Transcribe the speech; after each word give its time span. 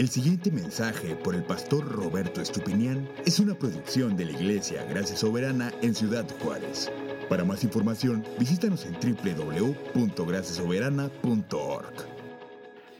El 0.00 0.08
siguiente 0.08 0.50
mensaje 0.50 1.14
por 1.14 1.34
el 1.34 1.44
pastor 1.44 1.86
Roberto 1.86 2.40
Estupinián 2.40 3.06
es 3.26 3.38
una 3.38 3.54
producción 3.54 4.16
de 4.16 4.24
la 4.24 4.32
Iglesia 4.32 4.82
Gracia 4.84 5.14
Soberana 5.14 5.70
en 5.82 5.94
Ciudad 5.94 6.26
Juárez. 6.38 6.90
Para 7.28 7.44
más 7.44 7.64
información, 7.64 8.24
visítanos 8.38 8.86
en 8.86 8.94
www.graciasoberana.org. 8.94 11.94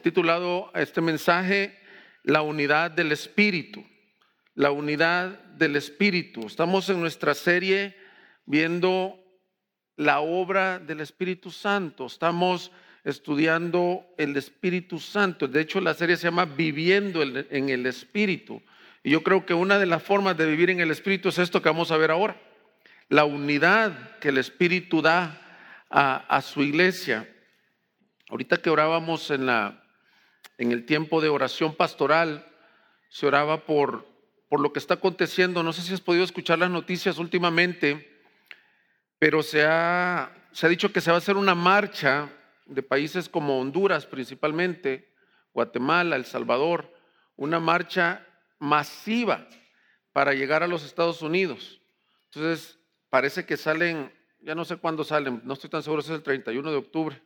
Titulado 0.03 0.71
este 0.75 1.01
mensaje, 1.01 1.79
La 2.23 2.43
unidad 2.43 2.91
del 2.91 3.13
Espíritu. 3.13 3.83
La 4.55 4.71
unidad 4.71 5.43
del 5.55 5.77
Espíritu. 5.77 6.47
Estamos 6.47 6.91
en 6.91 7.01
nuestra 7.01 7.33
serie 7.33 7.97
viendo 8.45 9.19
la 9.97 10.21
obra 10.21 10.79
del 10.79 11.01
Espíritu 11.01 11.51
Santo. 11.51 12.05
Estamos 12.05 12.71
estudiando 13.05 14.07
el 14.19 14.37
Espíritu 14.37 14.99
Santo. 14.99 15.49
De 15.49 15.61
hecho, 15.61 15.81
la 15.81 15.95
serie 15.95 16.17
se 16.17 16.25
llama 16.25 16.45
Viviendo 16.45 17.23
en 17.23 17.69
el 17.69 17.87
Espíritu. 17.87 18.63
Y 19.03 19.11
yo 19.11 19.23
creo 19.23 19.47
que 19.47 19.55
una 19.55 19.79
de 19.79 19.87
las 19.87 20.03
formas 20.03 20.37
de 20.37 20.47
vivir 20.47 20.71
en 20.71 20.81
el 20.81 20.91
Espíritu 20.91 21.31
es 21.31 21.39
esto 21.39 21.63
que 21.63 21.69
vamos 21.69 21.91
a 21.91 21.97
ver 21.97 22.11
ahora. 22.11 22.37
La 23.09 23.25
unidad 23.25 24.19
que 24.19 24.29
el 24.29 24.39
Espíritu 24.39 25.01
da 25.01 25.41
a, 25.89 26.41
su 26.43 26.63
iglesia. 26.63 27.29
Ahorita 28.29 28.59
que 28.59 28.71
orábamos 28.71 29.31
en, 29.31 29.49
el 30.59 30.87
tiempo 30.87 31.21
de 31.21 31.29
oración 31.29 31.75
pastoral, 31.75 32.47
se 33.09 33.27
oraba 33.27 33.65
por, 33.65 34.07
lo 34.51 34.73
que 34.73 34.79
está 34.79 34.95
aconteciendo. 34.95 35.63
No 35.63 35.73
sé 35.73 35.83
si 35.83 35.95
has 35.95 36.01
podido 36.01 36.25
escuchar 36.25 36.59
las 36.59 36.71
noticias 36.71 37.19
últimamente, 37.19 38.21
pero 39.19 39.43
se 39.43 39.65
ha 39.65 40.31
dicho 40.69 40.93
que 40.93 41.01
se 41.01 41.11
va 41.11 41.17
a 41.17 41.19
hacer 41.19 41.37
una 41.37 41.55
marcha 41.55 42.31
de 42.71 42.83
países 42.83 43.29
como 43.29 43.61
Honduras 43.61 44.07
principalmente, 44.07 45.13
Guatemala, 45.53 46.17
El 46.17 46.25
Salvador, 46.25 46.93
una 47.37 47.59
marcha 47.59 48.25
masiva 48.59 49.49
para 50.13 50.35
llegar 50.35 50.63
a 50.63 50.69
los 50.69 50.85
Estados 50.85 51.21
Unidos. 51.21 51.81
Entonces, 52.27 52.79
parece 53.09 53.45
que 53.45 53.57
salen, 53.57 54.13
ya 54.41 54.55
no 54.55 54.65
sé 54.65 54.77
cuándo 54.77 55.03
salen, 55.03 55.41
no 55.45 55.55
estoy 55.55 55.69
tan 55.69 55.83
seguro 55.83 56.03
si 56.03 56.13
es 56.13 56.19
el 56.19 56.23
31 56.23 56.71
de 56.71 56.77
octubre. 56.77 57.21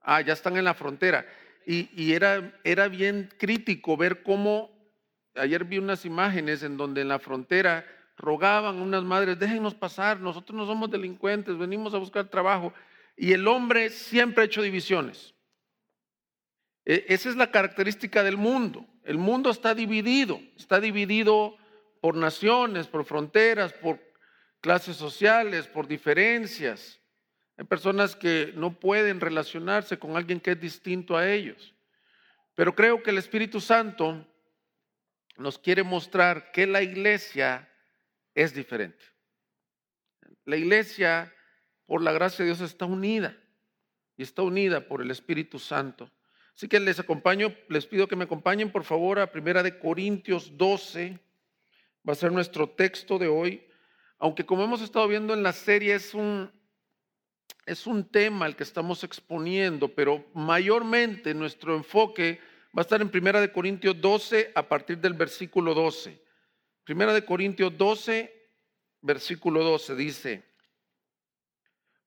Ah, 0.00 0.22
ya 0.22 0.32
están 0.32 0.56
en 0.56 0.64
la 0.64 0.74
frontera. 0.74 1.26
Y, 1.66 1.90
y 1.94 2.14
era, 2.14 2.58
era 2.64 2.88
bien 2.88 3.30
crítico 3.38 3.96
ver 3.96 4.22
cómo, 4.22 4.70
ayer 5.34 5.64
vi 5.64 5.78
unas 5.78 6.06
imágenes 6.06 6.62
en 6.62 6.76
donde 6.76 7.02
en 7.02 7.08
la 7.08 7.18
frontera 7.18 7.84
rogaban 8.16 8.80
unas 8.80 9.04
madres, 9.04 9.38
déjenos 9.38 9.74
pasar, 9.74 10.20
nosotros 10.20 10.56
no 10.56 10.66
somos 10.66 10.90
delincuentes, 10.90 11.58
venimos 11.58 11.92
a 11.92 11.98
buscar 11.98 12.28
trabajo. 12.28 12.72
Y 13.16 13.32
el 13.32 13.46
hombre 13.46 13.90
siempre 13.90 14.42
ha 14.42 14.46
hecho 14.46 14.62
divisiones. 14.62 15.34
E, 16.84 17.06
esa 17.08 17.28
es 17.28 17.36
la 17.36 17.50
característica 17.50 18.22
del 18.22 18.36
mundo. 18.36 18.86
El 19.04 19.18
mundo 19.18 19.50
está 19.50 19.74
dividido, 19.74 20.40
está 20.56 20.80
dividido 20.80 21.56
por 22.00 22.16
naciones, 22.16 22.86
por 22.86 23.04
fronteras, 23.04 23.72
por 23.72 24.00
clases 24.60 24.96
sociales, 24.96 25.66
por 25.66 25.86
diferencias. 25.86 27.00
Hay 27.56 27.64
personas 27.64 28.16
que 28.16 28.52
no 28.56 28.78
pueden 28.78 29.20
relacionarse 29.20 29.98
con 29.98 30.16
alguien 30.16 30.40
que 30.40 30.52
es 30.52 30.60
distinto 30.60 31.16
a 31.16 31.30
ellos. 31.30 31.74
Pero 32.54 32.74
creo 32.74 33.02
que 33.02 33.10
el 33.10 33.18
Espíritu 33.18 33.60
Santo 33.60 34.26
nos 35.36 35.58
quiere 35.58 35.82
mostrar 35.82 36.52
que 36.52 36.66
la 36.66 36.82
iglesia 36.82 37.68
es 38.34 38.54
diferente. 38.54 39.04
La 40.44 40.56
iglesia 40.56 41.32
por 41.92 42.00
la 42.00 42.12
gracia 42.12 42.42
de 42.42 42.52
Dios 42.52 42.62
está 42.62 42.86
unida 42.86 43.36
y 44.16 44.22
está 44.22 44.40
unida 44.40 44.88
por 44.88 45.02
el 45.02 45.10
Espíritu 45.10 45.58
Santo. 45.58 46.10
Así 46.56 46.66
que 46.66 46.80
les 46.80 46.98
acompaño, 46.98 47.54
les 47.68 47.84
pido 47.84 48.08
que 48.08 48.16
me 48.16 48.24
acompañen 48.24 48.72
por 48.72 48.84
favor 48.84 49.18
a 49.18 49.30
Primera 49.30 49.62
de 49.62 49.78
Corintios 49.78 50.56
12. 50.56 51.18
Va 52.08 52.14
a 52.14 52.16
ser 52.16 52.32
nuestro 52.32 52.66
texto 52.70 53.18
de 53.18 53.28
hoy. 53.28 53.66
Aunque 54.18 54.46
como 54.46 54.64
hemos 54.64 54.80
estado 54.80 55.06
viendo 55.06 55.34
en 55.34 55.42
la 55.42 55.52
serie 55.52 55.94
es 55.94 56.14
un 56.14 56.50
es 57.66 57.86
un 57.86 58.08
tema 58.08 58.46
el 58.46 58.56
que 58.56 58.62
estamos 58.62 59.04
exponiendo, 59.04 59.88
pero 59.88 60.24
mayormente 60.32 61.34
nuestro 61.34 61.76
enfoque 61.76 62.40
va 62.74 62.80
a 62.80 62.86
estar 62.88 63.02
en 63.02 63.10
Primera 63.10 63.38
de 63.38 63.52
Corintios 63.52 64.00
12 64.00 64.52
a 64.54 64.66
partir 64.66 64.96
del 64.96 65.12
versículo 65.12 65.74
12. 65.74 66.18
Primera 66.84 67.12
de 67.12 67.26
Corintios 67.26 67.76
12 67.76 68.32
versículo 69.02 69.62
12 69.62 69.94
dice: 69.94 70.51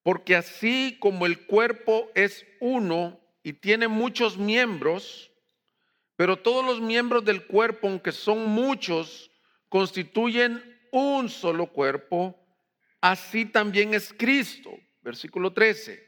porque 0.06 0.36
así 0.36 0.98
como 1.00 1.26
el 1.26 1.48
cuerpo 1.48 2.12
es 2.14 2.46
uno 2.60 3.20
y 3.42 3.54
tiene 3.54 3.88
muchos 3.88 4.38
miembros, 4.38 5.32
pero 6.16 6.38
todos 6.38 6.64
los 6.64 6.80
miembros 6.80 7.26
del 7.26 7.48
cuerpo, 7.48 7.88
aunque 7.88 8.12
son 8.12 8.46
muchos, 8.46 9.32
constituyen 9.68 10.64
un 10.92 11.28
solo 11.28 11.66
cuerpo, 11.66 12.40
así 13.02 13.46
también 13.46 13.96
es 13.96 14.14
Cristo. 14.16 14.70
Versículo 15.02 15.54
13. 15.54 16.08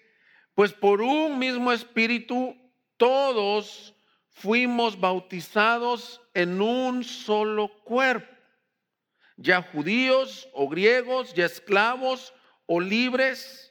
Pues 0.54 0.74
por 0.74 1.02
un 1.02 1.40
mismo 1.40 1.72
espíritu 1.72 2.56
todos 2.98 3.96
fuimos 4.30 5.00
bautizados 5.00 6.22
en 6.36 6.62
un 6.62 7.04
solo 7.04 7.70
cuerpo, 7.84 8.32
ya 9.38 9.64
judíos 9.64 10.48
o 10.54 10.70
griegos, 10.70 11.34
ya 11.34 11.46
esclavos 11.48 12.32
o 12.68 12.80
libres 12.80 13.68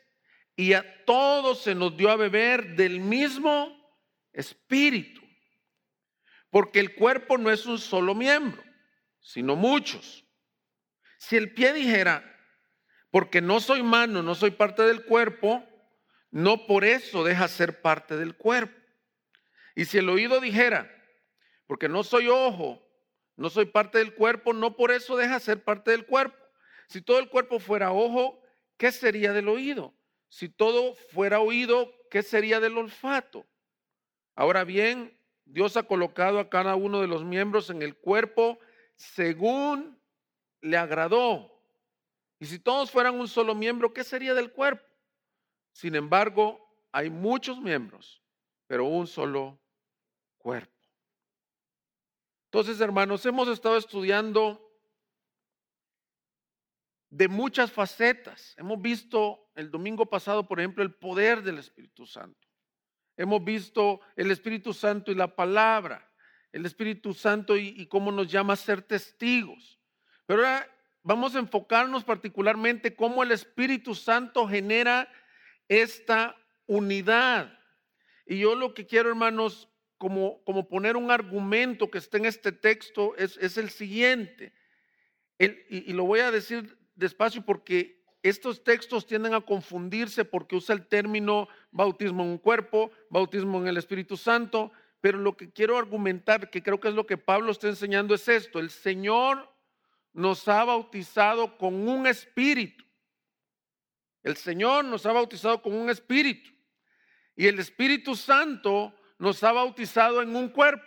y 0.56 0.72
a 0.72 1.04
todos 1.04 1.62
se 1.62 1.74
nos 1.74 1.96
dio 1.96 2.10
a 2.10 2.16
beber 2.16 2.74
del 2.74 2.98
mismo 2.98 3.76
espíritu. 4.32 5.20
Porque 6.50 6.80
el 6.80 6.94
cuerpo 6.94 7.36
no 7.36 7.50
es 7.50 7.66
un 7.66 7.78
solo 7.78 8.14
miembro, 8.14 8.62
sino 9.20 9.54
muchos. 9.54 10.24
Si 11.18 11.36
el 11.36 11.52
pie 11.52 11.74
dijera, 11.74 12.24
porque 13.10 13.42
no 13.42 13.60
soy 13.60 13.82
mano, 13.82 14.22
no 14.22 14.34
soy 14.34 14.50
parte 14.50 14.82
del 14.82 15.04
cuerpo, 15.04 15.62
no 16.30 16.66
por 16.66 16.84
eso 16.84 17.22
deja 17.22 17.48
ser 17.48 17.82
parte 17.82 18.16
del 18.16 18.36
cuerpo. 18.36 18.80
Y 19.74 19.84
si 19.84 19.98
el 19.98 20.08
oído 20.08 20.40
dijera, 20.40 20.90
porque 21.66 21.88
no 21.88 22.02
soy 22.02 22.28
ojo, 22.28 22.82
no 23.36 23.50
soy 23.50 23.66
parte 23.66 23.98
del 23.98 24.14
cuerpo, 24.14 24.54
no 24.54 24.76
por 24.76 24.90
eso 24.90 25.16
deja 25.16 25.38
ser 25.38 25.62
parte 25.62 25.90
del 25.90 26.06
cuerpo. 26.06 26.36
Si 26.88 27.02
todo 27.02 27.18
el 27.18 27.28
cuerpo 27.28 27.58
fuera 27.58 27.92
ojo, 27.92 28.40
¿qué 28.78 28.92
sería 28.92 29.34
del 29.34 29.48
oído? 29.48 29.94
Si 30.36 30.50
todo 30.50 30.94
fuera 30.94 31.40
oído, 31.40 31.90
¿qué 32.10 32.22
sería 32.22 32.60
del 32.60 32.76
olfato? 32.76 33.46
Ahora 34.34 34.64
bien, 34.64 35.18
Dios 35.46 35.78
ha 35.78 35.84
colocado 35.84 36.40
a 36.40 36.50
cada 36.50 36.76
uno 36.76 37.00
de 37.00 37.06
los 37.06 37.24
miembros 37.24 37.70
en 37.70 37.80
el 37.80 37.96
cuerpo 37.96 38.58
según 38.96 39.98
le 40.60 40.76
agradó. 40.76 41.58
Y 42.38 42.44
si 42.44 42.58
todos 42.58 42.90
fueran 42.90 43.18
un 43.18 43.28
solo 43.28 43.54
miembro, 43.54 43.94
¿qué 43.94 44.04
sería 44.04 44.34
del 44.34 44.52
cuerpo? 44.52 44.84
Sin 45.72 45.94
embargo, 45.94 46.60
hay 46.92 47.08
muchos 47.08 47.58
miembros, 47.58 48.22
pero 48.66 48.84
un 48.84 49.06
solo 49.06 49.58
cuerpo. 50.36 50.86
Entonces, 52.48 52.78
hermanos, 52.82 53.24
hemos 53.24 53.48
estado 53.48 53.78
estudiando 53.78 54.70
de 57.08 57.26
muchas 57.26 57.72
facetas. 57.72 58.54
Hemos 58.58 58.82
visto 58.82 59.45
el 59.56 59.70
domingo 59.70 60.06
pasado, 60.06 60.46
por 60.46 60.60
ejemplo, 60.60 60.84
el 60.84 60.94
poder 60.94 61.42
del 61.42 61.58
Espíritu 61.58 62.06
Santo. 62.06 62.46
Hemos 63.16 63.42
visto 63.42 64.00
el 64.14 64.30
Espíritu 64.30 64.74
Santo 64.74 65.10
y 65.10 65.14
la 65.14 65.34
palabra, 65.34 66.08
el 66.52 66.66
Espíritu 66.66 67.14
Santo 67.14 67.56
y, 67.56 67.86
cómo 67.86 68.12
nos 68.12 68.30
llama 68.30 68.52
a 68.52 68.56
ser 68.56 68.82
testigos. 68.82 69.80
Pero 70.26 70.40
ahora 70.40 70.70
vamos 71.02 71.34
a 71.34 71.38
enfocarnos 71.38 72.04
particularmente 72.04 72.94
cómo 72.94 73.22
el 73.22 73.32
Espíritu 73.32 73.94
Santo 73.94 74.46
genera 74.46 75.10
esta 75.68 76.36
unidad. 76.66 77.58
Y 78.26 78.40
yo 78.40 78.54
lo 78.54 78.74
que 78.74 78.86
quiero, 78.86 79.08
hermanos, 79.08 79.68
como, 79.96 80.42
como 80.44 80.68
poner 80.68 80.96
un 80.96 81.10
argumento 81.10 81.90
que 81.90 81.98
está 81.98 82.18
en 82.18 82.26
este 82.26 82.52
texto 82.52 83.16
es, 83.16 83.38
es 83.38 83.56
el 83.56 83.70
siguiente. 83.70 84.52
y, 85.38 85.90
y, 85.90 85.92
lo 85.94 86.04
voy 86.04 86.20
a 86.20 86.30
decir 86.30 86.78
despacio 86.94 87.42
porque 87.44 87.96
estos 88.28 88.64
textos 88.64 89.06
tienden 89.06 89.34
a 89.34 89.40
confundirse 89.40 90.24
porque 90.24 90.56
usa 90.56 90.74
el 90.74 90.86
término 90.86 91.48
bautismo 91.70 92.22
en 92.22 92.30
un 92.30 92.38
cuerpo, 92.38 92.90
bautismo 93.10 93.60
en 93.60 93.68
el 93.68 93.76
Espíritu 93.76 94.16
Santo, 94.16 94.72
pero 95.00 95.18
lo 95.18 95.36
que 95.36 95.52
quiero 95.52 95.78
argumentar, 95.78 96.50
que 96.50 96.62
creo 96.62 96.80
que 96.80 96.88
es 96.88 96.94
lo 96.94 97.06
que 97.06 97.18
Pablo 97.18 97.52
está 97.52 97.68
enseñando, 97.68 98.14
es 98.14 98.26
esto. 98.28 98.58
El 98.58 98.70
Señor 98.70 99.48
nos 100.12 100.48
ha 100.48 100.64
bautizado 100.64 101.58
con 101.58 101.88
un 101.88 102.06
espíritu. 102.06 102.84
El 104.22 104.36
Señor 104.36 104.84
nos 104.84 105.06
ha 105.06 105.12
bautizado 105.12 105.62
con 105.62 105.74
un 105.74 105.90
espíritu. 105.90 106.50
Y 107.36 107.46
el 107.46 107.58
Espíritu 107.58 108.16
Santo 108.16 108.94
nos 109.18 109.44
ha 109.44 109.52
bautizado 109.52 110.22
en 110.22 110.34
un 110.34 110.48
cuerpo. 110.48 110.84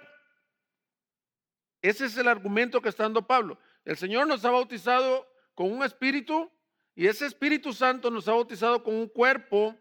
Ese 1.81 2.05
es 2.05 2.17
el 2.17 2.27
argumento 2.27 2.81
que 2.81 2.89
está 2.89 3.03
dando 3.03 3.25
Pablo. 3.25 3.57
El 3.85 3.95
Señor 3.95 4.27
nos 4.27 4.43
ha 4.43 4.51
bautizado 4.51 5.25
con 5.53 5.71
un 5.71 5.83
espíritu 5.83 6.51
y 6.95 7.07
ese 7.07 7.25
Espíritu 7.25 7.73
Santo 7.73 8.09
nos 8.11 8.27
ha 8.27 8.33
bautizado 8.33 8.83
con 8.83 8.95
un 8.95 9.07
cuerpo 9.07 9.75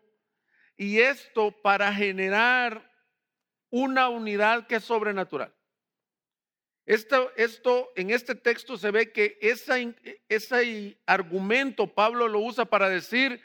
y 0.77 1.01
esto 1.01 1.51
para 1.51 1.93
generar 1.93 2.89
una 3.71 4.09
unidad 4.09 4.67
que 4.67 4.77
es 4.77 4.85
sobrenatural. 4.85 5.53
Esto, 6.87 7.31
esto, 7.37 7.93
en 7.97 8.11
este 8.11 8.35
texto 8.35 8.79
se 8.79 8.91
ve 8.91 9.13
que 9.13 9.39
ese 9.41 10.99
argumento 11.05 11.87
Pablo 11.93 12.29
lo 12.29 12.41
usa 12.41 12.65
para 12.65 12.89
decir, 12.89 13.43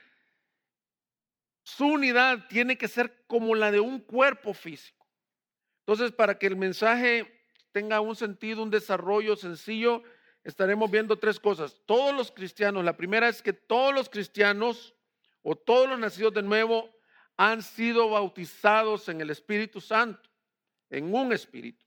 su 1.64 1.86
unidad 1.88 2.48
tiene 2.48 2.78
que 2.78 2.88
ser 2.88 3.26
como 3.28 3.56
la 3.56 3.72
de 3.72 3.80
un 3.80 4.00
cuerpo 4.00 4.54
físico. 4.54 5.06
Entonces, 5.80 6.12
para 6.12 6.38
que 6.38 6.48
el 6.48 6.56
mensaje 6.56 7.44
tenga 7.74 8.00
un 8.00 8.16
sentido, 8.16 8.64
un 8.64 8.70
desarrollo 8.70 9.36
sencillo, 9.36 10.04
estaremos 10.44 10.90
viendo 10.92 11.18
tres 11.18 11.40
cosas. 11.40 11.82
Todos 11.86 12.16
los 12.16 12.32
cristianos, 12.32 12.84
la 12.84 12.98
primera 12.98 13.30
es 13.30 13.42
que 13.42 13.54
todos 13.54 13.94
los 13.94 14.10
cristianos 14.10 14.94
o 15.42 15.56
todos 15.56 15.90
los 15.90 16.00
nacidos 16.00 16.34
de 16.34 16.44
nuevo 16.44 16.90
han 17.38 17.62
sido 17.62 18.10
bautizados 18.10 19.10
en 19.10 19.22
el 19.22 19.30
Espíritu 19.30 19.82
Santo, 19.82 20.30
en 20.90 21.14
un 21.14 21.34
espíritu. 21.34 21.86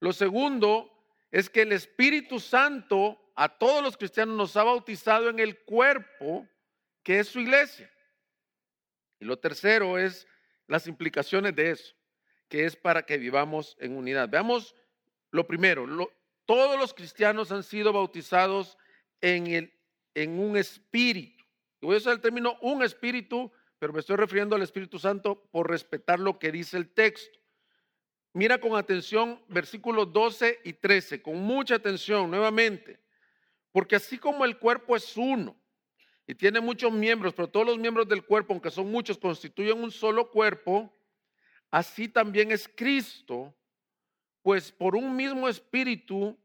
Lo 0.00 0.12
segundo 0.12 0.92
es 1.30 1.50
que 1.50 1.62
el 1.62 1.72
Espíritu 1.72 2.40
Santo 2.40 3.20
a 3.34 3.48
todos 3.48 3.82
los 3.82 3.96
cristianos 3.96 4.36
nos 4.36 4.56
ha 4.56 4.64
bautizado 4.64 5.28
en 5.28 5.38
el 5.38 5.58
cuerpo 5.64 6.48
que 7.02 7.20
es 7.20 7.28
su 7.28 7.40
iglesia. 7.40 7.90
Y 9.20 9.24
lo 9.24 9.38
tercero 9.38 9.98
es 9.98 10.26
las 10.66 10.86
implicaciones 10.86 11.54
de 11.54 11.70
eso, 11.70 11.94
que 12.48 12.64
es 12.64 12.76
para 12.76 13.04
que 13.04 13.18
vivamos 13.18 13.76
en 13.78 13.96
unidad. 13.96 14.28
Veamos 14.28 14.74
lo 15.30 15.46
primero, 15.46 15.86
todos 16.46 16.78
los 16.78 16.94
cristianos 16.94 17.52
han 17.52 17.62
sido 17.62 17.92
bautizados 17.92 18.78
en, 19.20 19.46
el, 19.48 19.72
en 20.14 20.38
un 20.38 20.56
espíritu. 20.56 21.44
Y 21.80 21.86
voy 21.86 21.96
a 21.96 21.98
usar 21.98 22.14
el 22.14 22.20
término 22.20 22.56
un 22.62 22.82
espíritu, 22.82 23.52
pero 23.78 23.92
me 23.92 24.00
estoy 24.00 24.16
refiriendo 24.16 24.56
al 24.56 24.62
Espíritu 24.62 24.98
Santo 24.98 25.48
por 25.50 25.68
respetar 25.68 26.18
lo 26.18 26.38
que 26.38 26.50
dice 26.50 26.76
el 26.78 26.88
texto. 26.88 27.38
Mira 28.32 28.58
con 28.58 28.76
atención 28.76 29.42
versículos 29.48 30.12
12 30.12 30.60
y 30.64 30.74
13, 30.74 31.22
con 31.22 31.36
mucha 31.36 31.74
atención 31.74 32.30
nuevamente, 32.30 33.00
porque 33.72 33.96
así 33.96 34.18
como 34.18 34.44
el 34.44 34.58
cuerpo 34.58 34.96
es 34.96 35.16
uno 35.16 35.56
y 36.26 36.34
tiene 36.34 36.60
muchos 36.60 36.92
miembros, 36.92 37.34
pero 37.34 37.48
todos 37.48 37.66
los 37.66 37.78
miembros 37.78 38.08
del 38.08 38.24
cuerpo, 38.24 38.52
aunque 38.52 38.70
son 38.70 38.90
muchos, 38.90 39.16
constituyen 39.16 39.82
un 39.82 39.90
solo 39.90 40.30
cuerpo, 40.30 40.92
así 41.70 42.08
también 42.08 42.50
es 42.50 42.68
Cristo, 42.68 43.54
pues 44.46 44.70
por 44.70 44.94
un 44.94 45.16
mismo 45.16 45.48
espíritu 45.48 46.38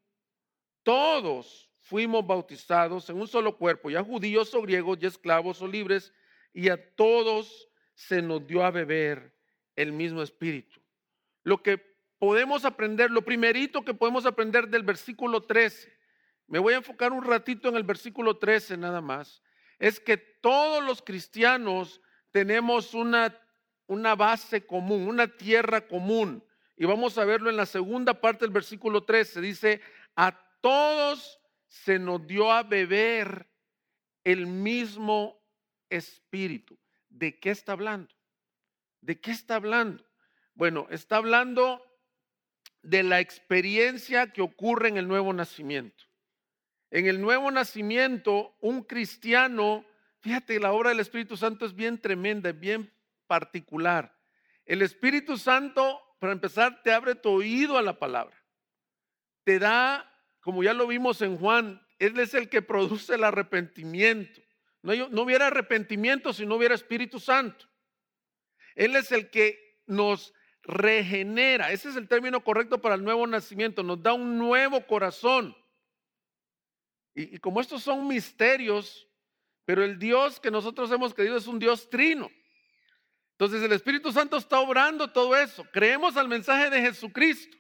todos 0.81 1.69
fuimos 1.81 2.25
bautizados 2.25 3.07
en 3.12 3.18
un 3.21 3.27
solo 3.27 3.56
cuerpo, 3.56 3.92
ya 3.92 4.03
judíos 4.03 4.56
o 4.56 4.62
griegos, 4.63 4.98
ya 4.98 5.07
esclavos 5.07 5.62
o 5.62 5.68
libres, 5.68 6.12
y 6.51 6.69
a 6.69 6.95
todos 6.95 7.69
se 7.94 8.24
nos 8.24 8.48
dio 8.48 8.65
a 8.65 8.71
beber 8.71 9.38
el 9.75 9.92
mismo 9.92 10.24
espíritu. 10.24 10.81
Lo 11.44 11.62
que 11.62 11.77
podemos 12.18 12.65
aprender, 12.65 13.12
lo 13.12 13.21
primerito 13.21 13.86
que 13.86 13.94
podemos 13.94 14.25
aprender 14.25 14.68
del 14.68 14.81
versículo 14.81 15.44
13, 15.44 15.95
me 16.47 16.57
voy 16.57 16.74
a 16.74 16.77
enfocar 16.77 17.13
un 17.13 17.24
ratito 17.24 17.69
en 17.69 17.75
el 17.75 17.83
versículo 17.83 18.36
13 18.38 18.77
nada 18.77 19.01
más, 19.01 19.44
es 19.77 20.00
que 20.00 20.18
todos 20.18 20.83
los 20.83 21.04
cristianos 21.04 22.01
tenemos 22.31 22.95
una, 22.95 23.39
una 23.86 24.15
base 24.15 24.65
común, 24.65 25.07
una 25.07 25.27
tierra 25.27 25.88
común. 25.88 26.44
Y 26.77 26.85
vamos 26.85 27.18
a 27.18 27.25
verlo 27.25 27.50
en 27.50 27.57
la 27.57 27.65
segunda 27.65 28.19
parte 28.19 28.45
del 28.45 28.53
versículo 28.53 29.03
13. 29.03 29.41
Dice, 29.41 29.81
a 30.15 30.38
todos 30.62 31.39
se 31.68 32.00
nos 32.00 32.25
dio 32.25 32.51
a 32.51 32.63
beber 32.63 33.47
el 34.23 34.47
mismo 34.47 35.41
espíritu. 35.89 36.77
¿De 37.09 37.39
qué 37.39 37.51
está 37.51 37.73
hablando? 37.73 38.13
¿De 39.01 39.19
qué 39.19 39.31
está 39.31 39.56
hablando? 39.56 40.06
Bueno, 40.53 40.88
está 40.89 41.18
hablando 41.18 41.83
de 42.83 43.03
la 43.03 43.19
experiencia 43.19 44.31
que 44.31 44.41
ocurre 44.41 44.89
en 44.89 44.97
el 44.97 45.07
nuevo 45.07 45.33
nacimiento. 45.33 46.06
En 46.89 47.07
el 47.07 47.21
nuevo 47.21 47.51
nacimiento, 47.51 48.56
un 48.59 48.83
cristiano, 48.83 49.85
fíjate, 50.19 50.59
la 50.59 50.73
obra 50.73 50.89
del 50.89 51.00
Espíritu 51.00 51.38
Santo 51.38 51.65
es 51.65 51.73
bien 51.73 52.00
tremenda, 52.00 52.50
es 52.50 52.59
bien 52.59 52.91
particular. 53.27 54.18
El 54.65 54.81
Espíritu 54.81 55.38
Santo, 55.38 56.01
para 56.21 56.33
empezar, 56.33 56.83
te 56.83 56.94
abre 56.94 57.15
tu 57.15 57.29
oído 57.29 57.79
a 57.79 57.81
la 57.81 57.97
palabra. 57.97 58.38
Te 59.44 59.57
da, 59.57 60.07
como 60.39 60.62
ya 60.62 60.71
lo 60.71 60.85
vimos 60.85 61.19
en 61.23 61.35
Juan, 61.35 61.83
Él 61.97 62.19
es 62.19 62.35
el 62.35 62.47
que 62.47 62.62
produce 62.62 63.15
el 63.15 63.23
arrepentimiento. 63.23 64.39
No, 64.83 64.94
hubiera 65.23 65.47
arrepentimiento 65.47 66.31
si 66.31 66.45
no 66.45 66.57
hubiera 66.57 66.75
Espíritu 66.75 67.19
Santo. 67.19 67.68
Él 68.75 68.95
es 68.95 69.12
el 69.12 69.31
que 69.31 69.79
nos 69.88 70.31
regenera. 70.62 71.71
Ese 71.71 71.89
es 71.89 71.95
el 71.95 72.07
término 72.07 72.44
correcto 72.44 72.79
para 72.79 72.94
el 72.94 73.03
nuevo 73.03 73.25
nacimiento. 73.25 73.81
Nos 73.81 74.03
da 74.03 74.13
un 74.13 74.38
nuevo 74.38 74.85
corazón. 74.85 75.57
Y, 77.15 77.39
como 77.39 77.62
estos 77.62 77.81
son 77.81 78.07
misterios, 78.07 79.07
pero 79.65 79.83
el 79.83 79.97
Dios 79.97 80.39
que 80.39 80.51
nosotros 80.51 80.91
hemos 80.91 81.15
creído 81.15 81.35
es 81.35 81.47
un 81.47 81.57
Dios 81.57 81.89
trino. 81.89 82.29
Entonces 83.42 83.64
el 83.64 83.72
Espíritu 83.72 84.12
Santo 84.12 84.38
está 84.38 84.60
obrando 84.60 85.08
todo 85.08 85.36
eso. 85.36 85.66
Creemos 85.72 86.16
al 86.16 86.28
mensaje 86.28 86.70
de 86.70 86.80
Jesucristo. 86.80 87.58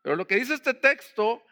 Pero 0.00 0.14
lo 0.14 0.24
que 0.24 0.36
dice 0.36 0.54
este 0.54 0.72
texto 0.72 1.42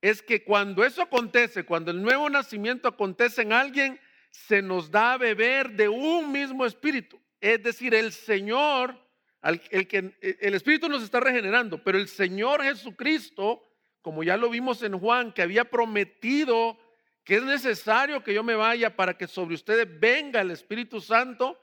es 0.00 0.22
que 0.22 0.42
cuando 0.42 0.82
eso 0.82 1.02
acontece, 1.02 1.66
cuando 1.66 1.90
el 1.90 2.00
nuevo 2.00 2.30
nacimiento 2.30 2.88
acontece 2.88 3.42
en 3.42 3.52
alguien, 3.52 4.00
se 4.30 4.62
nos 4.62 4.90
da 4.90 5.12
a 5.12 5.18
beber 5.18 5.72
de 5.72 5.90
un 5.90 6.32
mismo 6.32 6.64
espíritu. 6.64 7.20
Es 7.38 7.62
decir, 7.62 7.94
el 7.94 8.12
Señor 8.12 8.98
el, 9.42 9.86
que, 9.86 10.16
el 10.40 10.54
Espíritu 10.54 10.88
nos 10.88 11.02
está 11.02 11.20
regenerando, 11.20 11.84
pero 11.84 11.98
el 11.98 12.08
Señor 12.08 12.62
Jesucristo, 12.62 13.62
como 14.00 14.22
ya 14.22 14.38
lo 14.38 14.48
vimos 14.48 14.82
en 14.82 14.98
Juan, 14.98 15.34
que 15.34 15.42
había 15.42 15.66
prometido 15.66 16.78
que 17.24 17.36
es 17.36 17.42
necesario 17.42 18.24
que 18.24 18.32
yo 18.32 18.42
me 18.42 18.54
vaya 18.54 18.96
para 18.96 19.18
que 19.18 19.26
sobre 19.26 19.54
ustedes 19.54 19.86
venga 20.00 20.40
el 20.40 20.50
Espíritu 20.50 21.02
Santo, 21.02 21.60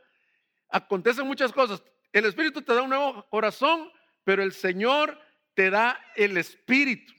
acontecen 0.69 1.27
muchas 1.27 1.51
cosas. 1.51 1.83
El 2.11 2.25
Espíritu 2.25 2.61
te 2.61 2.73
da 2.73 2.81
un 2.81 2.89
nuevo 2.89 3.27
corazón, 3.29 3.91
pero 4.23 4.43
el 4.43 4.53
Señor 4.53 5.19
te 5.53 5.69
da 5.69 5.99
el 6.15 6.37
Espíritu. 6.37 7.13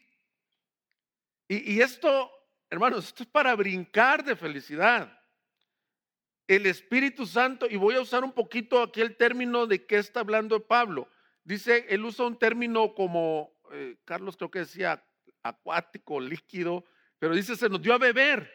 Y, 1.48 1.74
y 1.74 1.80
esto, 1.80 2.30
hermanos, 2.70 3.06
esto 3.06 3.22
es 3.22 3.28
para 3.28 3.54
brincar 3.54 4.24
de 4.24 4.36
felicidad 4.36 5.16
el 6.46 6.66
Espíritu 6.66 7.26
Santo, 7.26 7.66
y 7.68 7.76
voy 7.76 7.96
a 7.96 8.00
usar 8.00 8.22
un 8.22 8.32
poquito 8.32 8.80
aquí 8.82 9.00
el 9.00 9.16
término 9.16 9.66
de 9.66 9.84
qué 9.84 9.98
está 9.98 10.20
hablando 10.20 10.66
Pablo. 10.66 11.08
Dice, 11.44 11.86
él 11.88 12.04
usa 12.04 12.26
un 12.26 12.38
término 12.38 12.94
como, 12.94 13.52
eh, 13.72 13.96
Carlos 14.04 14.36
creo 14.36 14.50
que 14.50 14.60
decía 14.60 15.04
acuático, 15.42 16.20
líquido, 16.20 16.84
pero 17.18 17.34
dice, 17.34 17.56
se 17.56 17.68
nos 17.68 17.82
dio 17.82 17.94
a 17.94 17.98
beber. 17.98 18.50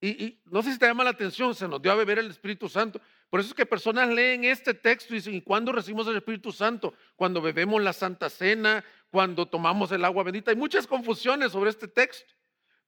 Y, 0.00 0.42
no 0.44 0.62
sé 0.62 0.72
si 0.72 0.78
te 0.78 0.86
llama 0.86 1.04
la 1.04 1.10
atención, 1.10 1.54
se 1.54 1.66
nos 1.66 1.80
dio 1.80 1.90
a 1.90 1.96
beber 1.96 2.18
el 2.18 2.30
Espíritu 2.30 2.68
Santo. 2.68 3.00
Por 3.30 3.40
eso 3.40 3.48
es 3.50 3.54
que 3.54 3.66
personas 3.66 4.08
leen 4.08 4.44
este 4.44 4.72
texto 4.72 5.12
y 5.12 5.16
dicen, 5.16 5.34
¿y 5.34 5.42
cuándo 5.42 5.72
recibimos 5.72 6.06
el 6.06 6.16
Espíritu 6.16 6.52
Santo? 6.52 6.94
Cuando 7.16 7.42
bebemos 7.42 7.82
la 7.82 7.92
Santa 7.92 8.30
Cena, 8.30 8.84
cuando 9.10 9.46
tomamos 9.46 9.90
el 9.92 10.04
agua 10.04 10.24
bendita. 10.24 10.50
Hay 10.50 10.56
muchas 10.56 10.86
confusiones 10.86 11.52
sobre 11.52 11.70
este 11.70 11.88
texto, 11.88 12.32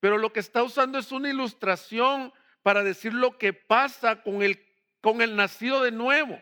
pero 0.01 0.19
lo 0.19 0.33
que 0.33 0.41
está 0.41 0.63
usando 0.63 0.99
es 0.99 1.11
una 1.11 1.31
ilustración 1.31 2.33
para 2.63 2.85
decir 2.85 3.15
lo 3.15 3.39
que 3.39 3.53
pasa 3.53 4.23
con 4.23 4.43
el, 4.43 4.65
con 5.01 5.23
el 5.23 5.35
nacido 5.37 5.83
de 5.83 5.91
nuevo. 5.91 6.41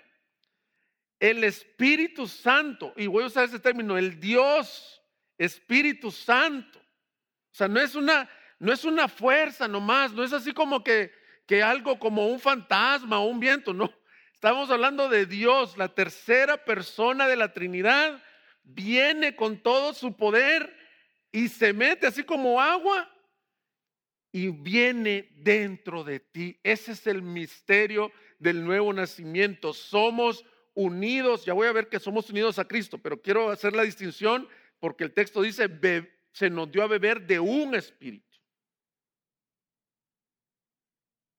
El 1.19 1.45
Espíritu 1.45 2.27
Santo, 2.27 2.93
y 2.97 3.07
voy 3.07 3.25
a 3.25 3.29
usar 3.29 3.45
ese 3.45 3.59
término, 3.59 3.97
el 3.97 4.21
Dios 4.21 5.03
Espíritu 5.39 6.11
Santo. 6.11 6.79
O 6.79 7.55
sea, 7.57 7.69
no 7.69 7.81
es 7.81 7.95
una, 7.95 8.29
no 8.59 8.73
es 8.73 8.85
una 8.85 9.09
fuerza 9.09 9.67
nomás, 9.67 10.13
no 10.13 10.23
es 10.25 10.33
así 10.33 10.53
como 10.53 10.85
que, 10.85 11.13
que 11.47 11.63
algo 11.63 11.99
como 11.99 12.29
un 12.29 12.41
fantasma 12.41 13.21
o 13.21 13.27
un 13.27 13.41
viento, 13.41 13.73
no. 13.73 13.93
Estamos 14.35 14.71
hablando 14.71 15.09
de 15.09 15.27
Dios, 15.27 15.77
la 15.79 15.89
tercera 15.89 16.65
persona 16.65 17.27
de 17.27 17.37
la 17.37 17.53
Trinidad, 17.53 18.23
viene 18.63 19.35
con 19.35 19.63
todo 19.63 19.95
su 19.95 20.17
poder 20.17 20.77
y 21.33 21.49
se 21.49 21.73
mete 21.73 22.07
así 22.07 22.25
como 22.25 22.61
agua 22.61 23.11
y 24.33 24.51
viene 24.51 25.31
dentro 25.37 26.05
de 26.05 26.21
ti. 26.21 26.61
Ese 26.63 26.93
es 26.93 27.07
el 27.07 27.23
misterio 27.23 28.13
del 28.39 28.65
nuevo 28.65 28.93
nacimiento. 28.93 29.73
Somos 29.73 30.45
unidos, 30.75 31.45
ya 31.45 31.55
voy 31.55 31.69
a 31.69 31.73
ver 31.73 31.89
que 31.89 31.99
somos 31.99 32.29
unidos 32.29 32.59
a 32.59 32.67
Cristo, 32.67 32.99
pero 32.99 33.21
quiero 33.21 33.51
hacer 33.51 33.75
la 33.75 33.83
distinción 33.83 34.47
porque 34.79 35.05
el 35.05 35.13
texto 35.13 35.41
dice, 35.41 35.69
se 36.33 36.51
nos 36.51 36.71
dio 36.71 36.83
a 36.83 36.87
beber 36.87 37.27
de 37.27 37.41
un 37.41 37.75
espíritu. 37.75 38.36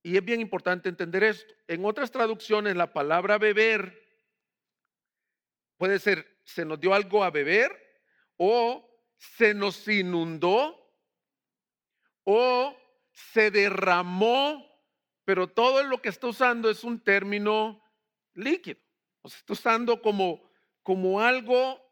Y 0.08 0.16
es 0.16 0.24
bien 0.24 0.40
importante 0.40 0.88
entender 0.88 1.22
esto. 1.26 1.54
En 1.68 1.84
otras 1.84 2.12
traducciones, 2.12 2.78
la 2.78 2.94
palabra 2.94 3.38
beber 3.38 4.08
puede 5.76 6.00
ser, 6.00 6.40
se 6.46 6.64
nos 6.64 6.80
dio 6.80 6.94
algo 6.94 7.26
a 7.26 7.30
beber 7.30 7.78
o 8.38 8.90
se 9.18 9.54
nos 9.54 9.86
inundó 9.90 10.80
o 12.24 12.74
se 13.12 13.52
derramó, 13.52 14.66
pero 15.26 15.50
todo 15.50 15.84
lo 15.84 16.02
que 16.02 16.08
está 16.08 16.28
usando 16.28 16.70
es 16.70 16.86
un 16.86 17.02
término 17.02 17.84
líquido. 18.34 18.80
O 19.24 19.28
sea, 19.28 19.40
está 19.40 19.52
usando 19.52 20.02
como, 20.02 20.42
como 20.84 21.20
algo 21.20 21.86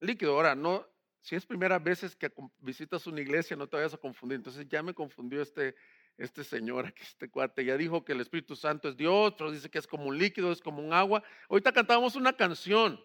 líquido. 0.00 0.34
Ahora, 0.34 0.56
no, 0.56 0.84
Si 1.20 1.36
es 1.36 1.46
primera 1.46 1.78
vez 1.78 2.16
que 2.16 2.32
visitas 2.58 3.06
una 3.06 3.20
iglesia, 3.20 3.56
no 3.56 3.68
te 3.68 3.76
vayas 3.76 3.94
a 3.94 3.98
confundir. 3.98 4.34
Entonces 4.34 4.66
ya 4.68 4.82
me 4.82 4.92
confundió 4.92 5.40
este, 5.40 5.76
este 6.16 6.44
señor 6.44 6.86
aquí, 6.86 7.02
este 7.02 7.28
cuate. 7.28 7.64
Ya 7.64 7.76
dijo 7.76 8.04
que 8.04 8.12
el 8.12 8.20
Espíritu 8.20 8.56
Santo 8.56 8.88
es 8.88 8.96
Dios, 8.96 9.32
otro 9.32 9.50
dice 9.50 9.70
que 9.70 9.78
es 9.78 9.86
como 9.86 10.06
un 10.06 10.18
líquido, 10.18 10.52
es 10.52 10.60
como 10.60 10.82
un 10.82 10.92
agua. 10.92 11.22
Ahorita 11.48 11.72
cantábamos 11.72 12.16
una 12.16 12.32
canción. 12.32 13.02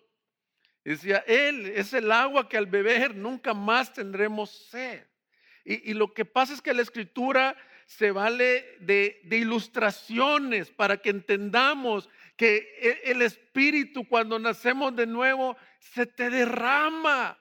Decía, 0.84 1.24
Él 1.28 1.68
es 1.68 1.94
el 1.94 2.12
agua 2.12 2.48
que 2.48 2.58
al 2.58 2.66
beber 2.66 3.16
nunca 3.16 3.54
más 3.54 3.94
tendremos 3.94 4.50
sed. 4.50 5.06
Y, 5.66 5.94
lo 5.94 6.14
que 6.14 6.26
pasa 6.26 6.54
es 6.54 6.62
que 6.62 6.74
la 6.74 6.82
escritura 6.82 7.56
se 7.86 8.12
vale 8.12 8.78
de, 8.80 9.22
de 9.26 9.38
ilustraciones 9.38 10.72
para 10.72 10.98
que 10.98 11.12
entendamos 11.12 12.10
que 12.36 12.74
e, 12.80 13.12
el 13.12 13.22
Espíritu 13.22 14.08
cuando 14.08 14.40
nacemos 14.40 14.96
de 14.96 15.06
nuevo 15.06 15.58
se 15.80 16.06
te 16.08 16.30
derrama 16.30 17.38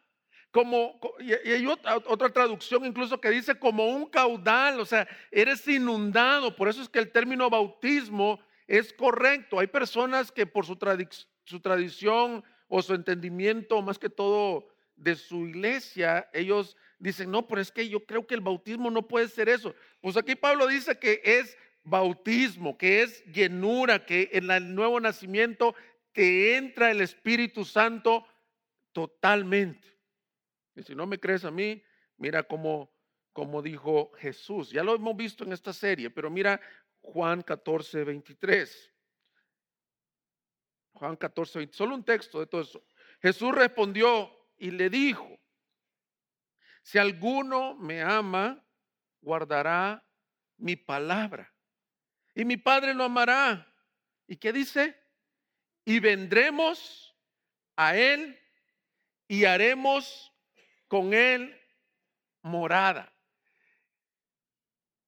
como, 0.50 0.98
y 1.20 1.32
hay 1.32 1.66
otra 1.66 2.30
traducción 2.30 2.84
incluso 2.86 3.20
que 3.20 3.30
dice 3.30 3.58
como 3.58 3.86
un 3.86 4.06
caudal, 4.06 4.80
o 4.80 4.86
sea, 4.86 5.06
eres 5.30 5.66
inundado, 5.68 6.56
por 6.56 6.68
eso 6.68 6.80
es 6.82 6.88
que 6.88 6.98
el 6.98 7.10
término 7.12 7.50
bautismo 7.50 8.40
es 8.66 8.92
correcto. 8.92 9.58
Hay 9.58 9.66
personas 9.66 10.32
que 10.32 10.46
por 10.46 10.64
su, 10.64 10.78
su 11.44 11.60
tradición 11.60 12.44
o 12.68 12.82
su 12.82 12.94
entendimiento, 12.94 13.82
más 13.82 13.98
que 13.98 14.10
todo 14.10 14.68
de 14.96 15.16
su 15.16 15.46
iglesia, 15.46 16.28
ellos 16.32 16.76
dicen, 16.98 17.30
no, 17.30 17.46
pero 17.46 17.60
es 17.60 17.70
que 17.70 17.88
yo 17.88 18.04
creo 18.04 18.26
que 18.26 18.34
el 18.34 18.40
bautismo 18.40 18.90
no 18.90 19.06
puede 19.06 19.28
ser 19.28 19.48
eso. 19.48 19.74
Pues 20.00 20.16
aquí 20.16 20.34
Pablo 20.34 20.66
dice 20.66 20.98
que 20.98 21.20
es 21.24 21.56
bautismo, 21.84 22.76
que 22.76 23.02
es 23.02 23.24
llenura, 23.26 24.04
que 24.04 24.28
en 24.32 24.50
el 24.50 24.74
nuevo 24.74 25.00
nacimiento 25.00 25.74
te 26.12 26.56
entra 26.56 26.90
el 26.90 27.00
Espíritu 27.00 27.64
Santo 27.64 28.26
totalmente. 28.92 29.97
Y 30.78 30.84
si 30.84 30.94
no 30.94 31.06
me 31.06 31.18
crees 31.18 31.44
a 31.44 31.50
mí, 31.50 31.82
mira 32.18 32.44
cómo, 32.44 32.94
cómo 33.32 33.62
dijo 33.62 34.12
Jesús. 34.18 34.70
Ya 34.70 34.84
lo 34.84 34.94
hemos 34.94 35.16
visto 35.16 35.42
en 35.42 35.52
esta 35.52 35.72
serie, 35.72 36.08
pero 36.08 36.30
mira 36.30 36.60
Juan 37.00 37.42
14, 37.42 38.04
23. 38.04 38.94
Juan 40.92 41.16
14, 41.16 41.58
20. 41.58 41.76
Solo 41.76 41.96
un 41.96 42.04
texto 42.04 42.38
de 42.38 42.46
todo 42.46 42.60
eso. 42.60 42.86
Jesús 43.20 43.52
respondió 43.52 44.30
y 44.56 44.70
le 44.70 44.88
dijo, 44.88 45.28
si 46.82 46.98
alguno 46.98 47.74
me 47.74 48.00
ama, 48.00 48.64
guardará 49.20 50.06
mi 50.58 50.76
palabra. 50.76 51.52
Y 52.36 52.44
mi 52.44 52.56
Padre 52.56 52.94
lo 52.94 53.02
amará. 53.02 53.66
¿Y 54.28 54.36
qué 54.36 54.52
dice? 54.52 54.96
Y 55.84 55.98
vendremos 55.98 57.16
a 57.74 57.96
Él 57.96 58.38
y 59.26 59.44
haremos 59.44 60.32
con 60.88 61.14
él 61.14 61.58
morada. 62.42 63.12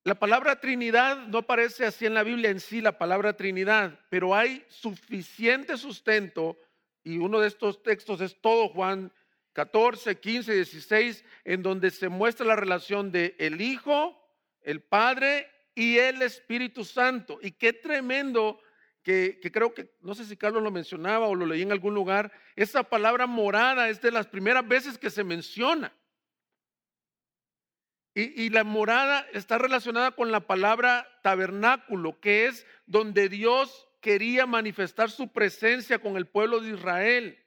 La 0.04 0.14
palabra 0.14 0.60
Trinidad 0.60 1.26
no 1.26 1.38
aparece 1.38 1.84
así 1.84 2.06
en 2.06 2.14
la 2.14 2.22
Biblia 2.22 2.50
en 2.50 2.60
sí, 2.60 2.80
la 2.80 2.96
palabra 2.96 3.36
Trinidad, 3.36 3.98
pero 4.08 4.34
hay 4.34 4.64
suficiente 4.68 5.76
sustento 5.76 6.56
y 7.02 7.18
uno 7.18 7.40
de 7.40 7.48
estos 7.48 7.82
textos 7.82 8.20
es 8.20 8.40
todo 8.40 8.68
Juan 8.68 9.12
14, 9.52 10.18
15, 10.18 10.54
16, 10.54 11.24
en 11.44 11.62
donde 11.62 11.90
se 11.90 12.08
muestra 12.08 12.46
la 12.46 12.56
relación 12.56 13.10
de 13.12 13.34
el 13.38 13.60
Hijo, 13.60 14.16
el 14.62 14.80
Padre 14.80 15.50
y 15.74 15.98
el 15.98 16.22
Espíritu 16.22 16.84
Santo. 16.84 17.38
Y 17.42 17.52
qué 17.52 17.72
tremendo 17.72 18.60
que, 19.02 19.40
creo 19.52 19.72
que, 19.72 19.94
no 20.00 20.14
sé 20.14 20.24
si 20.24 20.36
Carlos 20.36 20.62
lo 20.62 20.70
mencionaba 20.70 21.26
o 21.26 21.34
lo 21.34 21.46
leí 21.46 21.62
en 21.62 21.72
algún 21.72 21.94
lugar, 21.94 22.32
esa 22.56 22.82
palabra 22.82 23.26
morada 23.26 23.88
es 23.88 24.00
de 24.00 24.10
las 24.10 24.26
primeras 24.26 24.66
veces 24.66 24.98
que 24.98 25.10
se 25.10 25.24
menciona. 25.24 25.92
Y, 28.12 28.50
la 28.50 28.64
morada 28.64 29.26
está 29.32 29.56
relacionada 29.56 30.10
con 30.10 30.32
la 30.32 30.40
palabra 30.40 31.08
tabernáculo, 31.22 32.20
que 32.20 32.46
es 32.46 32.66
donde 32.86 33.28
Dios 33.28 33.88
quería 34.00 34.46
manifestar 34.46 35.10
su 35.10 35.28
presencia 35.28 36.00
con 36.00 36.16
el 36.16 36.26
pueblo 36.26 36.60
de 36.60 36.70
Israel. 36.70 37.38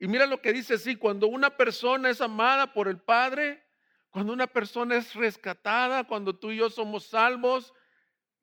Y 0.00 0.08
mira 0.08 0.26
lo 0.26 0.42
que 0.42 0.52
dice 0.52 0.74
así, 0.74 0.96
cuando 0.96 1.28
una 1.28 1.56
persona 1.56 2.10
es 2.10 2.20
amada 2.20 2.72
por 2.74 2.88
el 2.88 2.98
Padre, 2.98 3.62
cuando 4.10 4.32
una 4.32 4.48
persona 4.48 4.96
es 4.96 5.14
rescatada, 5.14 6.04
cuando 6.04 6.36
tú 6.36 6.50
y 6.50 6.56
yo 6.56 6.70
somos 6.70 7.06
salvos, 7.06 7.72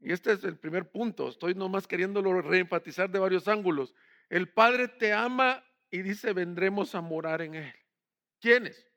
y 0.01 0.11
este 0.11 0.31
es 0.33 0.43
el 0.43 0.57
primer 0.57 0.89
punto, 0.89 1.29
estoy 1.29 1.53
nomás 1.53 1.87
queriéndolo 1.87 2.41
reenfatizar 2.41 3.09
de 3.09 3.19
varios 3.19 3.47
ángulos, 3.47 3.93
el 4.29 4.49
Padre 4.49 4.87
te 4.87 5.13
ama 5.13 5.63
y 5.91 6.01
dice, 6.01 6.33
vendremos 6.33 6.95
a 6.95 7.01
morar 7.01 7.41
en 7.41 7.55
Él. 7.55 7.75
¿Quiénes? 8.39 8.87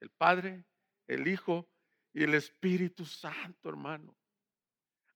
El 0.00 0.10
Padre, 0.10 0.64
el 1.08 1.26
Hijo 1.28 1.68
y 2.14 2.22
el 2.22 2.34
Espíritu 2.34 3.04
Santo, 3.04 3.68
hermano. 3.68 4.16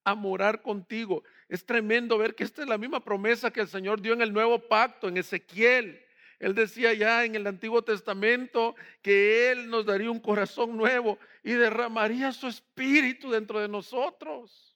A 0.05 0.15
morar 0.15 0.61
contigo. 0.61 1.23
Es 1.49 1.65
tremendo 1.65 2.19
ver 2.19 2.35
que 2.35 2.45
esta 2.45 2.63
es 2.63 2.69
la 2.69 2.79
misma 2.79 3.03
promesa 3.03 3.53
que 3.53 3.61
el 3.61 3.69
Señor 3.69 4.01
dio 4.03 4.13
en 4.13 4.23
el 4.23 4.33
nuevo 4.33 4.59
pacto, 4.69 5.09
en 5.09 5.17
Ezequiel. 5.17 6.05
Él 6.39 6.55
decía 6.55 6.93
ya 6.93 7.25
en 7.25 7.35
el 7.35 7.47
Antiguo 7.47 7.83
Testamento 7.83 8.75
que 9.03 9.51
Él 9.51 9.71
nos 9.71 9.87
daría 9.87 10.11
un 10.11 10.21
corazón 10.21 10.77
nuevo 10.77 11.19
y 11.43 11.53
derramaría 11.53 12.33
su 12.33 12.49
espíritu 12.49 13.31
dentro 13.31 13.61
de 13.61 13.69
nosotros. 13.69 14.70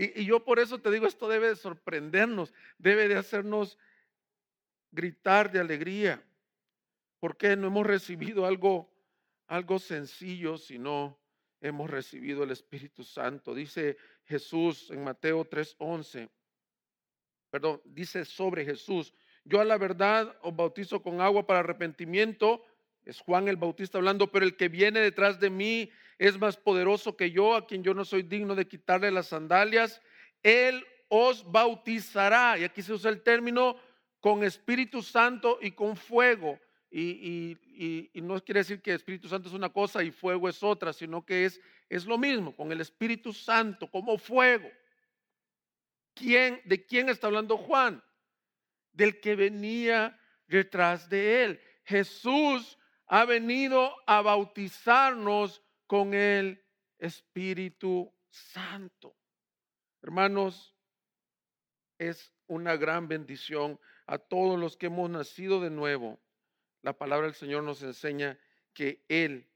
Y, 0.00 0.24
yo 0.24 0.42
por 0.44 0.58
eso 0.58 0.80
te 0.80 0.90
digo, 0.90 1.06
esto 1.06 1.28
debe 1.28 1.48
de 1.48 1.56
sorprendernos, 1.56 2.54
debe 2.78 3.06
de 3.06 3.16
hacernos 3.16 3.76
gritar 4.90 5.52
de 5.52 5.60
alegría, 5.60 6.24
porque 7.18 7.54
no 7.54 7.66
hemos 7.66 7.86
recibido 7.86 8.46
algo 8.46 8.90
algo 9.46 9.80
sencillo 9.80 10.56
si 10.56 10.78
no 10.78 11.18
hemos 11.60 11.90
recibido 11.90 12.44
el 12.44 12.52
Espíritu 12.52 13.02
Santo. 13.02 13.52
Dice 13.52 13.96
Jesús 14.24 14.90
en 14.90 15.02
Mateo 15.02 15.44
3:11, 15.44 16.30
perdón, 17.50 17.82
dice 17.84 18.24
sobre 18.24 18.64
Jesús, 18.64 19.12
yo 19.44 19.60
a 19.60 19.64
la 19.64 19.76
verdad 19.76 20.38
os 20.42 20.54
bautizo 20.54 21.02
con 21.02 21.20
agua 21.20 21.46
para 21.46 21.60
arrepentimiento, 21.60 22.64
es 23.04 23.20
Juan 23.20 23.48
el 23.48 23.56
Bautista 23.56 23.98
hablando, 23.98 24.30
pero 24.30 24.46
el 24.46 24.56
que 24.56 24.68
viene 24.68 25.00
detrás 25.00 25.40
de 25.40 25.50
mí 25.50 25.90
es 26.20 26.38
más 26.38 26.58
poderoso 26.58 27.16
que 27.16 27.30
yo, 27.30 27.54
a 27.54 27.66
quien 27.66 27.82
yo 27.82 27.94
no 27.94 28.04
soy 28.04 28.22
digno 28.22 28.54
de 28.54 28.68
quitarle 28.68 29.10
las 29.10 29.28
sandalias. 29.28 30.02
Él 30.42 30.86
os 31.08 31.50
bautizará, 31.50 32.58
y 32.58 32.64
aquí 32.64 32.82
se 32.82 32.92
usa 32.92 33.10
el 33.10 33.22
término 33.22 33.76
con 34.20 34.44
Espíritu 34.44 35.00
Santo 35.00 35.58
y 35.62 35.70
con 35.70 35.96
fuego. 35.96 36.60
Y, 36.90 37.56
no 38.12 38.38
quiere 38.44 38.60
decir 38.60 38.82
que 38.82 38.92
Espíritu 38.92 39.28
Santo 39.28 39.48
es 39.48 39.54
una 39.54 39.70
cosa 39.70 40.02
y 40.02 40.10
fuego 40.10 40.46
es 40.46 40.62
otra, 40.62 40.92
sino 40.92 41.24
que 41.24 41.46
es, 41.46 41.58
es 41.88 42.04
lo 42.04 42.18
mismo, 42.18 42.54
con 42.54 42.70
el 42.70 42.82
Espíritu 42.82 43.32
Santo 43.32 43.90
como 43.90 44.18
fuego. 44.18 44.68
¿Quién, 46.12 46.60
¿De 46.66 46.84
quién 46.84 47.08
está 47.08 47.28
hablando 47.28 47.56
Juan? 47.56 48.04
Del 48.92 49.20
que 49.20 49.36
venía 49.36 50.20
detrás 50.46 51.08
de 51.08 51.44
él. 51.44 51.60
Jesús 51.84 52.76
ha 53.06 53.24
venido 53.24 53.96
a 54.06 54.20
bautizarnos 54.20 55.62
con 55.90 56.14
el 56.14 56.64
Espíritu 57.00 58.14
Santo. 58.28 59.16
Hermanos, 60.00 60.72
es 61.98 62.32
una 62.46 62.76
gran 62.76 63.08
bendición 63.08 63.76
a 64.06 64.16
todos 64.16 64.56
los 64.56 64.76
que 64.76 64.86
hemos 64.86 65.10
nacido 65.10 65.60
de 65.60 65.70
nuevo 65.70 66.20
la 66.82 66.96
palabra 66.96 67.26
del 67.26 67.34
Señor 67.34 67.64
nos 67.64 67.82
enseña 67.82 68.38
que 68.72 69.04
Él, 69.08 69.50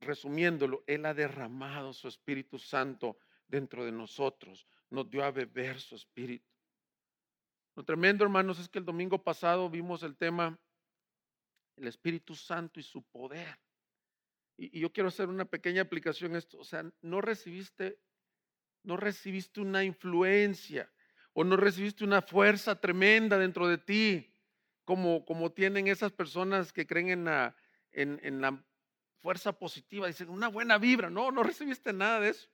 resumiéndolo, 0.00 0.84
Él 0.86 1.06
ha 1.06 1.12
derramado 1.12 1.92
su 1.92 2.06
Espíritu 2.06 2.60
Santo 2.60 3.18
dentro 3.48 3.84
de 3.84 3.90
nosotros, 3.90 4.64
nos 4.90 5.10
dio 5.10 5.24
a 5.24 5.32
beber 5.32 5.80
su 5.80 5.96
Espíritu. 5.96 6.48
Lo 7.74 7.82
tremendo, 7.82 8.22
hermanos, 8.22 8.60
es 8.60 8.68
que 8.68 8.78
el 8.78 8.84
domingo 8.84 9.20
pasado 9.20 9.68
vimos 9.68 10.04
el 10.04 10.16
tema, 10.16 10.56
el 11.78 11.88
Espíritu 11.88 12.36
Santo 12.36 12.78
y 12.78 12.84
su 12.84 13.02
poder. 13.02 13.58
Y, 14.56 14.80
yo 14.80 14.92
quiero 14.92 15.08
hacer 15.08 15.28
una 15.28 15.44
pequeña 15.44 15.82
aplicación 15.82 16.34
a 16.34 16.38
esto. 16.38 16.58
O 16.58 16.64
sea, 16.64 16.84
no 17.02 17.20
recibiste, 17.20 17.98
no 18.82 18.96
recibiste 18.96 19.60
una 19.60 19.84
influencia 19.84 20.90
o 21.32 21.44
no 21.44 21.56
recibiste 21.56 22.04
una 22.04 22.22
fuerza 22.22 22.80
tremenda 22.80 23.38
dentro 23.38 23.66
de 23.68 23.78
ti 23.78 24.32
como, 24.84 25.24
como 25.24 25.52
tienen 25.52 25.88
esas 25.88 26.12
personas 26.12 26.72
que 26.72 26.86
creen 26.86 27.10
en 27.10 27.24
la, 27.24 27.56
en, 27.92 28.40
la 28.40 28.62
fuerza 29.20 29.58
positiva, 29.58 30.06
dicen 30.06 30.28
una 30.28 30.48
buena 30.48 30.78
vibra. 30.78 31.10
No, 31.10 31.30
no 31.30 31.42
recibiste 31.42 31.92
nada 31.92 32.20
de 32.20 32.30
eso. 32.30 32.48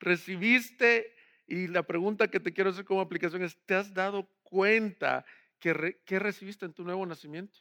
Recibiste, 0.00 1.14
y 1.46 1.68
la 1.68 1.82
pregunta 1.84 2.28
que 2.28 2.40
te 2.40 2.52
quiero 2.52 2.70
hacer 2.70 2.84
como 2.84 3.00
aplicación 3.00 3.42
es, 3.42 3.56
¿te 3.64 3.74
has 3.74 3.94
dado 3.94 4.28
cuenta 4.42 5.24
que, 5.58 6.00
que 6.04 6.18
recibiste 6.18 6.66
en 6.66 6.72
tu 6.72 6.84
nuevo 6.84 7.06
nacimiento? 7.06 7.60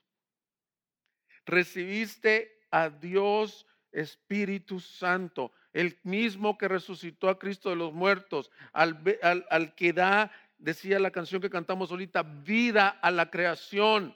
Recibiste 1.46 2.60
a 2.72 2.90
Dios 2.90 3.66
Espíritu 3.92 4.80
Santo, 4.80 5.52
el 5.74 5.98
mismo 6.04 6.58
que 6.58 6.68
resucitó 6.68 7.30
a 7.30 7.40
Cristo 7.40 7.70
de 7.70 7.76
los 7.76 7.94
muertos, 7.94 8.52
al, 8.74 9.04
que 9.76 9.94
da 9.94 10.32
decía 10.58 11.00
la 11.00 11.12
canción 11.12 11.42
que 11.42 11.50
cantamos 11.50 11.92
ahorita, 11.92 12.24
vida 12.24 12.90
a 12.90 13.12
la 13.12 13.30
creación. 13.30 14.16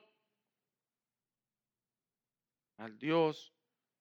al 2.77 2.97
Dios 2.97 3.53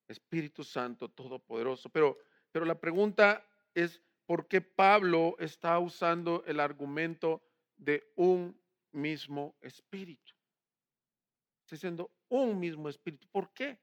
Espíritu 0.09 0.65
Santo 0.65 1.09
Todopoderoso. 1.09 1.89
Pero, 1.89 2.19
pero 2.51 2.65
la 2.65 2.81
pregunta 2.81 3.47
es, 3.75 4.01
¿por 4.27 4.49
qué 4.49 4.61
Pablo 4.61 5.37
está 5.39 5.79
usando 5.79 6.43
el 6.47 6.61
argumento 6.61 7.43
de 7.77 8.13
un 8.17 8.59
mismo 8.93 9.57
espíritu? 9.61 10.33
Está 11.63 11.77
diciendo 11.77 12.11
un 12.29 12.59
mismo 12.59 12.89
espíritu. 12.89 13.27
¿Por 13.31 13.53
qué? 13.53 13.79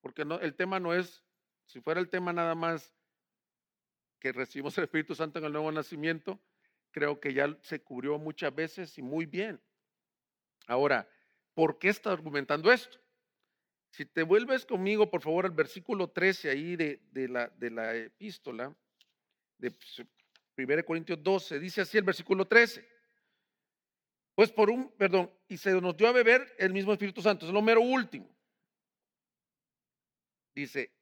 Porque 0.00 0.22
el 0.22 0.54
tema 0.54 0.78
no 0.78 0.94
es, 0.94 1.22
si 1.74 1.80
fuera 1.80 1.98
el 1.98 2.08
tema 2.08 2.32
nada 2.32 2.54
más 2.54 2.94
que 4.20 4.30
recibimos 4.30 4.78
el 4.78 4.84
Espíritu 4.84 5.16
Santo 5.16 5.40
en 5.40 5.46
el 5.46 5.52
nuevo 5.52 5.72
nacimiento, 5.72 6.40
creo 6.92 7.18
que 7.18 7.34
ya 7.34 7.52
se 7.62 7.82
cubrió 7.82 8.16
muchas 8.16 8.54
veces 8.54 8.96
y 8.96 9.02
muy 9.02 9.26
bien. 9.26 9.60
Ahora, 10.68 11.08
¿por 11.52 11.80
qué 11.80 11.88
está 11.88 12.12
argumentando 12.12 12.70
esto? 12.70 13.00
Si 13.90 14.06
te 14.06 14.22
vuelves 14.22 14.64
conmigo, 14.64 15.10
por 15.10 15.20
favor, 15.20 15.46
al 15.46 15.50
versículo 15.50 16.10
13 16.10 16.50
ahí 16.50 16.76
de, 16.76 17.00
la, 17.28 17.48
de 17.48 17.70
la 17.72 17.92
epístola, 17.96 18.72
de 19.58 19.74
1 20.56 20.84
Corintios 20.84 21.20
12, 21.24 21.58
dice 21.58 21.80
así 21.80 21.98
el 21.98 22.04
versículo 22.04 22.46
13. 22.46 22.88
Pues 24.36 24.52
por 24.52 24.70
un, 24.70 24.92
perdón, 24.92 25.28
y 25.48 25.56
se 25.58 25.72
nos 25.80 25.96
dio 25.96 26.06
a 26.06 26.12
beber 26.12 26.54
el 26.56 26.72
mismo 26.72 26.92
Espíritu 26.92 27.20
Santo, 27.20 27.46
es 27.46 27.52
lo 27.52 27.62
mero 27.62 27.80
último. 27.80 28.32
Dice, 30.54 30.92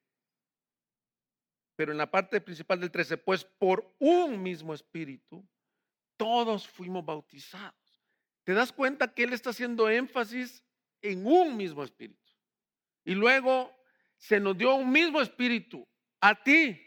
pero 1.83 1.91
en 1.91 1.99
la 1.99 2.13
parte 2.13 2.41
principal 2.41 2.79
del 2.79 2.93
13, 2.93 3.17
pues 3.17 3.45
por 3.45 3.93
un 3.99 4.41
mismo 4.41 4.73
Espíritu, 4.73 5.45
todos 6.17 6.69
fuimos 6.69 7.05
bautizados. 7.05 7.75
¿Te 8.45 8.55
das 8.55 8.71
cuenta 8.71 9.13
que 9.13 9.25
Él 9.25 9.33
está 9.33 9.51
haciendo 9.51 9.91
énfasis 9.91 10.63
en 11.01 11.27
un 11.27 11.57
mismo 11.57 11.83
Espíritu? 11.83 12.31
Y 13.05 13.17
luego 13.17 13.77
se 14.17 14.39
nos 14.39 14.57
dio 14.57 14.77
un 14.77 14.93
mismo 14.93 15.21
Espíritu 15.21 15.85
a 16.21 16.41
ti, 16.41 16.81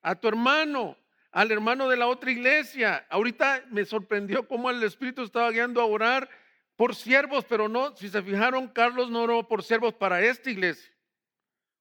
a 0.00 0.16
tu 0.16 0.26
hermano, 0.26 0.98
al 1.30 1.52
hermano 1.52 1.88
de 1.88 1.98
la 1.98 2.08
otra 2.08 2.32
iglesia. 2.32 3.06
Ahorita 3.10 3.64
me 3.70 3.84
sorprendió 3.84 4.48
cómo 4.48 4.70
el 4.70 4.82
Espíritu 4.82 5.22
estaba 5.22 5.52
guiando 5.52 5.80
a 5.80 5.84
orar 5.84 6.28
por 6.74 6.96
siervos, 6.96 7.44
pero 7.44 7.68
no, 7.68 7.96
si 7.96 8.08
se 8.08 8.20
fijaron, 8.20 8.66
Carlos 8.66 9.08
no 9.08 9.22
oró 9.22 9.46
por 9.46 9.62
siervos 9.62 9.94
para 9.94 10.20
esta 10.20 10.50
iglesia. 10.50 10.92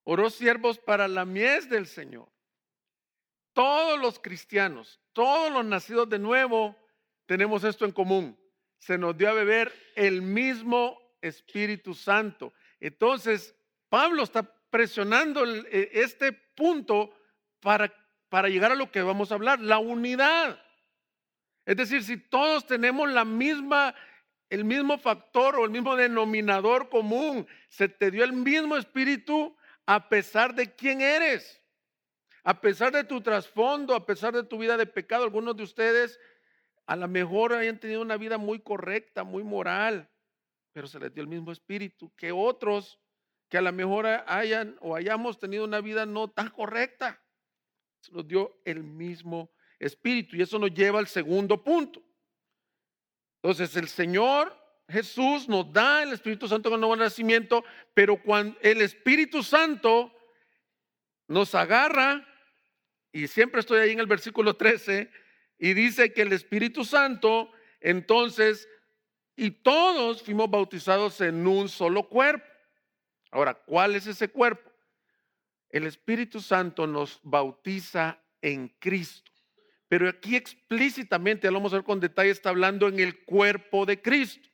Oró 0.04 0.30
siervos 0.30 0.78
para 0.78 1.08
la 1.08 1.26
mies 1.26 1.68
del 1.68 1.88
Señor. 1.88 2.31
Todos 3.54 4.00
los 4.00 4.20
cristianos, 4.20 5.00
todos 5.14 5.52
los 5.52 5.66
nacidos 5.66 6.10
de 6.10 6.20
nuevo, 6.20 6.76
tenemos 7.26 7.64
esto 7.64 7.86
en 7.86 7.92
común. 7.92 8.38
Se 8.78 8.98
nos 8.98 9.18
dio 9.18 9.30
a 9.30 9.34
beber 9.34 9.72
el 9.96 10.22
mismo 10.22 10.98
Espíritu 11.22 11.94
Santo. 11.94 12.54
Entonces, 12.80 13.56
Pablo 13.90 14.24
está 14.24 14.44
presionando 14.70 15.46
e, 15.46 15.90
este 15.94 16.32
punto 16.32 17.14
para 17.60 17.94
para 18.32 18.48
llegar 18.48 18.72
a 18.72 18.76
lo 18.76 18.90
que 18.90 19.02
vamos 19.02 19.30
a 19.30 19.36
hablar, 19.36 19.60
la 19.60 19.78
unidad. 19.80 20.58
Es 21.66 21.76
decir, 21.76 22.02
si 22.02 22.16
todos 22.16 22.66
tenemos 22.66 23.12
la 23.12 23.26
misma, 23.26 23.94
el 24.50 24.64
mismo 24.64 24.98
factor 24.98 25.58
o 25.58 25.66
el 25.66 25.70
mismo 25.70 25.98
denominador 25.98 26.88
común, 26.88 27.46
se 27.68 27.90
te 27.90 28.10
dio 28.10 28.24
el 28.24 28.32
mismo 28.32 28.78
espíritu 28.78 29.54
a 29.86 30.08
pesar 30.08 30.56
de 30.56 30.74
quién 30.74 31.02
eres, 31.02 31.61
a 32.44 32.60
pesar 32.60 32.92
de 32.92 33.04
tu 33.04 33.22
trasfondo, 33.22 33.94
a 33.96 34.06
pesar 34.06 34.34
de 34.34 34.44
tu 34.44 34.58
vida 34.58 34.78
de 34.78 34.86
pecado. 34.86 35.24
Algunos 35.24 35.56
de 35.56 35.64
ustedes 35.64 36.20
a 36.86 36.96
lo 36.96 37.08
mejor 37.08 37.54
hayan 37.54 37.80
tenido 37.80 38.02
una 38.02 38.18
vida 38.18 38.38
muy 38.38 38.60
correcta, 38.60 39.24
muy 39.24 39.44
moral, 39.44 40.10
pero 40.74 40.88
se 40.88 41.00
les 41.00 41.14
dio 41.14 41.24
el 41.24 41.30
mismo 41.30 41.52
espíritu 41.52 42.12
que 42.16 42.32
otros 42.32 43.00
que 43.50 43.58
a 43.58 43.62
lo 43.62 43.74
mejor 43.74 44.08
hayan 44.08 44.78
o 44.80 44.96
hayamos 44.96 45.38
tenido 45.38 45.66
una 45.66 45.82
vida 45.82 46.06
no 46.06 46.30
tan 46.30 46.50
correcta 46.50 47.22
nos 48.10 48.28
dio 48.28 48.60
el 48.66 48.84
mismo 48.84 49.52
espíritu. 49.78 50.36
Y 50.36 50.42
eso 50.42 50.58
nos 50.58 50.74
lleva 50.74 51.00
al 51.00 51.08
segundo 51.08 51.64
punto. 51.64 52.02
Entonces, 53.44 53.76
el 53.76 53.88
Señor 53.88 54.58
Jesús 54.88 55.48
nos 55.48 55.72
da 55.72 56.04
el 56.04 56.14
Espíritu 56.14 56.48
Santo 56.48 56.70
con 56.70 56.78
el 56.78 56.82
nuevo 56.82 56.96
nacimiento, 56.96 57.64
pero 57.94 58.22
cuando 58.22 58.58
el 58.62 58.82
Espíritu 58.82 59.42
Santo 59.42 60.14
nos 61.28 61.56
agarra, 61.56 62.28
y 63.12 63.28
siempre 63.28 63.60
estoy 63.60 63.80
ahí 63.80 63.92
en 63.92 64.00
el 64.00 64.08
versículo 64.08 64.56
13, 64.56 65.10
y 65.58 65.74
dice 65.74 66.14
que 66.14 66.24
el 66.24 66.34
Espíritu 66.34 66.84
Santo, 66.86 67.52
entonces, 67.80 68.68
y 69.36 69.52
todos 69.52 70.24
fuimos 70.24 70.50
bautizados 70.50 71.22
en 71.22 71.46
un 71.46 71.70
solo 71.70 72.08
cuerpo. 72.08 72.46
Ahora, 73.32 73.54
¿cuál 73.54 73.96
es 73.96 74.08
ese 74.08 74.30
cuerpo? 74.30 74.72
el 75.72 75.88
Espíritu 75.88 76.42
Santo 76.42 76.86
nos 76.86 77.20
bautiza 77.24 78.22
en 78.42 78.68
Cristo. 78.80 79.32
Pero 79.88 80.08
aquí 80.08 80.36
explícitamente, 80.36 81.48
lo 81.48 81.56
vamos 81.56 81.74
a 81.74 81.78
ver 81.78 81.86
con 81.86 82.00
detalle, 82.00 82.30
está 82.30 82.50
hablando 82.50 82.88
en 82.88 83.00
el 83.00 83.24
cuerpo 83.24 83.86
de 83.86 84.02
Cristo. 84.02 84.48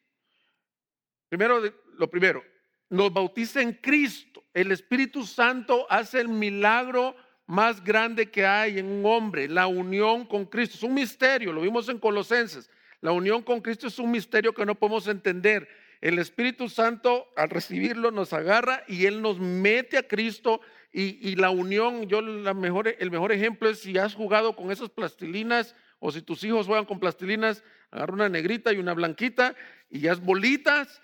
Primero, 1.29 1.61
lo 1.97 2.09
primero, 2.09 2.43
nos 2.89 3.11
bautiza 3.13 3.61
en 3.61 3.73
Cristo. 3.73 4.43
El 4.53 4.71
Espíritu 4.71 5.25
Santo 5.25 5.85
hace 5.89 6.21
el 6.21 6.29
milagro 6.29 7.15
más 7.47 7.81
grande 7.81 8.29
que 8.29 8.45
hay 8.45 8.77
en 8.77 8.85
un 8.87 9.05
hombre, 9.05 9.47
la 9.47 9.67
unión 9.67 10.25
con 10.25 10.45
Cristo. 10.45 10.75
Es 10.75 10.83
un 10.83 10.93
misterio, 10.93 11.53
lo 11.53 11.61
vimos 11.61 11.87
en 11.87 11.97
Colosenses. 11.97 12.69
La 12.99 13.13
unión 13.13 13.41
con 13.41 13.61
Cristo 13.61 13.87
es 13.87 13.97
un 13.99 14.11
misterio 14.11 14.53
que 14.53 14.65
no 14.65 14.75
podemos 14.75 15.07
entender. 15.07 15.67
El 16.01 16.19
Espíritu 16.19 16.67
Santo 16.67 17.27
al 17.35 17.49
recibirlo 17.49 18.11
nos 18.11 18.33
agarra 18.33 18.83
y 18.87 19.05
Él 19.05 19.21
nos 19.21 19.39
mete 19.39 19.97
a 19.97 20.07
Cristo 20.07 20.61
y, 20.91 21.35
la 21.35 21.49
unión, 21.49 22.07
yo 22.07 22.21
la 22.21 22.53
mejor, 22.53 22.87
el 22.99 23.11
mejor 23.11 23.31
ejemplo 23.31 23.69
es 23.69 23.79
si 23.79 23.97
has 23.97 24.15
jugado 24.15 24.55
con 24.55 24.71
esas 24.71 24.89
plastilinas 24.89 25.75
o 25.99 26.11
si 26.11 26.21
tus 26.21 26.43
hijos 26.43 26.65
juegan 26.65 26.85
con 26.85 26.99
plastilinas, 26.99 27.63
agarra 27.91 28.13
una 28.13 28.29
negrita 28.29 28.73
y 28.73 28.77
una 28.77 28.93
blanquita 28.93 29.55
y 29.89 30.01
ya 30.01 30.15
bolitas 30.15 31.01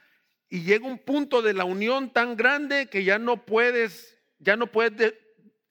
y 0.49 0.63
llega 0.63 0.87
un 0.87 0.99
punto 0.99 1.41
de 1.41 1.53
la 1.53 1.63
unión 1.63 2.11
tan 2.11 2.35
grande 2.35 2.87
que 2.87 3.03
ya 3.03 3.17
no 3.19 3.45
puedes, 3.45 4.19
ya 4.39 4.55
no 4.55 4.67
puedes 4.67 5.13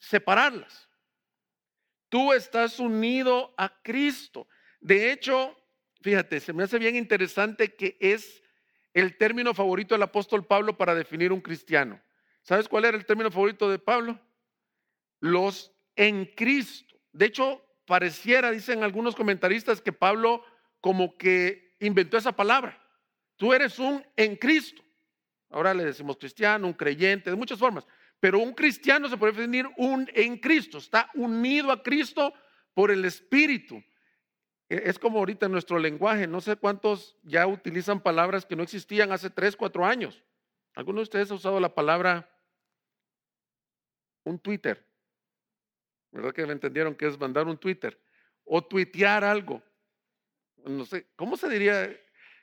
separarlas. 0.03 0.89
Tú 2.09 2.33
estás 2.33 2.79
unido 2.81 3.55
a 3.57 3.81
Cristo. 3.83 4.49
De 4.81 5.13
hecho, 5.13 5.57
fíjate, 6.03 6.41
se 6.41 6.53
me 6.53 6.65
hace 6.65 6.79
bien 6.79 6.97
interesante 6.97 7.75
que 7.75 7.97
es 8.01 8.43
el 8.93 9.17
término 9.17 9.55
favorito 9.55 9.95
del 9.95 10.03
apóstol 10.03 10.45
Pablo 10.45 10.77
para 10.77 10.95
definir 10.95 11.33
un 11.33 11.41
cristiano. 11.41 12.03
¿Sabes 12.43 12.69
cuál 12.69 12.85
era 12.85 12.97
el 12.97 13.07
término 13.07 13.31
favorito 13.31 13.71
de 13.71 13.79
Pablo? 13.79 14.21
Los 15.21 15.73
en 15.95 16.27
Cristo. 16.27 16.97
De 17.13 17.27
hecho, 17.27 17.65
pareciera, 17.87 18.51
dicen 18.51 18.83
algunos 18.83 19.15
comentaristas, 19.15 19.81
que 19.81 19.93
Pablo 19.93 20.45
como 20.81 21.17
que 21.17 21.77
inventó 21.79 22.19
esa 22.19 22.33
palabra. 22.33 22.77
Tú 23.37 23.53
eres 23.53 23.79
un 23.79 24.05
en 24.17 24.35
Cristo. 24.35 24.83
Ahora 25.49 25.73
le 25.73 25.85
decimos 25.85 26.17
cristiano, 26.17 26.67
un 26.67 26.73
creyente, 26.73 27.31
de 27.31 27.37
muchas 27.37 27.59
formas. 27.59 27.87
Pero 28.23 28.39
un 28.39 28.55
cristiano 28.55 29.09
se 29.09 29.17
puede 29.17 29.33
definir 29.33 29.69
un 29.77 30.09
en 30.15 30.39
Cristo. 30.39 30.79
Está 30.79 31.11
unido 31.15 31.73
a 31.73 31.83
Cristo 31.83 32.33
por 32.73 32.93
el 32.93 33.05
Espíritu. 33.05 33.83
E, 34.69 34.83
es 34.85 34.97
como 34.97 35.19
ahorita 35.19 35.47
en 35.47 35.53
nuestro 35.53 35.77
lenguaje. 35.77 36.29
No 36.29 36.41
sé 36.41 36.55
cuántos 36.55 37.19
ya 37.25 37.49
utilizan 37.49 38.01
palabras 38.01 38.47
que 38.47 38.55
no 38.55 38.63
existían 38.63 39.11
hace 39.11 39.29
tres, 39.29 39.57
cuatro 39.57 39.85
años. 39.85 40.23
¿Alguno 40.77 41.01
de 41.01 41.03
ustedes 41.03 41.33
ha 41.33 41.35
usado 41.35 41.59
la 41.59 41.75
palabra 41.75 42.31
un 44.23 44.39
Twitter. 44.39 44.89
¿Verdad 46.13 46.33
que 46.33 46.47
me 46.47 46.53
entendieron 46.53 46.95
que 46.95 47.09
es 47.09 47.19
mandar 47.19 47.49
un 47.49 47.59
Twitter? 47.59 48.01
O 48.45 48.63
tuitear 48.63 49.25
algo. 49.25 49.61
No 50.59 50.85
sé, 50.85 51.09
¿cómo 51.17 51.37
se 51.37 51.49
diría? 51.49 51.91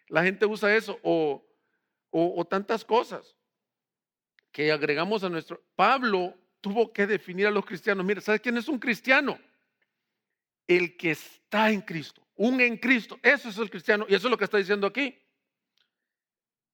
La 0.10 0.24
gente 0.24 0.46
usa 0.46 0.76
eso. 0.76 1.00
O, 1.04 1.42
o, 2.10 2.44
tantas 2.44 2.84
cosas 2.84 3.39
que 4.60 4.74
agregamos 4.74 5.24
a 5.24 5.30
nuestro... 5.30 5.64
Pablo 5.74 6.36
tuvo 6.60 6.92
que 6.92 7.08
definir 7.08 7.48
a 7.48 7.50
los 7.50 7.66
cristianos. 7.66 8.06
Mira, 8.06 8.20
¿sabes 8.20 8.42
quién 8.42 8.58
es 8.58 8.68
un 8.68 8.78
cristiano? 8.78 9.40
El 10.68 10.98
que 10.98 11.12
está 11.12 11.72
en 11.72 11.80
Cristo. 11.80 12.28
Un 12.36 12.60
en 12.60 12.76
Cristo. 12.76 13.18
Eso 13.24 13.48
es 13.48 13.58
el 13.58 13.70
cristiano. 13.70 14.06
Y 14.10 14.16
eso 14.16 14.28
es 14.28 14.32
lo 14.32 14.38
que 14.38 14.44
está 14.44 14.58
diciendo 14.58 14.86
aquí. 14.86 15.18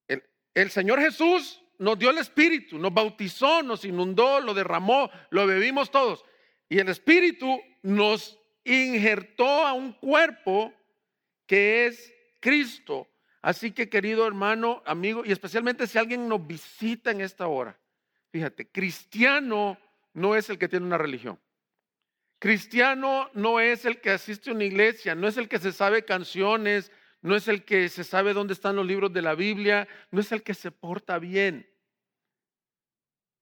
El, 0.08 0.24
el 0.56 0.72
Señor 0.72 1.00
Jesús 1.00 1.62
nos 1.78 2.00
dio 2.00 2.10
el 2.10 2.18
Espíritu, 2.18 2.80
nos 2.80 2.92
bautizó, 2.92 3.62
nos 3.62 3.86
inundó, 3.86 4.40
lo 4.40 4.56
derramó, 4.56 5.12
lo 5.30 5.46
bebimos 5.46 5.92
todos. 5.92 6.26
Y 6.68 6.80
el 6.80 6.90
Espíritu 6.90 7.62
nos 7.84 8.40
injertó 8.64 9.64
a 9.64 9.74
un 9.74 9.94
cuerpo 9.94 10.74
que 11.46 11.86
es 11.86 12.12
Cristo. 12.40 13.08
Así 13.46 13.74
que 13.74 13.90
querido 13.90 14.26
hermano, 14.26 14.82
amigo, 14.88 15.22
y 15.24 15.32
especialmente 15.32 15.86
si 15.86 16.00
alguien 16.00 16.28
nos 16.28 16.48
visita 16.48 17.12
en 17.12 17.22
esta 17.22 17.46
hora, 17.46 17.78
fíjate, 18.32 18.68
cristiano 18.72 19.78
no 20.14 20.36
es 20.36 20.50
el 20.50 20.58
que 20.58 20.68
tiene 20.68 20.88
una 20.88 20.98
religión. 20.98 21.40
Cristiano 22.40 23.30
no 23.36 23.60
es 23.60 23.86
el 23.86 24.02
que 24.02 24.10
asiste 24.10 24.50
a 24.50 24.54
una 24.54 24.64
iglesia, 24.64 25.14
no 25.14 25.28
es 25.28 25.38
el 25.38 25.48
que 25.48 25.60
se 25.60 25.72
sabe 25.74 26.06
canciones, 26.06 26.92
no 27.22 27.36
es 27.36 27.48
el 27.48 27.64
que 27.64 27.88
se 27.88 28.04
sabe 28.04 28.34
dónde 28.34 28.54
están 28.54 28.78
los 28.78 28.88
libros 28.88 29.14
de 29.14 29.22
la 29.22 29.36
Biblia, 29.36 29.88
no 30.10 30.22
es 30.22 30.32
el 30.32 30.42
que 30.42 30.56
se 30.56 30.72
porta 30.72 31.20
bien. 31.20 31.70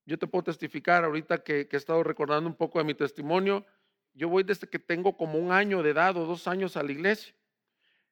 yo 0.06 0.20
te 0.20 0.28
puedo 0.28 0.44
testificar 0.44 1.06
ahorita 1.06 1.46
que, 1.46 1.70
he 1.72 1.78
estado 1.78 2.04
recordando 2.04 2.50
un 2.50 2.58
poco 2.58 2.78
de 2.78 2.84
mi 2.84 2.94
testimonio. 2.94 3.66
Yo 4.14 4.28
voy 4.28 4.44
desde 4.44 4.68
que 4.68 4.80
tengo 4.80 5.16
como 5.16 5.40
un 5.40 5.54
año 5.54 5.82
de 5.82 5.92
edad 5.92 6.18
o 6.18 6.26
dos 6.26 6.46
años 6.46 6.76
a 6.76 6.84
la 6.84 6.92
iglesia. 6.92 7.34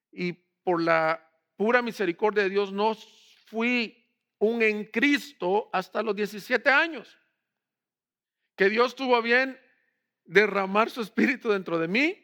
Y 0.09 0.31
por 0.63 0.81
la 0.81 1.27
pura 1.61 1.83
misericordia 1.83 2.41
de 2.41 2.49
Dios 2.49 2.73
no 2.73 2.95
fui 3.45 4.03
un 4.39 4.63
en 4.63 4.83
Cristo 4.85 5.69
hasta 5.71 6.01
los 6.01 6.15
17 6.15 6.67
años. 6.71 7.15
Que 8.55 8.67
Dios 8.67 8.95
tuvo 8.95 9.21
bien 9.21 9.59
derramar 10.25 10.89
su 10.89 11.01
espíritu 11.01 11.51
dentro 11.51 11.77
de 11.77 11.87
mí 11.87 12.17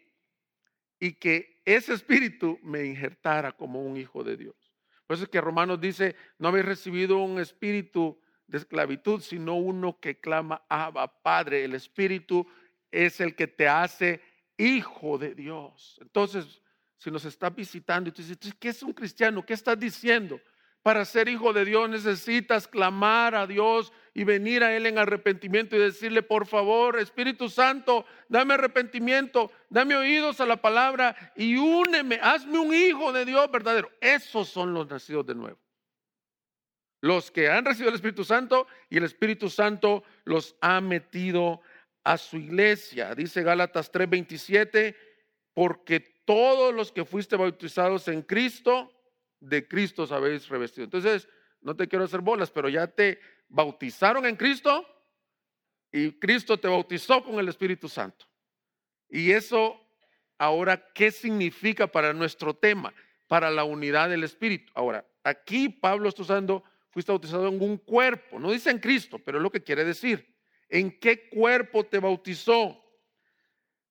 y 1.00 1.14
que 1.14 1.62
ese 1.66 1.94
espíritu 1.94 2.58
me 2.64 2.84
injertara 2.86 3.52
como 3.52 3.80
un 3.84 3.96
hijo 3.96 4.24
de 4.24 4.38
Dios. 4.38 4.56
Por 5.06 5.14
eso 5.14 5.26
es 5.26 5.30
que 5.30 5.40
Romanos 5.40 5.80
dice, 5.80 6.16
no 6.40 6.48
habéis 6.48 6.66
recibido 6.66 7.20
un 7.20 7.38
espíritu 7.38 8.20
de 8.48 8.58
esclavitud, 8.58 9.22
sino 9.22 9.54
uno 9.54 10.00
que 10.00 10.20
clama, 10.20 10.66
Abba, 10.68 11.22
Padre. 11.22 11.64
El 11.64 11.76
espíritu 11.76 12.48
es 12.90 13.22
el 13.22 13.36
que 13.36 13.46
te 13.46 13.68
hace 13.68 14.20
hijo 14.58 15.20
de 15.20 15.36
Dios. 15.36 16.00
Entonces, 16.02 16.64
si 16.98 17.12
nos 17.12 17.26
está 17.26 17.50
visitando 17.50 18.10
y 18.10 18.12
tú 18.12 18.22
dices, 18.22 18.38
¿qué 18.60 18.70
es 18.70 18.84
un 18.84 18.94
cristiano? 18.94 19.46
¿Qué 19.46 19.54
estás 19.54 19.80
diciendo? 19.80 20.42
Para 20.82 21.04
ser 21.06 21.28
hijo 21.28 21.52
de 21.52 21.66
Dios 21.66 21.90
necesitas 21.90 22.68
clamar 22.68 23.36
a 23.36 23.46
Dios 23.46 23.92
y 24.14 24.24
venir 24.24 24.64
a 24.64 24.76
Él 24.76 24.86
en 24.86 24.98
arrepentimiento 24.98 25.76
y 25.76 25.80
decirle, 25.80 26.24
por 26.24 26.48
favor, 26.48 26.98
Espíritu 26.98 27.50
Santo, 27.50 28.06
dame 28.30 28.54
arrepentimiento, 28.54 29.52
dame 29.70 29.96
oídos 29.96 30.40
a 30.40 30.46
la 30.46 30.62
palabra 30.62 31.34
y 31.36 31.58
úneme, 31.58 32.20
hazme 32.22 32.58
un 32.58 32.74
hijo 32.74 33.12
de 33.12 33.26
Dios 33.26 33.52
verdadero. 33.52 33.92
Esos 34.00 34.48
son 34.48 34.74
los 34.74 34.90
nacidos 34.90 35.26
de 35.26 35.36
nuevo. 35.36 35.60
Los 37.02 37.32
que 37.32 37.50
han 37.50 37.66
recibido 37.66 37.90
el 37.90 37.96
Espíritu 37.96 38.24
Santo 38.24 38.66
y 38.90 38.98
el 38.98 39.04
Espíritu 39.04 39.50
Santo 39.50 40.04
los 40.24 40.56
ha 40.62 40.82
metido 40.82 41.62
a 42.04 42.18
su 42.18 42.38
iglesia. 42.38 43.14
Dice 43.14 43.44
Gálatas 43.44 43.92
3:27, 43.92 44.96
porque 45.58 46.22
todos 46.24 46.72
los 46.72 46.92
que 46.92 47.04
fuiste 47.04 47.36
bautizados 47.36 48.08
en 48.10 48.22
Cristo, 48.22 48.94
de 49.40 49.68
Cristo 49.68 50.04
os 50.04 50.12
habéis 50.12 50.48
revestido. 50.50 50.84
Entonces, 50.84 51.28
no 51.62 51.76
te 51.76 51.88
quiero 51.88 52.06
hacer 52.06 52.22
bolas, 52.22 52.52
pero 52.52 52.70
ya 52.70 52.86
te 52.86 53.20
bautizaron 53.50 54.28
en 54.28 54.36
Cristo 54.36 54.86
y 55.92 56.12
Cristo 56.20 56.60
te 56.60 56.68
bautizó 56.68 57.24
con 57.24 57.40
el 57.40 57.48
Espíritu 57.50 57.90
Santo. 57.90 58.28
Y 59.10 59.32
eso 59.32 59.82
ahora, 60.38 60.92
¿qué 60.94 61.10
significa 61.10 61.88
para 61.88 62.14
nuestro 62.14 62.54
tema? 62.54 62.94
Para 63.28 63.50
la 63.50 63.64
unidad 63.64 64.12
del 64.12 64.26
Espíritu. 64.26 64.72
Ahora, 64.76 65.08
aquí 65.24 65.70
Pablo 65.70 66.10
está 66.10 66.22
usando, 66.22 66.64
fuiste 66.92 67.12
bautizado 67.12 67.48
en 67.48 67.60
un 67.60 67.78
cuerpo, 67.78 68.38
no 68.38 68.52
dice 68.52 68.70
en 68.70 68.78
Cristo, 68.78 69.18
pero 69.18 69.40
es 69.40 69.42
lo 69.42 69.50
que 69.50 69.64
quiere 69.64 69.84
decir. 69.84 70.38
¿En 70.70 71.00
qué 71.00 71.28
cuerpo 71.30 71.84
te 71.84 71.98
bautizó? 71.98 72.87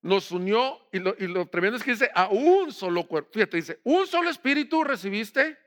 Nos 0.07 0.31
unió 0.31 0.79
y 0.93 0.99
lo, 0.99 1.15
y 1.19 1.27
lo, 1.27 1.47
tremendo 1.47 1.75
es 1.75 1.83
que 1.83 1.91
dice 1.91 2.09
a 2.15 2.29
un 2.29 2.71
solo 2.71 3.05
cuerpo. 3.05 3.29
Fíjate, 3.33 3.57
dice, 3.57 3.79
un 3.83 4.07
solo 4.07 4.29
espíritu 4.29 4.81
recibiste 4.85 5.57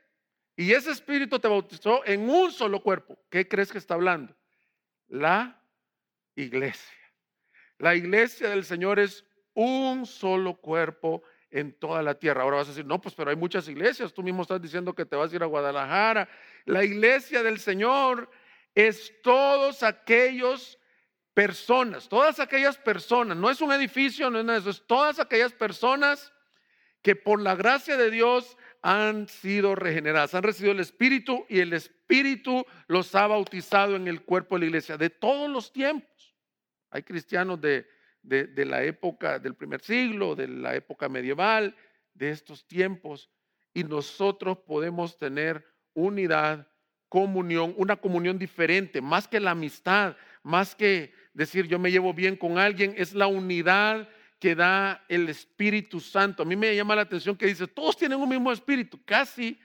y 0.55 0.73
ese 0.73 0.89
espíritu 0.89 1.37
te 1.37 1.47
bautizó 1.47 2.03
en 2.07 2.27
un 2.27 2.51
solo 2.51 2.81
cuerpo. 2.81 3.19
¿Qué 3.29 3.47
crees 3.47 3.71
que 3.71 3.77
está 3.77 3.93
hablando? 3.93 4.35
La 5.09 5.61
iglesia. 6.35 6.97
La 7.77 7.93
iglesia 7.93 8.49
del 8.49 8.65
Señor 8.65 8.99
es 8.99 9.23
un 9.53 10.07
solo 10.07 10.55
cuerpo 10.55 11.21
en 11.51 11.73
toda 11.73 12.01
la 12.01 12.15
tierra. 12.15 12.41
Ahora 12.41 12.57
vas 12.57 12.67
a 12.67 12.71
decir, 12.71 12.85
no, 12.85 12.99
pues 12.99 13.13
pero 13.13 13.29
hay 13.29 13.35
muchas 13.35 13.67
iglesias. 13.67 14.11
Tú 14.11 14.23
mismo 14.23 14.41
estás 14.41 14.59
diciendo 14.59 14.95
que 14.95 15.05
te 15.05 15.15
vas 15.15 15.31
a 15.31 15.35
ir 15.35 15.43
a 15.43 15.47
Guadalajara. 15.47 16.27
La 16.65 16.83
iglesia 16.83 17.43
del 17.43 17.59
Señor 17.59 18.27
es 18.73 19.13
todos 19.21 19.83
aquellos 19.83 20.79
personas, 21.33 22.09
todas 22.09 22.39
aquellas 22.39 22.77
personas, 22.77 23.37
no 23.37 23.49
es 23.49 23.61
un 23.61 23.71
edificio, 23.71 24.29
no 24.29 24.39
es 24.39 24.45
nada 24.45 24.59
eso, 24.59 24.69
es 24.69 24.85
todas 24.85 25.19
aquellas 25.19 25.53
personas 25.53 26.33
que 27.01 27.15
por 27.15 27.41
la 27.41 27.55
gracia 27.55 27.97
de 27.97 28.11
Dios 28.11 28.57
han 28.81 29.27
sido 29.27 29.75
regeneradas, 29.75 30.33
han 30.33 30.43
recibido 30.43 30.73
el 30.73 30.79
Espíritu 30.79 31.45
y 31.49 31.59
el 31.59 31.73
Espíritu 31.73 32.65
los 32.87 33.13
ha 33.15 33.27
bautizado 33.27 33.95
en 33.95 34.07
el 34.07 34.23
cuerpo 34.23 34.55
de 34.55 34.59
la 34.61 34.65
iglesia 34.67 34.97
de 34.97 35.09
todos 35.09 35.49
los 35.49 35.71
tiempos. 35.71 36.35
Hay 36.89 37.03
cristianos 37.03 37.61
de, 37.61 37.87
de, 38.21 38.47
de 38.47 38.65
la 38.65 38.83
época 38.83 39.39
del 39.39 39.55
primer 39.55 39.81
siglo, 39.81 40.35
de 40.35 40.47
la 40.47 40.75
época 40.75 41.07
medieval, 41.07 41.75
de 42.13 42.31
estos 42.31 42.67
tiempos, 42.67 43.29
y 43.73 43.83
nosotros 43.83 44.57
podemos 44.59 45.17
tener 45.17 45.65
unidad, 45.93 46.67
comunión, 47.07 47.73
una 47.77 47.95
comunión 47.95 48.37
diferente, 48.37 49.01
más 49.01 49.27
que 49.27 49.39
la 49.39 49.51
amistad, 49.51 50.15
más 50.43 50.75
que 50.75 51.13
decir 51.33 51.67
yo 51.67 51.79
me 51.79 51.91
llevo 51.91 52.13
bien 52.13 52.35
con 52.35 52.57
alguien, 52.57 52.93
es 52.97 53.13
la 53.13 53.27
unidad 53.27 54.09
que 54.39 54.55
da 54.55 55.05
el 55.07 55.29
Espíritu 55.29 55.99
Santo. 55.99 56.43
A 56.43 56.45
mí 56.45 56.55
me 56.55 56.75
llama 56.75 56.95
la 56.95 57.03
atención 57.03 57.35
que 57.35 57.45
dice, 57.45 57.67
todos 57.67 57.95
tienen 57.95 58.19
un 58.19 58.27
mismo 58.27 58.51
espíritu, 58.51 58.99
casi, 59.05 59.59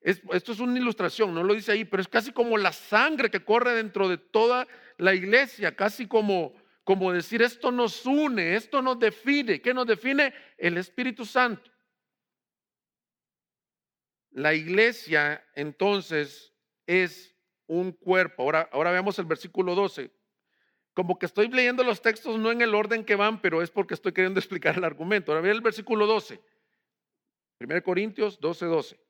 esto 0.00 0.52
es 0.52 0.58
una 0.58 0.78
ilustración, 0.78 1.34
no 1.34 1.42
lo 1.42 1.54
dice 1.54 1.72
ahí, 1.72 1.84
pero 1.84 2.00
es 2.00 2.08
casi 2.08 2.32
como 2.32 2.56
la 2.56 2.72
sangre 2.72 3.30
que 3.30 3.44
corre 3.44 3.74
dentro 3.74 4.08
de 4.08 4.16
toda 4.16 4.66
la 4.96 5.14
iglesia, 5.14 5.76
casi 5.76 6.06
como, 6.06 6.54
como 6.82 7.12
decir, 7.12 7.42
esto 7.42 7.70
nos 7.70 8.06
une, 8.06 8.56
esto 8.56 8.80
nos 8.80 8.98
define. 8.98 9.60
¿Qué 9.60 9.74
nos 9.74 9.86
define? 9.86 10.32
El 10.56 10.78
Espíritu 10.78 11.24
Santo. 11.24 11.70
La 14.30 14.54
iglesia 14.54 15.44
entonces 15.54 16.54
es 16.86 17.36
un 17.66 17.92
cuerpo. 17.92 18.42
Ahora, 18.42 18.68
ahora 18.72 18.90
veamos 18.90 19.18
el 19.18 19.26
versículo 19.26 19.74
12 19.74 20.21
como 20.94 21.18
que 21.18 21.26
estoy 21.26 21.48
leyendo 21.48 21.84
los 21.84 22.02
textos 22.02 22.38
no 22.38 22.50
en 22.50 22.60
el 22.60 22.74
orden 22.74 23.04
que 23.04 23.16
van, 23.16 23.40
pero 23.40 23.62
es 23.62 23.70
porque 23.70 23.94
estoy 23.94 24.12
queriendo 24.12 24.40
explicar 24.40 24.76
el 24.76 24.84
argumento. 24.84 25.32
Ahora 25.32 25.42
ve 25.42 25.50
el 25.50 25.60
versículo 25.60 26.06
12. 26.06 26.40
1 27.60 27.82
Corintios 27.82 28.40
12, 28.40 28.66
12. 28.66 29.00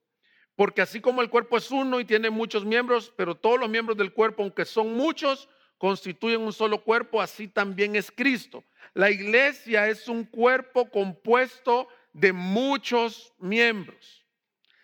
Porque 0.55 0.83
así 0.83 1.01
como 1.01 1.23
el 1.23 1.31
cuerpo 1.31 1.57
es 1.57 1.71
uno 1.71 1.99
y 1.99 2.05
tiene 2.05 2.29
muchos 2.31 2.65
miembros, 2.65 3.13
pero 3.17 3.35
todos 3.35 3.59
los 3.59 3.71
miembros 3.71 3.97
del 3.97 4.13
cuerpo, 4.13 4.43
aunque 4.43 4.65
son 4.65 4.95
muchos, 4.95 5.49
constituyen 5.79 6.43
un 6.43 6.53
solo 6.53 6.85
cuerpo, 6.85 7.21
así 7.21 7.49
también 7.49 7.97
es 7.97 8.11
Cristo. 8.11 8.63
La 8.95 9.11
iglesia 9.11 9.89
es 9.89 10.09
un 10.09 10.25
cuerpo 10.25 10.91
compuesto 10.91 11.89
de 12.13 12.33
muchos 12.33 13.33
miembros. 13.39 14.23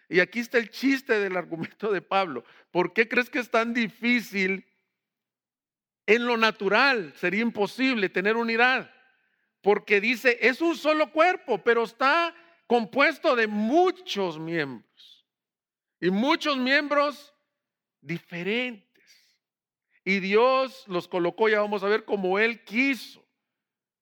Y 0.09 0.21
aquí 0.21 0.41
está 0.41 0.57
el 0.57 0.71
chiste 0.71 1.19
del 1.21 1.37
argumento 1.37 1.93
de 1.93 2.01
Pablo. 2.01 2.43
¿Por 2.71 2.95
qué 2.95 3.07
crees 3.07 3.29
que 3.29 3.41
es 3.41 3.51
tan 3.51 3.75
difícil 3.75 4.67
en 6.09 6.25
lo 6.25 6.39
natural 6.39 7.13
sería 7.17 7.43
imposible 7.43 8.09
tener 8.09 8.35
unidad, 8.37 8.91
porque 9.61 10.01
dice, 10.01 10.39
es 10.41 10.63
un 10.63 10.75
solo 10.75 11.13
cuerpo, 11.13 11.63
pero 11.63 11.85
está 11.85 12.35
compuesto 12.67 13.37
de 13.37 13.47
muchos 13.47 14.39
miembros 14.39 15.27
y 16.01 16.09
muchos 16.09 16.57
miembros 16.57 17.35
diferentes. 18.01 18.87
Y 20.03 20.21
Dios 20.21 20.85
los 20.87 21.09
colocó, 21.09 21.51
ya 21.51 21.61
vamos 21.61 21.85
a 21.85 21.89
ver, 21.89 22.07
como 22.07 22.39
Él 22.39 22.65
quiso, 22.65 23.23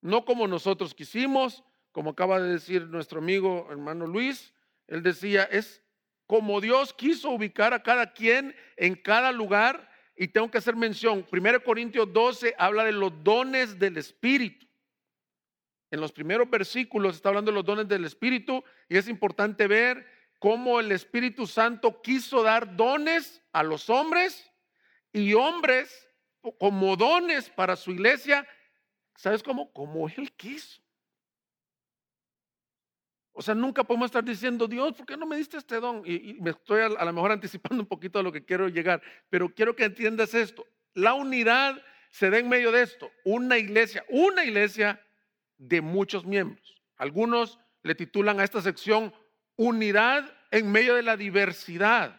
no 0.00 0.24
como 0.24 0.46
nosotros 0.46 0.94
quisimos, 0.94 1.64
como 1.90 2.10
acaba 2.10 2.40
de 2.40 2.52
decir 2.52 2.86
nuestro 2.86 3.18
amigo 3.18 3.66
hermano 3.68 4.06
Luis, 4.06 4.54
él 4.86 5.02
decía, 5.02 5.42
es 5.42 5.82
como 6.28 6.60
Dios 6.60 6.94
quiso 6.94 7.30
ubicar 7.30 7.74
a 7.74 7.82
cada 7.82 8.12
quien 8.12 8.54
en 8.76 8.94
cada 8.94 9.32
lugar 9.32 9.90
y 10.16 10.28
tengo 10.28 10.50
que 10.50 10.58
hacer 10.58 10.74
mención, 10.76 11.26
1 11.30 11.62
Corintios 11.62 12.10
12 12.12 12.54
habla 12.58 12.84
de 12.84 12.92
los 12.92 13.12
dones 13.22 13.78
del 13.78 13.98
Espíritu. 13.98 14.66
En 15.90 16.00
los 16.00 16.10
primeros 16.10 16.48
versículos 16.48 17.16
está 17.16 17.28
hablando 17.28 17.50
de 17.50 17.56
los 17.56 17.64
dones 17.64 17.86
del 17.86 18.04
Espíritu 18.04 18.64
y 18.88 18.96
es 18.96 19.08
importante 19.08 19.66
ver 19.66 20.06
cómo 20.38 20.80
el 20.80 20.90
Espíritu 20.90 21.46
Santo 21.46 22.00
quiso 22.02 22.42
dar 22.42 22.76
dones 22.76 23.42
a 23.52 23.62
los 23.62 23.90
hombres 23.90 24.50
y 25.12 25.34
hombres 25.34 26.08
como 26.58 26.96
dones 26.96 27.50
para 27.50 27.76
su 27.76 27.90
iglesia. 27.90 28.46
¿Sabes 29.16 29.42
cómo? 29.42 29.72
Como 29.72 30.08
Él 30.08 30.32
quiso. 30.32 30.80
O 33.38 33.42
sea, 33.42 33.54
nunca 33.54 33.84
podemos 33.84 34.06
estar 34.06 34.24
diciendo, 34.24 34.66
Dios, 34.66 34.94
¿por 34.94 35.04
qué 35.04 35.14
no 35.14 35.26
me 35.26 35.36
diste 35.36 35.58
este 35.58 35.78
don? 35.78 36.02
Y, 36.06 36.38
me 36.40 36.50
estoy 36.52 36.80
a, 36.80 36.86
a, 36.86 37.04
lo 37.04 37.12
mejor 37.12 37.32
anticipando 37.32 37.82
un 37.82 37.86
poquito 37.86 38.18
a 38.18 38.22
lo 38.22 38.32
que 38.32 38.42
quiero 38.42 38.68
llegar, 38.68 39.02
pero 39.28 39.52
quiero 39.54 39.76
que 39.76 39.84
entiendas 39.84 40.32
esto. 40.32 40.66
La 40.94 41.12
unidad 41.12 41.76
se 42.08 42.30
da 42.30 42.38
en 42.38 42.48
medio 42.48 42.72
de 42.72 42.80
esto. 42.80 43.12
Una 43.24 43.58
iglesia, 43.58 44.06
una 44.08 44.42
iglesia 44.42 45.04
de 45.58 45.82
muchos 45.82 46.24
miembros. 46.24 46.82
Algunos 46.96 47.58
le 47.82 47.94
titulan 47.94 48.40
a 48.40 48.44
esta 48.44 48.62
sección 48.62 49.12
unidad 49.56 50.32
en 50.50 50.72
medio 50.72 50.94
de 50.94 51.02
la 51.02 51.18
diversidad. 51.18 52.18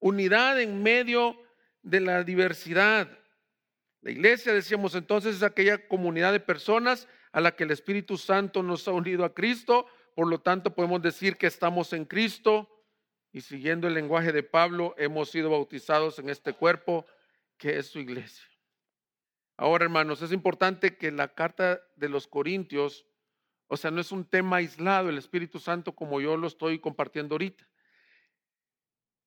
Unidad 0.00 0.60
en 0.60 0.82
medio 0.82 1.40
de 1.82 2.00
la 2.00 2.24
diversidad. 2.24 3.16
La 4.00 4.10
iglesia, 4.10 4.52
decíamos 4.52 4.96
entonces, 4.96 5.36
es 5.36 5.44
aquella 5.44 5.86
comunidad 5.86 6.32
de 6.32 6.40
personas 6.40 7.06
a 7.30 7.40
la 7.40 7.54
que 7.54 7.62
el 7.62 7.70
Espíritu 7.70 8.18
Santo 8.18 8.64
nos 8.64 8.88
ha 8.88 8.92
unido 8.92 9.24
a 9.24 9.34
Cristo 9.34 9.86
por 10.14 10.28
lo 10.28 10.40
tanto, 10.40 10.74
podemos 10.74 11.02
decir 11.02 11.36
que 11.36 11.46
estamos 11.46 11.92
en 11.92 12.04
Cristo 12.04 12.68
y 13.32 13.42
siguiendo 13.42 13.86
el 13.86 13.94
lenguaje 13.94 14.32
de 14.32 14.42
Pablo, 14.42 14.94
hemos 14.98 15.30
sido 15.30 15.50
bautizados 15.50 16.18
en 16.18 16.28
este 16.28 16.52
cuerpo 16.52 17.06
que 17.56 17.78
es 17.78 17.86
su 17.86 17.98
iglesia. 18.00 18.44
Ahora, 19.56 19.84
hermanos, 19.84 20.22
es 20.22 20.32
importante 20.32 20.96
que 20.96 21.12
la 21.12 21.28
carta 21.28 21.80
de 21.96 22.08
los 22.08 22.26
Corintios, 22.26 23.06
o 23.68 23.76
sea, 23.76 23.90
no 23.90 24.00
es 24.00 24.10
un 24.10 24.24
tema 24.24 24.56
aislado, 24.56 25.10
el 25.10 25.18
Espíritu 25.18 25.58
Santo 25.58 25.94
como 25.94 26.20
yo 26.20 26.36
lo 26.36 26.46
estoy 26.46 26.78
compartiendo 26.78 27.34
ahorita. 27.34 27.68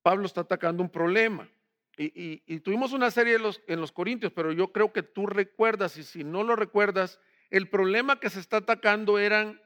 Pablo 0.02 0.26
está 0.26 0.42
atacando 0.42 0.82
un 0.82 0.90
problema. 0.90 1.48
Y, 1.96 2.58
tuvimos 2.60 2.92
una 2.92 3.12
serie 3.12 3.38
los, 3.38 3.62
en 3.68 3.80
los 3.80 3.92
Corintios, 3.92 4.32
pero 4.32 4.50
yo 4.50 4.72
creo 4.72 4.92
que 4.92 5.04
tú 5.04 5.26
recuerdas, 5.26 5.96
y 5.96 6.02
si 6.02 6.24
no 6.24 6.42
lo 6.42 6.56
recuerdas, 6.56 7.20
el 7.50 7.68
problema 7.68 8.18
que 8.18 8.30
se 8.30 8.40
está 8.40 8.56
atacando 8.56 9.20
eran 9.20 9.60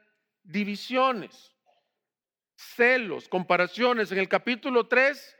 divisiones, 0.49 1.55
celos, 2.55 3.29
comparaciones. 3.29 4.11
En 4.11 4.17
el 4.17 4.27
capítulo 4.27 4.87
3, 4.87 5.37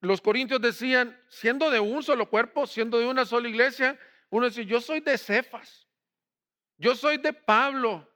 los 0.00 0.20
Corintios 0.20 0.60
decían, 0.60 1.18
siendo 1.28 1.70
de 1.70 1.80
un 1.80 2.02
solo 2.02 2.28
cuerpo, 2.28 2.66
siendo 2.66 2.98
de 2.98 3.06
una 3.06 3.24
sola 3.24 3.48
iglesia, 3.48 3.98
uno 4.30 4.46
decía, 4.46 4.64
yo 4.64 4.80
soy 4.80 5.00
de 5.00 5.16
Cefas, 5.16 5.86
yo 6.76 6.96
soy 6.96 7.18
de 7.18 7.32
Pablo. 7.32 8.08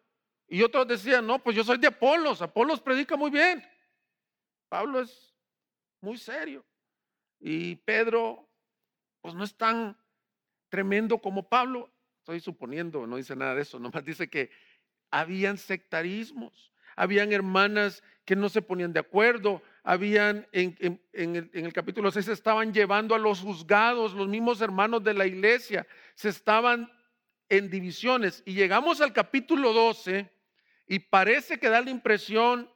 Y 0.49 0.63
otros 0.63 0.87
decían, 0.87 1.27
no, 1.27 1.43
pues 1.43 1.57
yo 1.57 1.65
soy 1.65 1.79
de 1.79 1.89
Apolos, 1.89 2.43
Apolos 2.43 2.81
predica 2.81 3.17
muy 3.17 3.31
bien. 3.31 3.65
Pablo 4.69 5.01
es 5.01 5.35
muy 6.01 6.19
serio. 6.19 6.65
Y 7.39 7.77
Pedro, 7.77 8.49
pues 9.21 9.35
no 9.35 9.45
es 9.45 9.57
tan 9.57 9.97
tremendo 10.69 11.19
como 11.19 11.49
Pablo. 11.49 11.93
Estoy 12.19 12.41
suponiendo, 12.41 13.07
no 13.07 13.17
dice 13.17 13.37
nada 13.37 13.55
de 13.55 13.63
eso, 13.63 13.79
nomás 13.79 14.05
dice 14.05 14.29
que 14.29 14.51
habían 15.21 15.57
sectarismos, 15.57 16.73
habían 16.95 17.33
hermanas 17.33 18.03
que 18.25 18.37
no 18.37 18.49
se 18.49 18.61
ponían 18.61 18.93
de 18.93 19.01
acuerdo, 19.01 19.63
habían 19.83 20.47
en, 20.53 20.77
el, 21.13 21.51
en, 21.53 21.65
el, 21.65 21.73
capítulo 21.73 22.11
6 22.11 22.27
se 22.27 22.33
estaban 22.33 22.73
llevando 22.73 23.15
a 23.15 23.19
los 23.19 23.41
juzgados, 23.41 24.13
los 24.15 24.29
mismos 24.29 24.61
hermanos 24.61 25.03
de 25.05 25.15
la 25.15 25.27
iglesia, 25.27 25.87
se 26.15 26.29
estaban 26.29 26.91
en 27.49 27.71
divisiones. 27.71 28.43
Y 28.45 28.55
llegamos 28.55 29.01
al 29.01 29.13
capítulo 29.13 29.73
12 29.73 30.29
y 30.89 30.99
parece 30.99 31.59
que 31.59 31.69
da 31.69 31.81
la 31.81 31.91
impresión 31.91 32.71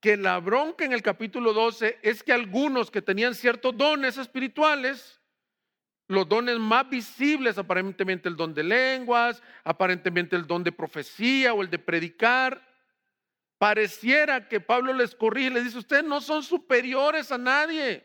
que 0.00 0.16
la 0.16 0.38
bronca 0.38 0.84
en 0.84 0.92
el 0.92 1.02
capítulo 1.02 1.52
12 1.52 1.98
es 2.02 2.22
que 2.22 2.32
algunos 2.32 2.90
que 2.90 3.02
tenían 3.02 3.34
ciertos 3.34 3.76
dones 3.76 4.18
espirituales, 4.18 5.19
los 6.10 6.28
dones 6.28 6.58
más 6.58 6.90
visibles, 6.90 7.56
aparentemente 7.56 8.28
el 8.28 8.34
don 8.34 8.52
de 8.52 8.64
lenguas, 8.64 9.40
aparentemente 9.62 10.34
el 10.34 10.44
don 10.44 10.64
de 10.64 10.72
profecía 10.72 11.54
o 11.54 11.62
el 11.62 11.70
de 11.70 11.78
predicar, 11.78 12.60
pareciera 13.58 14.48
que 14.48 14.58
Pablo 14.58 14.92
les 14.92 15.14
corrige 15.14 15.46
y 15.46 15.50
les 15.50 15.64
dice, 15.66 15.78
ustedes 15.78 16.02
no 16.02 16.20
son 16.20 16.42
superiores 16.42 17.30
a 17.30 17.38
nadie. 17.38 18.04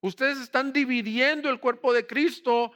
Ustedes 0.00 0.38
están 0.38 0.72
dividiendo 0.72 1.50
el 1.50 1.58
cuerpo 1.58 1.92
de 1.92 2.06
Cristo 2.06 2.70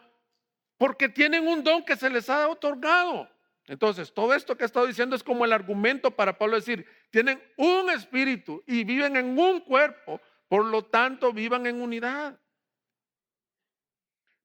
porque 0.76 1.08
tienen 1.08 1.46
un 1.46 1.62
don 1.62 1.84
que 1.84 1.94
se 1.94 2.10
les 2.10 2.28
ha 2.28 2.48
otorgado. 2.48 3.30
Entonces, 3.68 4.12
todo 4.12 4.34
esto 4.34 4.56
que 4.56 4.64
he 4.64 4.66
estado 4.66 4.88
diciendo 4.88 5.14
es 5.14 5.22
como 5.22 5.44
el 5.44 5.52
argumento 5.52 6.10
para 6.10 6.36
Pablo 6.36 6.56
decir, 6.56 6.84
tienen 7.10 7.40
un 7.56 7.90
espíritu 7.90 8.60
y 8.66 8.82
viven 8.82 9.14
en 9.14 9.38
un 9.38 9.60
cuerpo, 9.60 10.20
por 10.48 10.64
lo 10.64 10.84
tanto 10.84 11.32
vivan 11.32 11.64
en 11.66 11.80
unidad. 11.80 12.40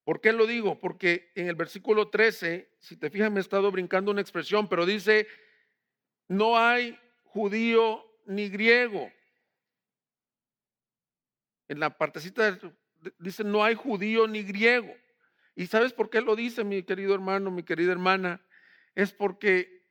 ¿Por 0.04 0.22
qué 0.22 0.34
lo 0.34 0.48
digo? 0.48 0.80
Porque 0.80 1.32
en 1.36 1.48
el 1.48 1.56
versículo 1.56 2.10
13, 2.10 2.70
si 2.80 2.98
te 2.98 3.10
fijas, 3.10 3.32
me 3.32 3.40
he 3.40 3.42
estado 3.42 3.72
brincando 3.72 4.12
una 4.12 4.22
expresión, 4.22 4.68
pero 4.68 4.86
dice, 4.86 5.28
no 6.28 6.58
hay 6.58 6.98
judío 7.26 8.04
ni 8.26 8.50
griego. 8.50 9.12
En 11.68 11.80
la 11.80 11.98
partecita 11.98 12.60
dice, 13.20 13.44
no 13.44 13.64
hay 13.64 13.76
judío 13.76 14.28
ni 14.28 14.44
griego. 14.44 14.94
¿Y 15.56 15.68
sabes 15.68 15.94
por 15.94 16.10
qué 16.10 16.22
lo 16.22 16.36
dice, 16.36 16.64
mi 16.64 16.84
querido 16.84 17.14
hermano, 17.14 17.52
mi 17.52 17.64
querida 17.64 17.92
hermana? 17.92 18.42
es 18.96 19.14
porque 19.14 19.88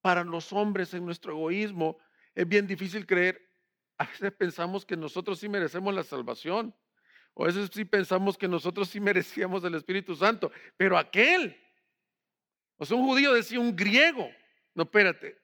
para 0.00 0.24
los 0.24 0.52
hombres 0.52 0.94
en 0.94 1.04
nuestro 1.04 1.32
egoísmo 1.32 1.98
es 2.34 2.48
bien 2.48 2.66
difícil 2.66 3.06
creer. 3.06 3.40
A 3.98 4.06
veces 4.06 4.32
pensamos 4.32 4.86
que 4.86 4.96
nosotros 4.96 5.38
sí 5.38 5.48
merecemos 5.48 5.94
la 5.94 6.02
salvación. 6.02 6.74
O 7.40 7.44
a 7.44 7.46
veces 7.46 7.70
sí 7.72 7.86
pensamos 7.86 8.36
que 8.36 8.46
nosotros 8.46 8.90
sí 8.90 9.00
merecíamos 9.00 9.64
el 9.64 9.74
Espíritu 9.74 10.14
Santo. 10.14 10.52
Pero 10.76 10.98
aquel, 10.98 11.58
o 12.76 12.84
sea, 12.84 12.98
un 12.98 13.06
judío 13.06 13.32
decía 13.32 13.58
un 13.58 13.74
griego. 13.74 14.30
No, 14.74 14.82
espérate. 14.82 15.38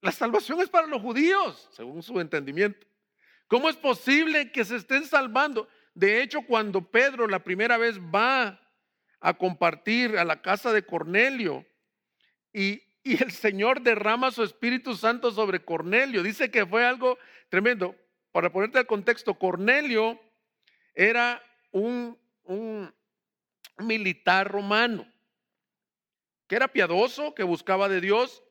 La 0.00 0.12
salvación 0.12 0.62
es 0.62 0.70
para 0.70 0.86
los 0.86 1.02
judíos, 1.02 1.68
según 1.72 2.02
su 2.02 2.18
entendimiento. 2.20 2.86
¿Cómo 3.48 3.68
es 3.68 3.76
posible 3.76 4.50
que 4.50 4.64
se 4.64 4.76
estén 4.76 5.04
salvando? 5.04 5.68
De 5.92 6.22
hecho, 6.22 6.40
cuando 6.40 6.90
Pedro 6.90 7.28
la 7.28 7.44
primera 7.44 7.76
vez 7.76 8.00
va 8.00 8.58
a 9.20 9.34
compartir 9.34 10.16
a 10.16 10.24
la 10.24 10.40
casa 10.40 10.72
de 10.72 10.86
Cornelio 10.86 11.66
y, 12.50 12.82
el 13.04 13.30
Señor 13.30 13.82
derrama 13.82 14.30
su 14.30 14.42
Espíritu 14.42 14.94
Santo 14.94 15.32
sobre 15.32 15.62
Cornelio. 15.62 16.22
Dice 16.22 16.50
que 16.50 16.64
fue 16.64 16.82
algo 16.82 17.18
tremendo. 17.50 17.94
Para 18.32 18.50
ponerte 18.50 18.78
al 18.78 18.86
contexto, 18.86 19.34
Cornelio 19.34 20.18
era 21.00 21.42
un, 21.70 22.18
un 22.44 22.92
militar 23.78 24.50
romano 24.50 25.10
que 26.46 26.56
era 26.56 26.68
piadoso, 26.68 27.34
que 27.34 27.42
buscaba 27.42 27.88
de 27.88 28.02
Dios, 28.02 28.42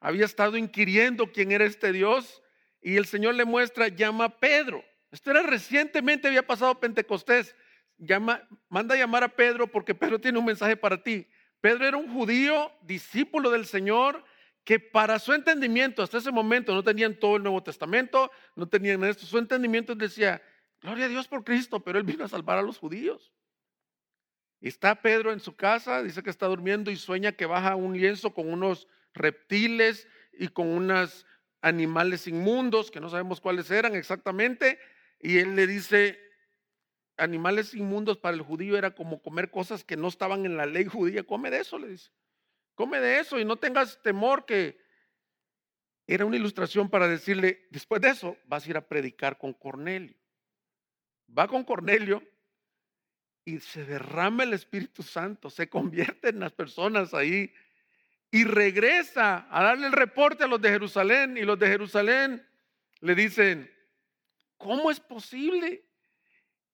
había 0.00 0.24
estado 0.24 0.56
inquiriendo 0.56 1.32
quién 1.32 1.52
era 1.52 1.66
este 1.66 1.92
Dios 1.92 2.42
y 2.80 2.96
el 2.96 3.04
Señor 3.04 3.34
le 3.34 3.44
muestra, 3.44 3.88
llama 3.88 4.24
a 4.24 4.38
Pedro. 4.38 4.82
Esto 5.10 5.32
era 5.32 5.42
recientemente, 5.42 6.28
había 6.28 6.46
pasado 6.46 6.80
Pentecostés 6.80 7.54
llama, 7.98 8.48
manda 8.70 8.94
a 8.94 8.98
llamar 8.98 9.24
a 9.24 9.28
Pedro 9.28 9.66
porque 9.66 9.94
Pedro 9.94 10.18
tiene 10.18 10.38
un 10.38 10.46
mensaje 10.46 10.76
para 10.76 11.02
ti. 11.02 11.26
Pedro 11.60 11.84
era 11.84 11.96
un 11.98 12.10
judío, 12.10 12.72
discípulo 12.82 13.50
del 13.50 13.66
Señor, 13.66 14.24
que 14.64 14.80
para 14.80 15.18
su 15.18 15.34
entendimiento, 15.34 16.02
hasta 16.02 16.18
ese 16.18 16.30
momento 16.30 16.72
no 16.72 16.82
tenían 16.82 17.18
todo 17.18 17.36
el 17.36 17.42
Nuevo 17.42 17.62
Testamento, 17.62 18.30
no 18.54 18.66
tenían 18.66 19.04
esto. 19.04 19.26
Su 19.26 19.36
entendimiento 19.36 19.94
decía, 19.94 20.40
gloria 20.80 21.06
a 21.06 21.08
Dios 21.08 21.28
por 21.28 21.44
Cristo, 21.44 21.80
pero 21.80 21.98
él 21.98 22.04
vino 22.04 22.24
a 22.24 22.28
salvar 22.28 22.58
a 22.58 22.62
los 22.62 22.78
judíos. 22.78 23.32
está 24.60 25.02
Pedro 25.02 25.32
en 25.32 25.40
su 25.40 25.54
casa, 25.54 26.02
dice 26.02 26.22
que 26.22 26.30
está 26.30 26.46
durmiendo 26.46 26.90
y 26.90 26.96
sueña 26.96 27.32
que 27.32 27.46
baja 27.46 27.76
un 27.76 27.96
lienzo 27.96 28.34
con 28.34 28.52
unos 28.52 28.88
reptiles 29.14 30.08
y 30.32 30.48
con 30.48 30.68
unos 30.68 31.26
animales 31.60 32.26
inmundos, 32.26 32.90
que 32.90 33.00
no 33.00 33.08
sabemos 33.08 33.40
cuáles 33.40 33.70
eran 33.70 33.94
exactamente. 33.94 34.78
Y 35.20 35.38
él 35.38 35.56
le 35.56 35.66
dice, 35.66 36.18
animales 37.16 37.74
inmundos 37.74 38.18
para 38.18 38.36
el 38.36 38.42
judío 38.42 38.76
era 38.76 38.94
como 38.94 39.20
comer 39.22 39.50
cosas 39.50 39.84
que 39.84 39.96
no 39.96 40.08
estaban 40.08 40.46
en 40.46 40.56
la 40.56 40.66
ley 40.66 40.86
judía. 40.86 41.24
Come 41.24 41.50
de 41.50 41.60
eso, 41.60 41.78
le 41.78 41.88
dice. 41.88 42.10
Come 42.74 43.00
de 43.00 43.18
eso 43.18 43.38
y 43.38 43.44
no 43.44 43.56
tengas 43.56 44.00
temor 44.02 44.44
que 44.46 44.80
era 46.06 46.24
una 46.24 46.36
ilustración 46.36 46.88
para 46.88 47.08
decirle, 47.08 47.66
después 47.70 48.00
de 48.00 48.10
eso 48.10 48.36
vas 48.46 48.64
a 48.64 48.70
ir 48.70 48.76
a 48.76 48.88
predicar 48.88 49.36
con 49.36 49.52
Cornelio. 49.52 50.16
Va 51.36 51.46
con 51.46 51.64
Cornelio 51.64 52.22
y 53.44 53.60
se 53.60 53.84
derrama 53.84 54.44
el 54.44 54.52
Espíritu 54.52 55.02
Santo, 55.02 55.50
se 55.50 55.68
convierte 55.68 56.28
en 56.28 56.40
las 56.40 56.52
personas 56.52 57.14
ahí 57.14 57.52
y 58.30 58.44
regresa 58.44 59.46
a 59.50 59.62
darle 59.62 59.86
el 59.86 59.92
reporte 59.92 60.44
a 60.44 60.46
los 60.46 60.60
de 60.60 60.68
Jerusalén 60.70 61.36
y 61.38 61.42
los 61.42 61.58
de 61.58 61.68
Jerusalén 61.68 62.46
le 63.00 63.14
dicen, 63.14 63.70
¿cómo 64.56 64.90
es 64.90 65.00
posible? 65.00 65.84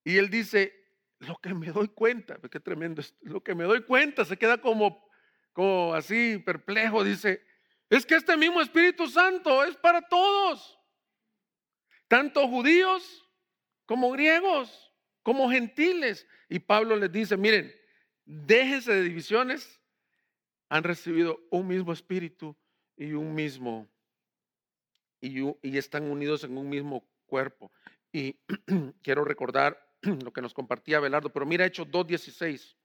Y 0.02 0.16
él 0.16 0.30
dice, 0.30 0.84
lo 1.20 1.36
que 1.36 1.54
me 1.54 1.68
doy 1.68 1.88
cuenta, 1.88 2.38
qué 2.50 2.60
tremendo, 2.60 3.02
lo 3.22 3.42
que 3.42 3.54
me 3.54 3.64
doy 3.64 3.82
cuenta, 3.84 4.24
se 4.24 4.36
queda 4.36 4.58
como, 4.58 5.08
como 5.52 5.94
así 5.94 6.38
perplejo, 6.38 7.04
dice, 7.04 7.44
es 7.88 8.04
que 8.04 8.16
este 8.16 8.36
mismo 8.36 8.60
Espíritu 8.60 9.06
Santo 9.06 9.62
es 9.64 9.76
para 9.76 10.02
todos, 10.02 10.78
tanto 12.08 12.48
judíos 12.48 13.23
como 13.86 14.10
griegos, 14.12 14.92
como 15.22 15.50
gentiles. 15.50 16.26
Y 16.48 16.58
Pablo 16.60 16.96
les 16.96 17.10
dice, 17.10 17.36
miren, 17.36 17.74
déjense 18.24 18.92
de 18.92 19.02
divisiones, 19.02 19.80
han 20.68 20.84
recibido 20.84 21.40
un 21.50 21.66
mismo 21.66 21.92
espíritu 21.92 22.56
y 22.96 23.12
un 23.12 23.34
mismo, 23.34 23.88
y, 25.20 25.76
están 25.76 26.04
unidos 26.04 26.44
en 26.44 26.56
un 26.56 26.68
mismo 26.68 27.08
cuerpo. 27.26 27.72
Y 28.12 28.38
quiero 29.02 29.24
recordar 29.24 29.80
lo 30.02 30.32
que 30.32 30.42
nos 30.42 30.54
compartía 30.54 31.00
Belardo, 31.00 31.32
pero 31.32 31.46
mira 31.46 31.66
Hechos 31.66 31.88
2.16, 31.88 32.76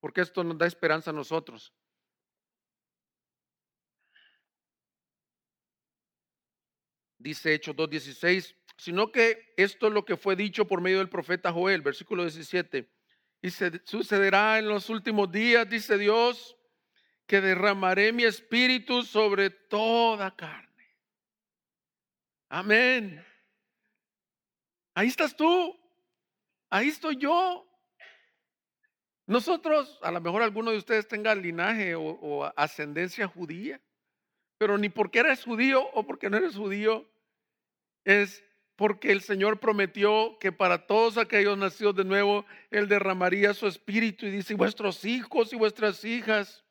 porque 0.00 0.20
esto 0.20 0.42
nos 0.42 0.58
da 0.58 0.66
esperanza 0.66 1.10
a 1.10 1.14
nosotros. 1.14 1.72
Dice 7.18 7.54
Hechos 7.54 7.74
2.16, 7.74 8.54
sino 8.76 9.10
que 9.10 9.52
esto 9.56 9.88
es 9.88 9.92
lo 9.92 10.04
que 10.04 10.16
fue 10.16 10.36
dicho 10.36 10.66
por 10.66 10.80
medio 10.80 10.98
del 10.98 11.08
profeta 11.08 11.52
Joel, 11.52 11.80
versículo 11.80 12.22
17. 12.22 12.90
Y 13.42 13.50
se, 13.50 13.80
sucederá 13.84 14.58
en 14.58 14.68
los 14.68 14.90
últimos 14.90 15.30
días, 15.30 15.68
dice 15.68 15.98
Dios, 15.98 16.56
que 17.26 17.40
derramaré 17.40 18.12
mi 18.12 18.24
espíritu 18.24 19.02
sobre 19.02 19.50
toda 19.50 20.34
carne. 20.34 20.66
Amén. 22.48 23.24
Ahí 24.94 25.08
estás 25.08 25.34
tú. 25.34 25.78
Ahí 26.70 26.88
estoy 26.88 27.16
yo. 27.16 27.66
Nosotros, 29.26 29.98
a 30.02 30.10
lo 30.12 30.20
mejor 30.20 30.42
alguno 30.42 30.70
de 30.70 30.78
ustedes 30.78 31.08
tenga 31.08 31.34
linaje 31.34 31.94
o, 31.94 32.02
o 32.02 32.44
ascendencia 32.56 33.26
judía, 33.26 33.80
pero 34.58 34.78
ni 34.78 34.88
porque 34.88 35.18
eres 35.18 35.42
judío 35.42 35.84
o 35.92 36.06
porque 36.06 36.30
no 36.30 36.36
eres 36.36 36.54
judío, 36.54 37.10
es 38.04 38.45
porque 38.76 39.10
el 39.10 39.22
Señor 39.22 39.58
prometió 39.58 40.38
que 40.38 40.52
para 40.52 40.86
todos 40.86 41.16
aquellos 41.16 41.56
nacidos 41.56 41.96
de 41.96 42.04
nuevo, 42.04 42.44
Él 42.70 42.88
derramaría 42.88 43.54
su 43.54 43.66
espíritu 43.66 44.26
y 44.26 44.30
dice, 44.30 44.54
vuestros 44.54 45.04
hijos 45.04 45.52
y 45.52 45.56
vuestras 45.56 46.04
hijas 46.04 46.62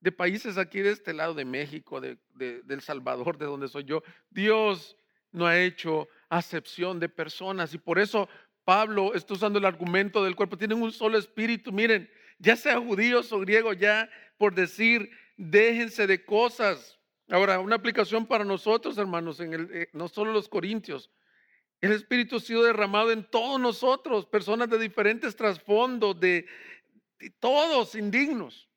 de 0.00 0.12
países 0.12 0.58
aquí 0.58 0.80
de 0.80 0.90
este 0.90 1.14
lado 1.14 1.32
de 1.32 1.44
México, 1.44 2.00
de, 2.00 2.18
del 2.34 2.80
Salvador, 2.82 3.38
de 3.38 3.46
donde 3.46 3.68
soy 3.68 3.84
yo, 3.84 4.02
Dios 4.30 4.96
no 5.30 5.46
ha 5.46 5.58
hecho 5.58 6.08
acepción 6.28 6.98
de 6.98 7.08
personas 7.08 7.72
y 7.72 7.78
por 7.78 7.98
eso 7.98 8.28
Pablo 8.64 9.14
está 9.14 9.34
usando 9.34 9.58
el 9.58 9.64
argumento 9.64 10.24
del 10.24 10.36
cuerpo, 10.36 10.58
tienen 10.58 10.82
un 10.82 10.92
solo 10.92 11.18
espíritu, 11.18 11.70
miren, 11.70 12.10
ya 12.38 12.56
sea 12.56 12.80
judíos 12.80 13.32
o 13.32 13.38
griegos, 13.40 13.78
ya 13.78 14.10
por 14.38 14.54
decir, 14.54 15.10
déjense 15.36 16.06
de 16.06 16.24
cosas. 16.24 16.98
Ahora, 17.30 17.60
una 17.60 17.76
aplicación 17.76 18.26
para 18.26 18.44
nosotros, 18.44 18.98
hermanos, 18.98 19.40
en 19.40 19.54
el, 19.54 19.70
eh, 19.72 19.88
no 19.92 20.08
solo 20.08 20.32
los 20.32 20.48
corintios, 20.48 21.10
el 21.84 21.92
Espíritu 21.92 22.36
ha 22.36 22.40
sido 22.40 22.62
derramado 22.62 23.12
en 23.12 23.24
todos 23.24 23.60
nosotros, 23.60 24.24
personas 24.24 24.70
de 24.70 24.78
diferentes 24.78 25.36
trasfondos, 25.36 26.18
de, 26.18 26.46
todos 27.38 27.94
indignos. 27.94 28.70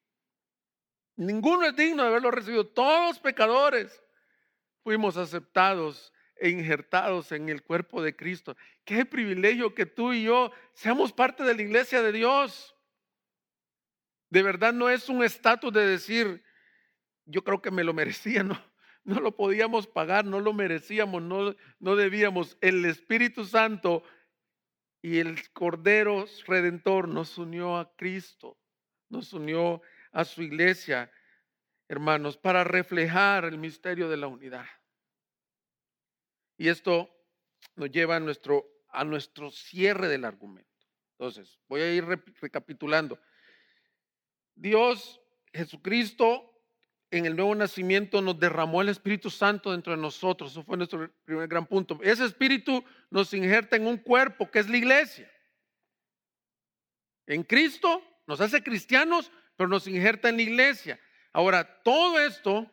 Ninguno 1.16 1.66
es 1.66 1.76
digno 1.76 2.04
de 2.04 2.10
haberlo 2.10 2.32
recibido. 2.32 2.68
Todos 2.68 3.18
pecadores 3.20 4.04
fuimos 4.84 5.16
aceptados 5.16 6.12
e 6.36 6.50
injertados 6.50 7.32
en 7.32 7.48
el 7.48 7.64
cuerpo 7.64 8.02
de 8.02 8.14
Cristo. 8.14 8.58
Qué 8.84 9.06
privilegio 9.06 9.74
que 9.74 9.86
tú 9.86 10.12
y 10.12 10.24
yo 10.24 10.52
seamos 10.74 11.14
parte 11.14 11.44
de 11.44 11.56
la 11.56 11.62
iglesia 11.62 12.02
de 12.02 12.12
Dios. 12.12 12.76
De 14.30 14.44
verdad 14.44 14.74
no 14.74 14.90
es 14.90 15.08
un 15.08 15.24
estatus 15.24 15.72
de 15.72 15.86
decir, 15.86 16.44
yo 17.24 17.42
creo 17.44 17.62
que 17.62 17.72
me 17.72 17.86
lo 17.86 17.94
merecía, 17.94 18.44
no 18.44 18.62
no 19.18 19.22
lo 19.22 19.38
podíamos 19.38 19.88
pagar, 19.88 20.26
no 20.26 20.42
lo 20.42 20.52
merecíamos, 20.52 21.22
no, 21.22 21.56
no 21.80 21.96
debíamos. 21.96 22.58
El 22.60 22.84
Espíritu 22.84 23.46
Santo 23.46 24.04
y 25.02 25.20
el 25.20 25.50
Cordero 25.54 26.26
Redentor 26.46 27.08
nos 27.08 27.38
unió 27.38 27.78
a 27.78 27.96
Cristo, 27.96 28.58
nos 29.08 29.32
unió 29.32 29.82
a 30.12 30.26
su 30.26 30.44
iglesia, 30.44 31.10
hermanos, 31.88 32.36
para 32.36 32.66
reflejar 32.66 33.46
el 33.46 33.58
misterio 33.58 34.10
de 34.10 34.18
la 34.18 34.28
unidad. 34.28 34.66
Y 36.58 36.68
esto 36.68 37.10
nos 37.78 37.90
lleva 37.90 38.18
a 38.18 38.20
nuestro, 38.20 38.68
a 38.90 39.06
nuestro 39.06 39.52
cierre 39.52 40.10
del 40.10 40.26
argumento. 40.26 40.70
Entonces, 41.12 41.58
voy 41.70 41.80
a 41.80 41.94
ir 41.94 42.06
recapitulando. 42.42 43.18
Dios, 44.54 45.22
Jesucristo, 45.54 46.57
en 47.10 47.26
el 47.26 47.36
nuevo 47.36 47.56
nacimiento 47.56 48.22
nos 48.22 48.40
derramó 48.40 48.82
el 48.82 48.90
Espíritu 48.90 49.30
Santo 49.30 49.72
dentro 49.72 49.96
de 49.96 50.02
nosotros. 50.02 50.52
Eso 50.52 50.64
fue 50.64 50.78
nuestro 50.78 51.10
primer 51.24 51.48
gran 51.48 51.66
punto. 51.66 52.00
Ese 52.04 52.26
Espíritu 52.26 52.84
nos 53.10 53.34
injerta 53.34 53.78
en 53.78 53.88
un 53.88 53.98
cuerpo 53.98 54.50
que 54.52 54.60
es 54.60 54.70
la 54.70 54.78
iglesia. 54.78 55.32
En 57.26 57.44
Cristo 57.44 58.02
nos 58.26 58.42
hace 58.42 58.62
cristianos, 58.62 59.32
pero 59.56 59.70
nos 59.70 59.88
injerta 59.88 60.30
en 60.30 60.38
la 60.38 60.42
iglesia. 60.44 61.00
Ahora, 61.32 61.82
todo 61.84 62.20
esto 62.20 62.70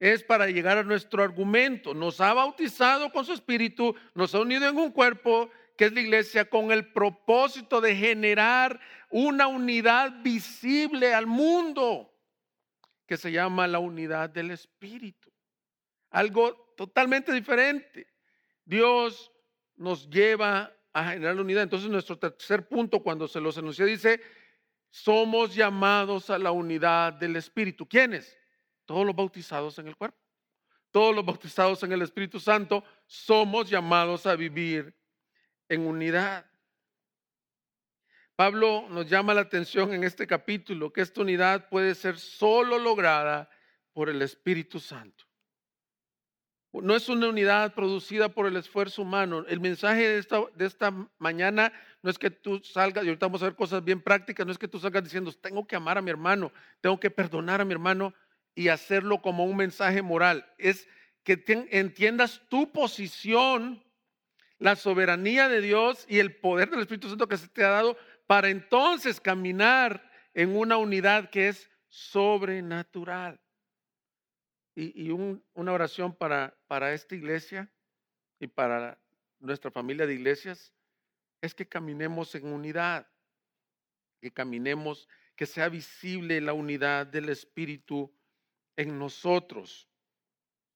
es 0.00 0.22
para 0.24 0.48
llegar 0.48 0.78
a 0.78 0.82
nuestro 0.82 1.22
argumento. 1.22 1.94
Nos 1.94 2.20
ha 2.20 2.34
bautizado 2.34 3.12
con 3.12 3.24
su 3.24 3.32
Espíritu, 3.32 3.94
nos 4.14 4.34
ha 4.34 4.40
unido 4.40 4.68
en 4.68 4.76
un 4.76 4.90
cuerpo 4.90 5.50
que 5.76 5.84
es 5.84 5.92
la 5.92 6.00
iglesia 6.00 6.50
con 6.50 6.72
el 6.72 6.92
propósito 6.92 7.80
de 7.80 7.94
generar 7.94 8.80
una 9.10 9.46
unidad 9.46 10.22
visible 10.22 11.14
al 11.14 11.28
mundo 11.28 12.12
que 13.08 13.16
se 13.16 13.32
llama 13.32 13.66
la 13.66 13.78
unidad 13.78 14.28
del 14.28 14.50
Espíritu. 14.50 15.32
Algo 16.10 16.74
totalmente 16.76 17.32
diferente. 17.32 18.06
Dios 18.64 19.32
nos 19.76 20.08
lleva 20.10 20.76
a 20.92 21.10
generar 21.10 21.34
la 21.34 21.40
unidad. 21.40 21.62
Entonces 21.62 21.88
nuestro 21.88 22.18
tercer 22.18 22.68
punto 22.68 23.02
cuando 23.02 23.26
se 23.26 23.40
los 23.40 23.56
enuncia 23.56 23.86
dice, 23.86 24.20
somos 24.90 25.54
llamados 25.54 26.28
a 26.28 26.38
la 26.38 26.52
unidad 26.52 27.14
del 27.14 27.36
Espíritu. 27.36 27.88
¿Quiénes? 27.88 28.36
Todos 28.84 29.06
los 29.06 29.16
bautizados 29.16 29.78
en 29.78 29.88
el 29.88 29.96
cuerpo. 29.96 30.18
Todos 30.90 31.14
los 31.14 31.24
bautizados 31.24 31.82
en 31.82 31.92
el 31.92 32.02
Espíritu 32.02 32.38
Santo 32.38 32.84
somos 33.06 33.70
llamados 33.70 34.26
a 34.26 34.36
vivir 34.36 34.94
en 35.68 35.86
unidad. 35.86 36.47
Pablo 38.38 38.86
nos 38.88 39.10
llama 39.10 39.34
la 39.34 39.40
atención 39.40 39.92
en 39.92 40.04
este 40.04 40.24
capítulo 40.28 40.92
que 40.92 41.00
esta 41.00 41.22
unidad 41.22 41.68
puede 41.68 41.96
ser 41.96 42.16
solo 42.16 42.78
lograda 42.78 43.50
por 43.92 44.08
el 44.08 44.22
Espíritu 44.22 44.78
Santo. 44.78 45.24
No 46.72 46.94
es 46.94 47.08
una 47.08 47.30
unidad 47.30 47.74
producida 47.74 48.28
por 48.28 48.46
el 48.46 48.54
esfuerzo 48.54 49.02
humano. 49.02 49.44
El 49.48 49.58
mensaje 49.58 50.02
de 50.02 50.18
esta, 50.18 50.40
de 50.54 50.66
esta 50.66 50.94
mañana 51.18 51.72
no 52.00 52.10
es 52.10 52.16
que 52.16 52.30
tú 52.30 52.60
salgas, 52.62 53.04
y 53.04 53.08
ahorita 53.08 53.26
vamos 53.26 53.42
a 53.42 53.46
ver 53.46 53.56
cosas 53.56 53.82
bien 53.82 54.00
prácticas, 54.00 54.46
no 54.46 54.52
es 54.52 54.58
que 54.58 54.68
tú 54.68 54.78
salgas 54.78 55.02
diciendo, 55.02 55.32
tengo 55.32 55.66
que 55.66 55.74
amar 55.74 55.98
a 55.98 56.02
mi 56.02 56.10
hermano, 56.12 56.52
tengo 56.80 57.00
que 57.00 57.10
perdonar 57.10 57.60
a 57.60 57.64
mi 57.64 57.72
hermano 57.72 58.14
y 58.54 58.68
hacerlo 58.68 59.20
como 59.20 59.46
un 59.46 59.56
mensaje 59.56 60.00
moral. 60.00 60.46
Es 60.58 60.86
que 61.24 61.42
entiendas 61.72 62.40
tu 62.48 62.70
posición, 62.70 63.82
la 64.60 64.76
soberanía 64.76 65.48
de 65.48 65.60
Dios 65.60 66.04
y 66.08 66.20
el 66.20 66.36
poder 66.36 66.70
del 66.70 66.80
Espíritu 66.80 67.08
Santo 67.08 67.26
que 67.26 67.36
se 67.36 67.48
te 67.48 67.64
ha 67.64 67.70
dado 67.70 67.96
para 68.28 68.50
entonces 68.50 69.22
caminar 69.22 70.12
en 70.34 70.54
una 70.54 70.76
unidad 70.76 71.30
que 71.30 71.48
es 71.48 71.70
sobrenatural. 71.88 73.40
Y, 74.76 75.10
una 75.10 75.72
oración 75.72 76.14
para, 76.14 76.54
para 76.68 76.92
esta 76.92 77.14
iglesia 77.16 77.72
y 78.38 78.46
para 78.46 78.98
nuestra 79.40 79.70
familia 79.70 80.06
de 80.06 80.14
iglesias 80.14 80.74
es 81.40 81.54
que 81.54 81.66
caminemos 81.66 82.34
en 82.34 82.46
unidad, 82.46 83.08
que 84.20 84.30
caminemos, 84.30 85.08
que 85.34 85.46
sea 85.46 85.70
visible 85.70 86.40
la 86.42 86.52
unidad 86.52 87.06
del 87.06 87.30
Espíritu 87.30 88.14
en 88.76 88.98
nosotros. 88.98 89.88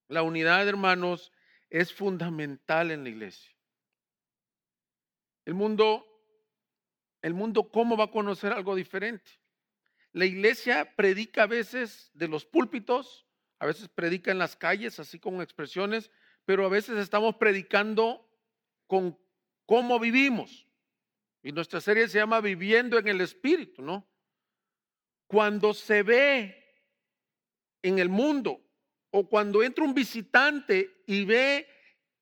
La 0.09 0.23
unidad, 0.23 0.67
hermanos, 0.67 1.31
es 1.69 1.93
fundamental 1.93 2.91
en 2.91 3.05
la 3.05 3.11
iglesia. 3.11 3.53
El 5.45 5.53
mundo 5.53 6.12
el 7.23 7.35
mundo 7.35 7.71
cómo 7.71 7.97
va 7.97 8.05
a 8.05 8.11
conocer 8.11 8.53
algo 8.53 8.75
diferente. 8.75 9.31
La 10.13 10.27
iglesia 10.27 10.95
predica 10.95 11.45
a 11.45 11.47
veces 11.47 12.11
de 12.13 12.29
los 12.29 12.45
púlpitos, 12.45 13.27
a 13.59 13.67
veces 13.67 13.89
predica 13.89 14.31
en 14.31 14.39
las 14.39 14.57
calles, 14.57 14.99
así 14.99 15.19
con 15.19 15.41
expresiones, 15.41 16.11
pero 16.45 16.67
a 16.67 16.69
veces 16.69 16.99
estamos 16.99 17.37
predicando 17.37 18.29
con 18.87 19.19
cómo 19.65 19.99
vivimos. 19.99 20.67
Y 21.43 21.53
nuestra 21.53 21.81
serie 21.81 22.09
se 22.09 22.19
llama 22.19 22.41
Viviendo 22.41 22.99
en 22.99 23.09
el 23.09 23.21
Espíritu, 23.21 23.83
¿no? 23.83 24.07
Cuando 25.27 25.73
se 25.73 26.03
ve 26.03 26.63
en 27.81 27.99
el 27.99 28.09
mundo 28.09 28.61
o 29.11 29.29
cuando 29.29 29.63
entra 29.63 29.85
un 29.85 29.95
visitante 29.95 31.03
y 31.07 31.25
ve 31.25 31.67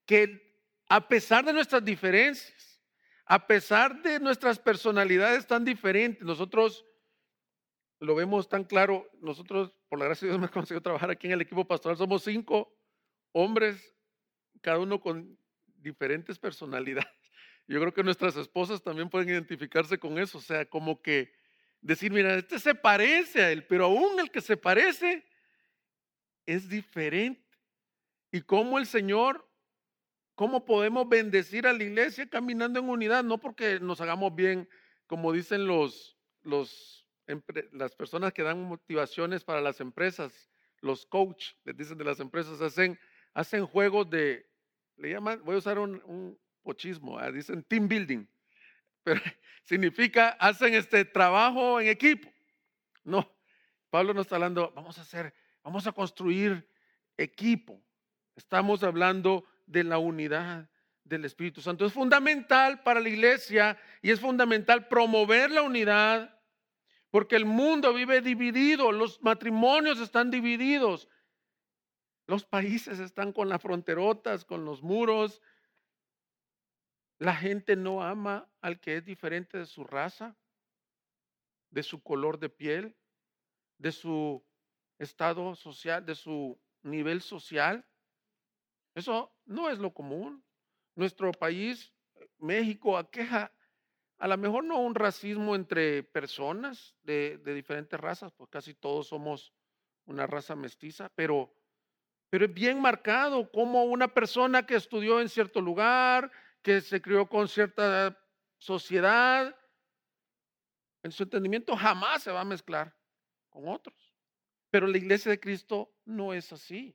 que 0.07 0.51
a 0.89 1.07
pesar 1.07 1.45
de 1.45 1.53
nuestras 1.53 1.85
diferencias, 1.85 2.70
a 3.31 3.47
pesar 3.47 4.03
de 4.03 4.19
nuestras 4.19 4.59
personalidades 4.59 5.47
tan 5.47 5.65
diferentes, 5.65 6.25
nosotros 6.25 6.85
lo 8.01 8.17
vemos 8.17 8.49
tan 8.49 8.65
claro, 8.65 9.09
nosotros, 9.23 9.73
por 9.89 10.01
la 10.01 10.07
gracia 10.07 10.27
de 10.27 10.33
Dios, 10.33 10.41
me 10.43 10.49
conseguido 10.49 10.83
trabajar 10.83 11.13
aquí 11.13 11.29
en 11.29 11.35
el 11.35 11.41
equipo 11.41 11.65
pastoral, 11.65 11.97
somos 11.97 12.25
cinco 12.25 12.77
hombres, 13.31 13.95
cada 14.61 14.81
uno 14.81 15.01
con 15.01 15.39
diferentes 15.77 16.41
personalidades. 16.41 17.09
Yo 17.69 17.79
creo 17.79 17.95
que 17.95 18.03
nuestras 18.03 18.35
esposas 18.35 18.83
también 18.83 19.09
pueden 19.09 19.29
identificarse 19.29 19.97
con 19.97 20.19
eso, 20.19 20.39
o 20.39 20.41
sea, 20.41 20.69
como 20.69 21.01
que 21.01 21.33
decir, 21.81 22.11
mira, 22.11 22.35
este 22.35 22.59
se 22.59 22.75
parece 22.75 23.45
a 23.45 23.53
él, 23.53 23.65
pero 23.65 23.85
aún 23.85 24.19
el 24.19 24.33
que 24.33 24.41
se 24.41 24.57
parece 24.57 25.25
es 26.47 26.69
diferente. 26.69 27.47
Y 28.33 28.41
cómo 28.41 28.77
el 28.77 28.87
Señor 28.87 29.49
¿Cómo 30.41 30.65
podemos 30.65 31.07
bendecir 31.07 31.67
a 31.67 31.75
la 31.75 31.85
iglesia 31.85 32.27
caminando 32.27 32.81
en 32.81 32.89
unidad? 32.89 33.23
No 33.23 33.37
porque 33.37 33.79
nos 33.79 34.01
hagamos 34.01 34.35
bien, 34.35 34.67
como 35.07 35.35
dicen 35.35 35.67
los, 35.67 36.17
los, 36.41 37.07
las 37.73 37.95
personas 37.95 38.33
que 38.33 38.43
dan 38.43 38.63
motivaciones 38.63 39.45
para 39.45 39.61
las 39.61 39.83
empresas, 39.83 40.49
los 40.81 41.05
coach, 41.05 41.49
les 41.65 41.77
dicen 41.77 41.99
de 41.99 42.05
las 42.05 42.21
empresas, 42.21 42.59
hacen, 42.63 42.99
hacen 43.35 43.67
juegos 43.67 44.09
de, 44.09 44.49
le 44.97 45.11
llaman, 45.11 45.43
voy 45.45 45.57
a 45.57 45.59
usar 45.59 45.79
un, 45.79 46.39
pochismo, 46.63 47.19
ah, 47.19 47.31
dicen 47.31 47.63
team 47.63 47.87
building, 47.87 48.25
pero 49.03 49.21
significa 49.65 50.31
hacen 50.41 50.73
este 50.73 51.05
trabajo 51.05 51.79
en 51.83 51.89
equipo. 51.89 52.33
No, 53.05 53.31
Pablo 53.91 54.15
nos 54.15 54.25
está 54.25 54.37
hablando, 54.37 54.73
vamos 54.75 54.97
a 54.97 55.03
hacer, 55.03 55.35
vamos 55.63 55.87
a 55.87 55.93
construir 55.93 56.67
equipo. 57.19 57.79
Estamos 58.37 58.83
hablando 58.83 59.45
de 59.71 59.85
la 59.85 59.99
unidad 59.99 60.69
del 61.05 61.25
Espíritu 61.25 61.61
Santo. 61.63 61.87
Es 61.87 61.93
fundamental 61.93 62.83
para 62.83 63.01
la 63.01 63.09
iglesia 63.09 63.79
y 64.03 64.11
es 64.11 64.21
fundamental 64.21 64.89
promover 64.89 65.51
la 65.51 65.63
unidad 65.63 66.37
Porque 67.11 67.35
el 67.35 67.45
mundo 67.45 67.93
vive 67.93 68.21
dividido, 68.21 68.93
los 68.93 69.21
matrimonios 69.21 69.99
están 69.99 70.31
divididos, 70.31 71.09
los 72.29 72.45
países 72.45 73.01
están 73.01 73.33
con 73.33 73.49
las 73.49 73.61
fronterotas, 73.61 74.45
con 74.45 74.65
los 74.65 74.81
muros. 74.81 75.43
La 77.19 77.35
gente 77.35 77.75
no 77.75 78.05
ama 78.05 78.49
al 78.61 78.79
que 78.79 78.99
es 78.99 79.05
diferente 79.05 79.59
de 79.59 79.67
su 79.67 79.83
raza, 79.83 80.37
de 81.71 81.83
su 81.83 82.01
color 82.01 82.39
de 82.39 82.49
piel, 82.49 82.97
de 83.79 83.91
su 83.91 84.45
estado 85.01 85.57
social, 85.57 86.07
de 86.07 86.15
su 86.15 86.57
nivel 86.85 87.23
social. 87.23 87.85
Eso 88.95 89.33
no 89.51 89.69
es 89.69 89.79
lo 89.79 89.93
común. 89.93 90.45
Nuestro 90.95 91.33
país, 91.33 91.93
México, 92.39 92.97
aqueja 92.97 93.53
a 94.19 94.29
lo 94.29 94.37
mejor 94.37 94.65
no 94.65 94.79
un 94.79 94.95
racismo 94.95 95.55
entre 95.57 96.03
personas 96.03 96.95
de, 97.03 97.39
diferentes 97.39 97.99
razas, 97.99 98.33
pues 98.33 98.51
casi 98.51 98.75
todos 98.75 99.09
somos 99.09 99.55
una 100.05 100.27
raza 100.27 100.55
mestiza, 100.55 101.11
pero, 101.15 101.51
pero 102.29 102.45
es 102.45 102.53
bien 102.53 102.81
marcado 102.81 103.51
como 103.51 103.85
una 103.85 104.09
persona 104.09 104.67
que 104.67 104.75
estudió 104.75 105.21
en 105.21 105.31
cierto 105.31 105.63
lugar, 105.63 106.31
que 106.61 106.83
se 106.83 107.01
crió 107.01 107.27
con 107.27 107.49
cierta 107.49 108.15
sociedad, 108.59 109.57
en 111.03 111.13
su 111.13 111.23
entendimiento 111.23 111.75
jamás 111.75 112.23
se 112.23 112.31
va 112.31 112.43
a 112.43 112.45
mezclar 112.45 112.95
con 113.49 113.69
otros. 113.69 114.15
Pero 114.69 114.87
la 114.87 114.99
iglesia 114.99 115.31
de 115.31 115.41
Cristo 115.41 115.95
no 116.05 116.35
es 116.35 116.53
así. 116.53 116.95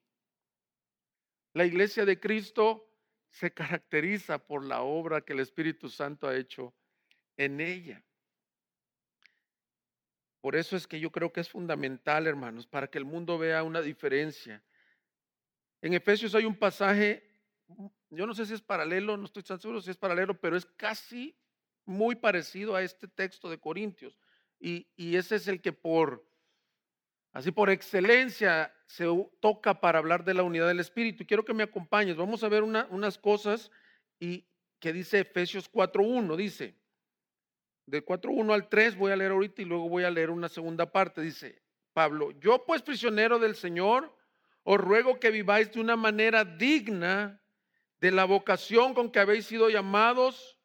La 1.56 1.66
iglesia 1.66 2.04
de 2.04 2.20
Cristo 2.20 2.86
se 3.30 3.54
caracteriza 3.54 4.38
por 4.38 4.66
la 4.66 4.82
obra 4.82 5.22
que 5.22 5.32
el 5.32 5.40
Espíritu 5.40 5.88
Santo 5.88 6.28
ha 6.28 6.36
hecho 6.36 6.74
en 7.38 7.62
ella. 7.62 8.04
Por 10.42 10.58
eso 10.58 10.76
es 10.76 10.86
que 10.86 11.00
yo 11.00 11.14
creo 11.14 11.32
que 11.32 11.40
es 11.40 11.48
fundamental, 11.50 12.28
hermanos, 12.28 12.68
para 12.68 12.88
que 12.88 12.98
el 12.98 13.06
mundo 13.06 13.38
vea 13.38 13.64
una 13.64 13.82
diferencia. 13.82 14.62
En 15.82 15.94
Efesios 15.94 16.36
hay 16.36 16.44
un 16.44 16.58
pasaje, 16.60 17.24
yo 18.10 18.28
no 18.28 18.34
sé 18.34 18.46
si 18.46 18.54
es 18.54 18.62
paralelo, 18.62 19.16
no 19.16 19.24
estoy 19.24 19.44
tan 19.44 19.58
seguro 19.58 19.80
si 19.80 19.92
es 19.92 19.98
paralelo, 19.98 20.38
pero 20.38 20.58
es 20.58 20.66
casi 20.66 21.38
muy 21.86 22.16
parecido 22.16 22.76
a 22.76 22.84
este 22.84 23.08
texto 23.08 23.50
de 23.50 23.60
Corintios. 23.60 24.20
Y, 24.60 24.88
ese 25.16 25.38
es 25.38 25.48
el 25.48 25.62
que 25.62 25.72
por, 25.72 26.28
así 27.36 27.52
por 27.52 27.70
excelencia, 27.70 28.74
se 28.88 29.06
toca 29.42 29.82
para 29.82 30.00
hablar 30.00 30.24
de 30.24 30.34
la 30.34 30.44
unidad 30.44 30.68
del 30.68 30.80
Espíritu. 30.80 31.26
Quiero 31.28 31.44
que 31.44 31.54
me 31.54 31.64
acompañes. 31.64 32.16
Vamos 32.16 32.44
a 32.46 32.50
ver 32.50 32.64
unas 32.64 33.18
cosas 33.18 33.70
y 34.18 34.48
que 34.80 34.94
dice 34.94 35.20
Efesios 35.20 35.70
4.1. 35.70 36.38
Dice, 36.38 36.76
de 37.88 38.06
4.1 38.06 38.54
al 38.54 38.70
3 38.70 38.96
voy 38.96 39.12
a 39.12 39.18
leer 39.18 39.32
ahorita 39.32 39.62
y 39.62 39.66
luego 39.66 39.90
voy 39.90 40.06
a 40.06 40.12
leer 40.12 40.30
una 40.30 40.48
segunda 40.48 40.94
parte. 40.94 41.22
Dice 41.22 41.62
Pablo, 41.92 42.32
yo 42.40 42.64
pues 42.64 42.82
prisionero 42.82 43.38
del 43.38 43.56
Señor, 43.56 44.16
os 44.64 44.80
ruego 44.80 45.20
que 45.20 45.30
viváis 45.30 45.74
de 45.74 45.82
una 45.82 45.98
manera 45.98 46.46
digna 46.46 47.42
de 48.00 48.12
la 48.12 48.24
vocación 48.24 48.94
con 48.94 49.12
que 49.12 49.20
habéis 49.20 49.46
sido 49.46 49.70
llamados, 49.70 50.58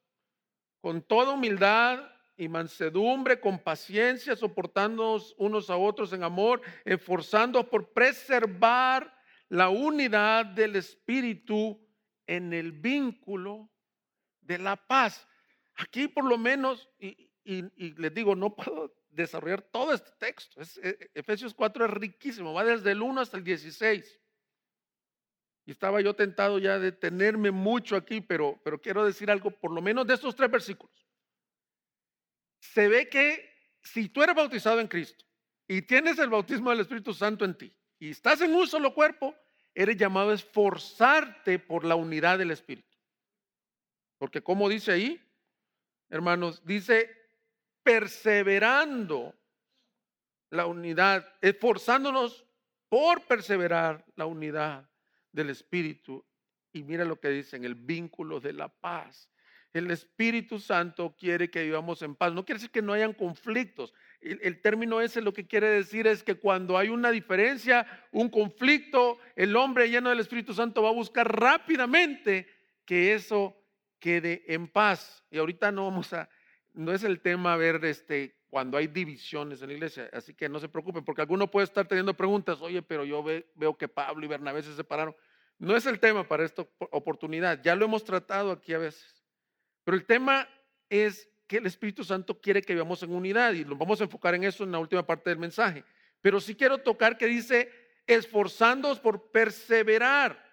con 0.81 1.03
toda 1.03 1.33
humildad 1.33 2.01
y 2.41 2.49
mansedumbre, 2.49 3.39
con 3.39 3.59
paciencia, 3.59 4.35
soportándonos 4.35 5.35
unos 5.37 5.69
a 5.69 5.77
otros 5.77 6.15
en 6.15 6.23
amor, 6.23 6.63
esforzando 6.87 7.69
por 7.69 7.93
preservar 7.93 9.15
la 9.51 9.69
unidad 9.69 10.47
del 10.47 10.77
Espíritu 10.77 11.79
en 12.27 12.55
el 12.55 12.73
vínculo 12.73 13.71
de 14.41 14.57
la 14.57 14.75
paz. 14.75 15.29
Aquí 15.75 16.09
por 16.09 16.25
lo 16.25 16.39
menos, 16.39 16.89
y, 16.99 17.31
les 17.45 18.15
digo, 18.15 18.35
no 18.35 18.57
puedo 18.57 18.97
desarrollar 19.11 19.61
todo 19.61 19.93
este 19.93 20.11
texto. 20.19 20.63
Es, 20.63 20.79
e, 20.79 21.11
Efesios 21.13 21.53
4 21.53 21.85
es 21.85 21.91
riquísimo, 21.91 22.55
va 22.55 22.65
desde 22.65 22.93
el 22.93 23.03
1 23.03 23.21
hasta 23.21 23.37
el 23.37 23.45
16. 23.45 24.19
Y 25.67 25.73
estaba 25.73 26.01
yo 26.01 26.15
tentado 26.15 26.59
ya 26.59 26.79
de 26.79 26.91
tenerme 26.91 27.51
mucho 27.51 27.97
aquí, 27.97 28.23
pero 28.23 28.59
quiero 28.83 29.05
decir 29.05 29.31
algo, 29.31 29.51
por 29.51 29.73
lo 29.73 29.83
menos 29.83 30.07
de 30.07 30.15
estos 30.15 30.35
tres 30.35 30.51
versículos. 30.51 31.10
Se 32.61 32.89
ve 32.89 33.09
que 33.09 33.51
si 33.83 34.09
tú 34.09 34.23
eres 34.23 34.37
bautizado 34.37 34.81
en 34.81 34.89
Cristo 34.89 35.25
y 35.67 35.83
tienes 35.83 36.19
el 36.19 36.29
bautismo 36.29 36.71
del 36.71 36.81
Espíritu 36.81 37.13
Santo 37.13 37.45
en 37.45 37.57
ti 37.57 37.75
y 37.99 38.11
estás 38.11 38.41
en 38.41 38.55
un 38.55 38.67
solo 38.67 38.95
cuerpo, 38.95 39.35
eres 39.75 39.97
llamado 39.97 40.31
a 40.31 40.35
esforzarte 40.35 41.59
por 41.59 41.85
la 41.85 41.97
unidad 41.97 42.39
del 42.39 42.51
Espíritu. 42.51 42.97
Porque 44.19 44.43
como 44.43 44.69
dice 44.69 44.93
ahí, 44.93 45.21
hermanos, 46.11 46.65
dice 46.65 47.17
perseverando 47.83 49.35
la 50.51 50.67
unidad, 50.67 51.27
esforzándonos 51.41 52.45
por 52.89 53.27
perseverar 53.27 54.05
la 54.17 54.27
unidad 54.27 54.91
del 55.33 55.51
Espíritu. 55.51 56.25
Y 56.73 56.83
mira 56.83 57.05
lo 57.05 57.19
que 57.19 57.29
dice 57.29 57.57
en 57.57 57.65
el 57.65 57.75
vínculo 57.75 58.41
de 58.41 58.53
la 58.53 58.69
paz. 58.69 59.30
El 59.73 59.91
Espíritu 59.91 60.59
Santo 60.59 61.15
quiere 61.19 61.51
que 61.51 61.63
vivamos 61.63 62.03
en 62.03 62.15
paz. 62.15 62.33
No 62.33 62.45
quiere 62.45 62.59
decir 62.59 62.71
que 62.71 62.83
no 62.83 62.93
hayan 62.93 63.13
conflictos. 63.13 63.95
El, 64.21 64.61
término 64.61 65.01
ese 65.01 65.23
lo 65.23 65.33
que 65.33 65.47
quiere 65.47 65.69
decir 65.69 66.07
es 66.07 66.23
que 66.23 66.35
cuando 66.35 66.77
hay 66.77 66.89
una 66.89 67.11
diferencia, 67.11 67.87
un 68.13 68.29
conflicto, 68.29 69.19
el 69.37 69.57
hombre 69.57 69.89
lleno 69.89 70.11
del 70.11 70.21
Espíritu 70.21 70.53
Santo 70.53 70.83
va 70.83 70.91
a 70.91 70.93
buscar 70.93 71.41
rápidamente 71.41 72.47
que 72.85 73.15
eso 73.15 73.57
quede 73.99 74.45
en 74.53 74.69
paz. 74.69 75.25
Y 75.31 75.39
ahorita 75.39 75.73
no 75.73 75.85
vamos 75.85 76.13
a, 76.13 76.29
no 76.75 76.93
es 76.93 77.05
el 77.05 77.21
tema 77.21 77.57
ver 77.57 77.85
este, 77.85 78.37
cuando 78.51 78.77
hay 78.77 78.89
divisiones 78.89 79.63
en 79.63 79.69
la 79.69 79.75
iglesia, 79.75 80.11
así 80.13 80.35
que 80.35 80.49
no 80.49 80.59
se 80.59 80.69
preocupen, 80.69 81.05
porque 81.05 81.23
alguno 81.23 81.51
puede 81.51 81.65
estar 81.65 81.87
teniendo 81.87 82.15
preguntas, 82.15 82.61
oye, 82.61 82.83
pero 82.83 83.05
yo 83.05 83.25
veo 83.55 83.79
que 83.79 83.89
Pablo 83.89 84.25
y 84.25 84.29
Bernabé 84.29 84.63
se 84.63 84.75
separaron. 84.75 85.15
No 85.59 85.77
es 85.77 85.87
el 85.87 86.01
tema 86.01 86.27
para 86.27 86.45
esta 86.45 86.67
oportunidad, 86.91 87.63
ya 87.63 87.77
lo 87.77 87.85
hemos 87.85 88.03
tratado 88.03 88.51
aquí 88.51 88.75
a 88.75 88.79
veces, 88.79 89.20
pero 89.85 89.97
el 89.97 90.05
tema 90.05 90.49
es 90.89 91.29
que 91.47 91.57
el 91.57 91.67
Espíritu 91.67 92.05
Santo 92.05 92.41
quiere 92.41 92.63
que 92.63 92.75
vivamos 92.75 93.03
en 93.03 93.13
unidad 93.13 93.53
y 93.53 93.65
lo 93.65 93.77
vamos 93.77 94.01
a 94.01 94.05
enfocar 94.05 94.35
en 94.35 94.45
eso 94.45 94.65
en 94.65 94.73
la 94.73 94.79
última 94.79 95.05
parte 95.05 95.31
del 95.31 95.39
mensaje. 95.39 95.85
Pero 96.21 96.41
sí 96.41 96.55
quiero 96.55 96.79
tocar 96.79 97.19
que 97.19 97.27
dice, 97.27 97.71
esforzándonos 98.07 99.01
por 99.01 99.31
perseverar. 99.31 100.51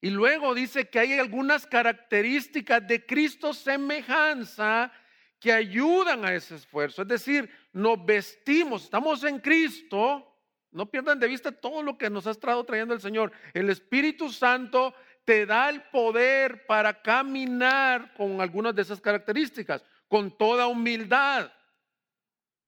Y 0.00 0.10
luego 0.10 0.54
dice 0.54 0.88
que 0.88 0.98
hay 0.98 1.18
algunas 1.18 1.66
características 1.66 2.86
de 2.86 3.04
Cristo 3.04 3.52
semejanza 3.52 4.92
que 5.38 5.52
ayudan 5.52 6.24
a 6.24 6.34
ese 6.34 6.56
esfuerzo. 6.56 7.02
Es 7.02 7.08
decir, 7.08 7.50
nos 7.72 8.04
vestimos, 8.04 8.84
estamos 8.84 9.24
en 9.24 9.38
Cristo. 9.38 10.26
No 10.72 10.90
pierdan 10.90 11.18
de 11.18 11.26
vista 11.26 11.50
todo 11.50 11.82
lo 11.82 11.98
que 11.98 12.10
nos 12.10 12.26
ha 12.26 12.30
estado 12.30 12.64
trayendo 12.64 12.94
el 12.94 13.00
Señor. 13.00 13.32
El 13.52 13.70
Espíritu 13.70 14.30
Santo 14.30 14.94
te 15.24 15.46
da 15.46 15.68
el 15.68 15.82
poder 15.84 16.66
para 16.66 17.02
caminar 17.02 18.14
con 18.14 18.40
algunas 18.40 18.74
de 18.74 18.82
esas 18.82 19.00
características, 19.00 19.84
con 20.08 20.36
toda 20.36 20.66
humildad. 20.66 21.52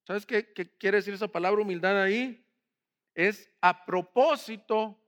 ¿Sabes 0.06 0.26
qué, 0.26 0.52
quiere 0.78 0.98
decir 0.98 1.14
esa 1.14 1.28
palabra 1.28 1.62
humildad 1.62 2.00
ahí? 2.00 2.46
Es 3.14 3.50
a 3.60 3.84
propósito 3.84 4.98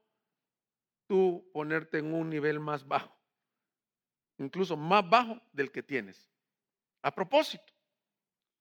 tú 1.07 1.49
ponerte 1.53 1.99
en 1.99 2.13
un 2.13 2.29
nivel 2.29 2.59
más 2.59 2.87
bajo, 2.87 3.15
incluso 4.37 4.75
más 4.75 5.07
bajo 5.07 5.41
del 5.51 5.71
que 5.71 5.83
tienes. 5.83 6.31
A 7.01 7.13
propósito, 7.13 7.73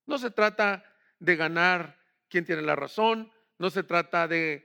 no 0.07 0.19
se 0.19 0.31
trata 0.31 0.85
de 1.19 1.37
ganar 1.37 1.99
quien 2.29 2.45
tiene 2.45 2.63
la 2.63 2.77
razón, 2.77 3.33
no 3.59 3.71
se 3.71 3.83
trata 3.83 4.29
de 4.29 4.65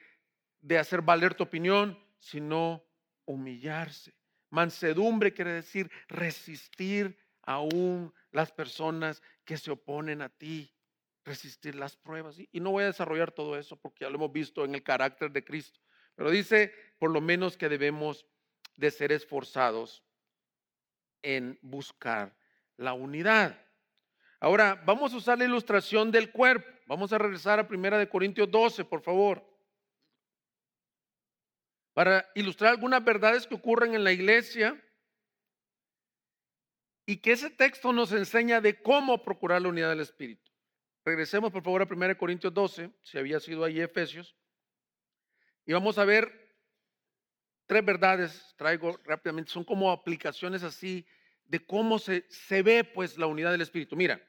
hacer 0.77 1.01
valer 1.01 1.35
tu 1.35 1.43
opinión, 1.43 1.97
sino 2.19 2.88
humillarse. 3.29 4.13
Mansedumbre 4.49 5.33
quiere 5.33 5.53
decir 5.53 5.91
resistir 6.07 7.17
aún 7.43 8.11
las 8.31 8.51
personas 8.51 9.21
que 9.45 9.57
se 9.57 9.69
oponen 9.69 10.23
a 10.23 10.29
ti, 10.29 10.73
resistir 11.23 11.75
las 11.75 11.95
pruebas. 11.95 12.37
Y 12.39 12.59
no 12.59 12.71
voy 12.71 12.83
a 12.83 12.87
desarrollar 12.87 13.31
todo 13.31 13.57
eso 13.57 13.75
porque 13.75 14.05
ya 14.05 14.09
lo 14.09 14.15
hemos 14.15 14.31
visto 14.31 14.65
en 14.65 14.73
el 14.73 14.83
carácter 14.83 15.31
de 15.31 15.43
Cristo. 15.43 15.79
Pero 16.15 16.31
dice 16.31 16.73
por 16.97 17.11
lo 17.11 17.21
menos 17.21 17.55
que 17.55 17.69
debemos 17.69 18.25
de 18.75 18.89
ser 18.89 19.11
esforzados 19.11 20.03
en 21.21 21.59
buscar 21.61 22.35
la 22.77 22.93
unidad. 22.93 23.63
Ahora, 24.39 24.81
vamos 24.85 25.13
a 25.13 25.17
usar 25.17 25.37
la 25.37 25.45
ilustración 25.45 26.11
del 26.11 26.31
cuerpo. 26.31 26.67
Vamos 26.87 27.13
a 27.13 27.17
regresar 27.17 27.59
a 27.59 27.67
Primera 27.67 27.97
de 27.97 28.09
Corintios 28.09 28.49
12, 28.49 28.85
por 28.85 29.01
favor. 29.01 29.48
Para 31.99 32.31
ilustrar 32.33 32.71
algunas 32.71 33.03
verdades 33.03 33.45
que 33.45 33.55
ocurren 33.55 33.93
en 33.93 34.05
la 34.05 34.13
iglesia 34.13 34.81
y 37.05 37.17
que 37.17 37.33
ese 37.33 37.49
texto 37.49 37.91
nos 37.91 38.13
enseña 38.13 38.61
de 38.61 38.81
cómo 38.81 39.21
procurar 39.21 39.61
la 39.61 39.67
unidad 39.67 39.89
del 39.89 39.99
Espíritu. 39.99 40.49
Regresemos, 41.03 41.51
por 41.51 41.61
favor, 41.61 41.81
a 41.81 41.93
1 41.93 42.17
Corintios 42.17 42.53
12, 42.53 42.89
si 43.01 43.17
había 43.17 43.41
sido 43.41 43.65
ahí 43.65 43.81
Efesios. 43.81 44.33
Y 45.65 45.73
vamos 45.73 45.97
a 45.97 46.05
ver 46.05 46.31
tres 47.65 47.83
verdades, 47.83 48.55
traigo 48.55 48.97
rápidamente, 49.03 49.51
son 49.51 49.65
como 49.65 49.91
aplicaciones 49.91 50.63
así 50.63 51.05
de 51.47 51.65
cómo 51.65 51.99
se, 51.99 52.25
se 52.29 52.63
ve 52.63 52.85
pues 52.85 53.17
la 53.17 53.27
unidad 53.27 53.51
del 53.51 53.59
Espíritu. 53.59 53.97
Mira, 53.97 54.25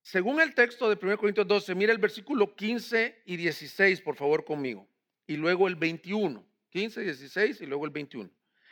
Según 0.00 0.40
el 0.40 0.54
texto 0.54 0.88
de 0.88 0.96
1 1.06 1.18
Corintios 1.18 1.46
12, 1.46 1.74
mira 1.74 1.92
el 1.92 1.98
versículo 1.98 2.56
15 2.56 3.24
y 3.26 3.36
16, 3.36 4.00
por 4.00 4.16
favor, 4.16 4.46
conmigo. 4.46 4.88
Y 5.26 5.36
luego 5.36 5.68
el 5.68 5.76
21. 5.76 6.44
15, 6.70 7.02
16 7.02 7.60
y 7.60 7.66
luego 7.66 7.84
el 7.84 7.92
21. 7.92 8.28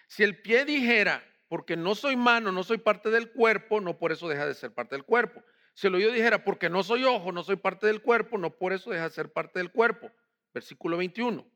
Si 0.08 0.24
el 0.24 0.42
pie 0.42 0.64
dijera, 0.64 1.24
porque 1.48 1.76
no 1.76 1.94
soy 1.94 2.16
mano, 2.16 2.50
no 2.50 2.64
soy 2.64 2.78
parte 2.78 3.10
del 3.10 3.30
cuerpo, 3.30 3.80
no 3.80 3.98
por 3.98 4.10
eso 4.10 4.28
deja 4.28 4.46
de 4.46 4.54
ser 4.54 4.72
parte 4.72 4.96
del 4.96 5.04
cuerpo. 5.04 5.42
Si 5.74 5.86
el 5.86 5.94
oído 5.94 6.10
dijera, 6.10 6.44
porque 6.44 6.68
no 6.68 6.82
soy 6.82 7.04
ojo, 7.04 7.30
no 7.30 7.44
soy 7.44 7.56
parte 7.56 7.86
del 7.86 8.02
cuerpo, 8.02 8.38
no 8.38 8.56
por 8.58 8.72
eso 8.72 8.90
deja 8.90 9.04
de 9.04 9.14
ser 9.14 9.32
parte 9.32 9.58
del 9.58 9.70
cuerpo. 9.70 10.10
Versículo 10.52 10.96
21. 10.96 11.46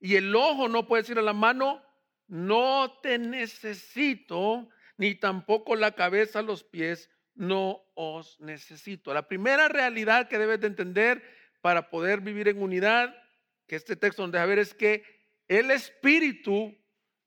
Y 0.00 0.16
el 0.16 0.34
ojo 0.34 0.68
no 0.68 0.86
puede 0.86 1.02
decir 1.02 1.18
a 1.18 1.22
la 1.22 1.32
mano, 1.32 1.82
no 2.26 2.98
te 3.02 3.18
necesito, 3.18 4.68
ni 4.96 5.14
tampoco 5.14 5.76
la 5.76 5.92
cabeza, 5.92 6.42
los 6.42 6.64
pies, 6.64 7.10
no 7.34 7.82
os 7.94 8.40
necesito. 8.40 9.14
La 9.14 9.28
primera 9.28 9.68
realidad 9.68 10.28
que 10.28 10.38
debes 10.38 10.60
de 10.60 10.66
entender 10.66 11.22
para 11.60 11.90
poder 11.90 12.20
vivir 12.20 12.48
en 12.48 12.60
unidad, 12.60 13.14
que 13.66 13.76
este 13.76 13.96
texto 13.96 14.22
nos 14.22 14.32
deja 14.32 14.46
ver, 14.46 14.58
es 14.58 14.74
que 14.74 15.04
el 15.48 15.70
Espíritu 15.70 16.76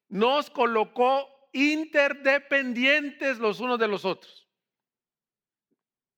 nos 0.08 0.50
colocó 0.50 1.28
interdependientes 1.54 3.40
los 3.40 3.60
unos 3.60 3.80
de 3.80 3.88
los 3.88 4.06
otros. 4.06 4.48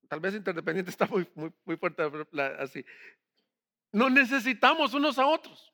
Tal 0.08 0.20
vez 0.20 0.36
interdependiente 0.36 0.92
está 0.92 1.06
muy, 1.06 1.28
muy, 1.36 1.52
muy 1.64 1.78
fuerte 1.78 2.04
así. 2.60 2.86
Nos 3.92 4.12
necesitamos 4.12 4.94
unos 4.94 5.18
a 5.18 5.26
otros 5.26 5.74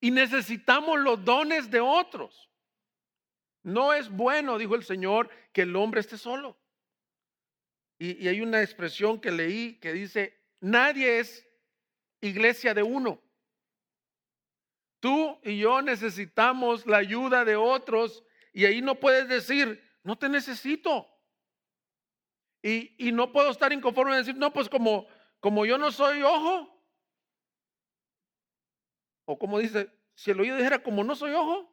y 0.00 0.10
necesitamos 0.10 0.98
los 1.00 1.24
dones 1.24 1.70
de 1.70 1.80
otros. 1.80 2.50
No 3.62 3.92
es 3.92 4.08
bueno, 4.08 4.58
dijo 4.58 4.74
el 4.74 4.84
Señor, 4.84 5.28
que 5.52 5.62
el 5.62 5.74
hombre 5.74 6.00
esté 6.00 6.16
solo. 6.18 6.58
Y, 7.98 8.28
hay 8.28 8.40
una 8.40 8.62
expresión 8.62 9.20
que 9.20 9.30
leí 9.30 9.78
que 9.80 9.92
dice, 9.92 10.38
nadie 10.60 11.18
es 11.18 11.46
iglesia 12.20 12.74
de 12.74 12.82
uno. 12.82 13.22
Tú 15.00 15.38
y 15.42 15.58
yo 15.58 15.82
necesitamos 15.82 16.86
la 16.86 16.98
ayuda 16.98 17.44
de 17.44 17.56
otros 17.56 18.24
y 18.52 18.64
ahí 18.64 18.80
no 18.80 18.94
puedes 18.94 19.28
decir, 19.28 19.82
no 20.02 20.16
te 20.16 20.28
necesito. 20.28 21.06
Y, 22.62 23.12
no 23.12 23.30
puedo 23.30 23.50
estar 23.50 23.72
inconforme 23.72 24.14
y 24.14 24.18
decir, 24.18 24.34
no, 24.36 24.52
pues 24.52 24.68
como, 24.68 25.06
como 25.40 25.66
yo 25.66 25.78
no 25.78 25.92
soy 25.92 26.22
ojo. 26.22 26.82
O 29.24 29.38
como 29.38 29.58
dice, 29.58 29.88
si 30.14 30.30
el 30.30 30.40
oído 30.40 30.56
dijera, 30.56 30.82
como 30.82 31.04
no 31.04 31.14
soy 31.14 31.32
ojo, 31.32 31.72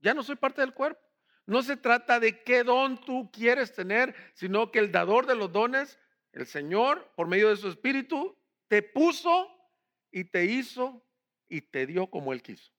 ya 0.00 0.12
no 0.12 0.22
soy 0.22 0.36
parte 0.36 0.60
del 0.60 0.74
cuerpo. 0.74 1.00
No 1.46 1.62
se 1.62 1.76
trata 1.76 2.18
de 2.18 2.42
qué 2.42 2.64
don 2.64 3.00
tú 3.00 3.30
quieres 3.32 3.72
tener, 3.72 4.14
sino 4.34 4.72
que 4.72 4.80
el 4.80 4.90
dador 4.90 5.26
de 5.26 5.36
los 5.36 5.52
dones, 5.52 5.98
el 6.32 6.46
Señor, 6.46 7.12
por 7.14 7.28
medio 7.28 7.48
de 7.48 7.56
su 7.56 7.68
Espíritu, 7.68 8.36
te 8.68 8.82
puso 8.82 9.48
y 10.10 10.24
te 10.24 10.44
hizo 10.44 11.05
y 11.48 11.60
te 11.62 11.86
dio 11.86 12.08
como 12.08 12.32
Él 12.32 12.42
quiso. 12.42 12.72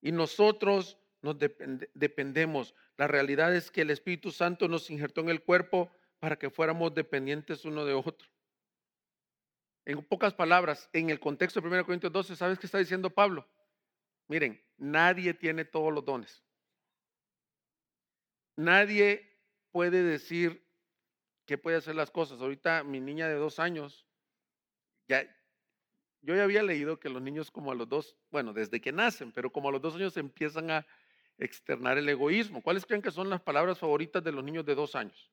Y 0.00 0.12
nosotros 0.12 0.98
nos 1.22 1.36
dependemos. 1.94 2.74
La 2.96 3.06
realidad 3.06 3.54
es 3.54 3.70
que 3.70 3.82
el 3.82 3.90
Espíritu 3.90 4.32
Santo 4.32 4.68
nos 4.68 4.90
injertó 4.90 5.20
en 5.20 5.28
el 5.28 5.42
cuerpo 5.42 5.90
para 6.18 6.36
que 6.36 6.50
fuéramos 6.50 6.94
dependientes 6.94 7.64
uno 7.64 7.84
de 7.84 7.94
otro. 7.94 8.28
En 9.84 10.04
pocas 10.04 10.34
palabras, 10.34 10.88
en 10.92 11.10
el 11.10 11.18
contexto 11.18 11.60
de 11.60 11.68
1 11.68 11.84
Corintios 11.84 12.12
12, 12.12 12.36
¿sabes 12.36 12.58
qué 12.58 12.66
está 12.66 12.78
diciendo 12.78 13.10
Pablo? 13.10 13.48
Miren, 14.28 14.62
nadie 14.76 15.34
tiene 15.34 15.64
todos 15.64 15.92
los 15.92 16.04
dones. 16.04 16.44
Nadie 18.56 19.38
puede 19.72 20.02
decir 20.02 20.64
que 21.46 21.58
puede 21.58 21.78
hacer 21.78 21.94
las 21.94 22.10
cosas. 22.10 22.40
Ahorita 22.40 22.84
mi 22.84 23.00
niña 23.00 23.28
de 23.28 23.34
dos 23.34 23.58
años, 23.58 24.06
ya, 25.08 25.24
yo 26.22 26.36
ya 26.36 26.44
había 26.44 26.62
leído 26.62 26.98
que 26.98 27.08
los 27.08 27.20
niños 27.20 27.50
como 27.50 27.72
a 27.72 27.74
los 27.74 27.88
dos, 27.88 28.16
bueno, 28.30 28.52
desde 28.52 28.80
que 28.80 28.92
nacen, 28.92 29.32
pero 29.32 29.50
como 29.50 29.68
a 29.68 29.72
los 29.72 29.82
dos 29.82 29.96
años 29.96 30.16
empiezan 30.16 30.70
a 30.70 30.86
externar 31.36 31.98
el 31.98 32.08
egoísmo. 32.08 32.62
¿Cuáles 32.62 32.86
creen 32.86 33.02
que 33.02 33.10
son 33.10 33.28
las 33.28 33.40
palabras 33.40 33.78
favoritas 33.78 34.22
de 34.22 34.30
los 34.30 34.44
niños 34.44 34.64
de 34.64 34.76
dos 34.76 34.94
años? 34.94 35.30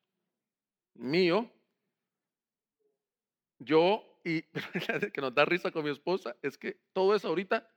Mío, 0.96 1.50
yo, 3.60 4.04
y 4.24 4.42
que 5.14 5.22
nos 5.22 5.34
da 5.36 5.46
risa 5.46 5.72
con 5.72 5.84
mi 5.84 5.92
esposa, 5.92 6.36
es 6.42 6.58
que 6.58 6.80
todo 6.92 7.16
eso 7.16 7.28
ahorita, 7.28 7.70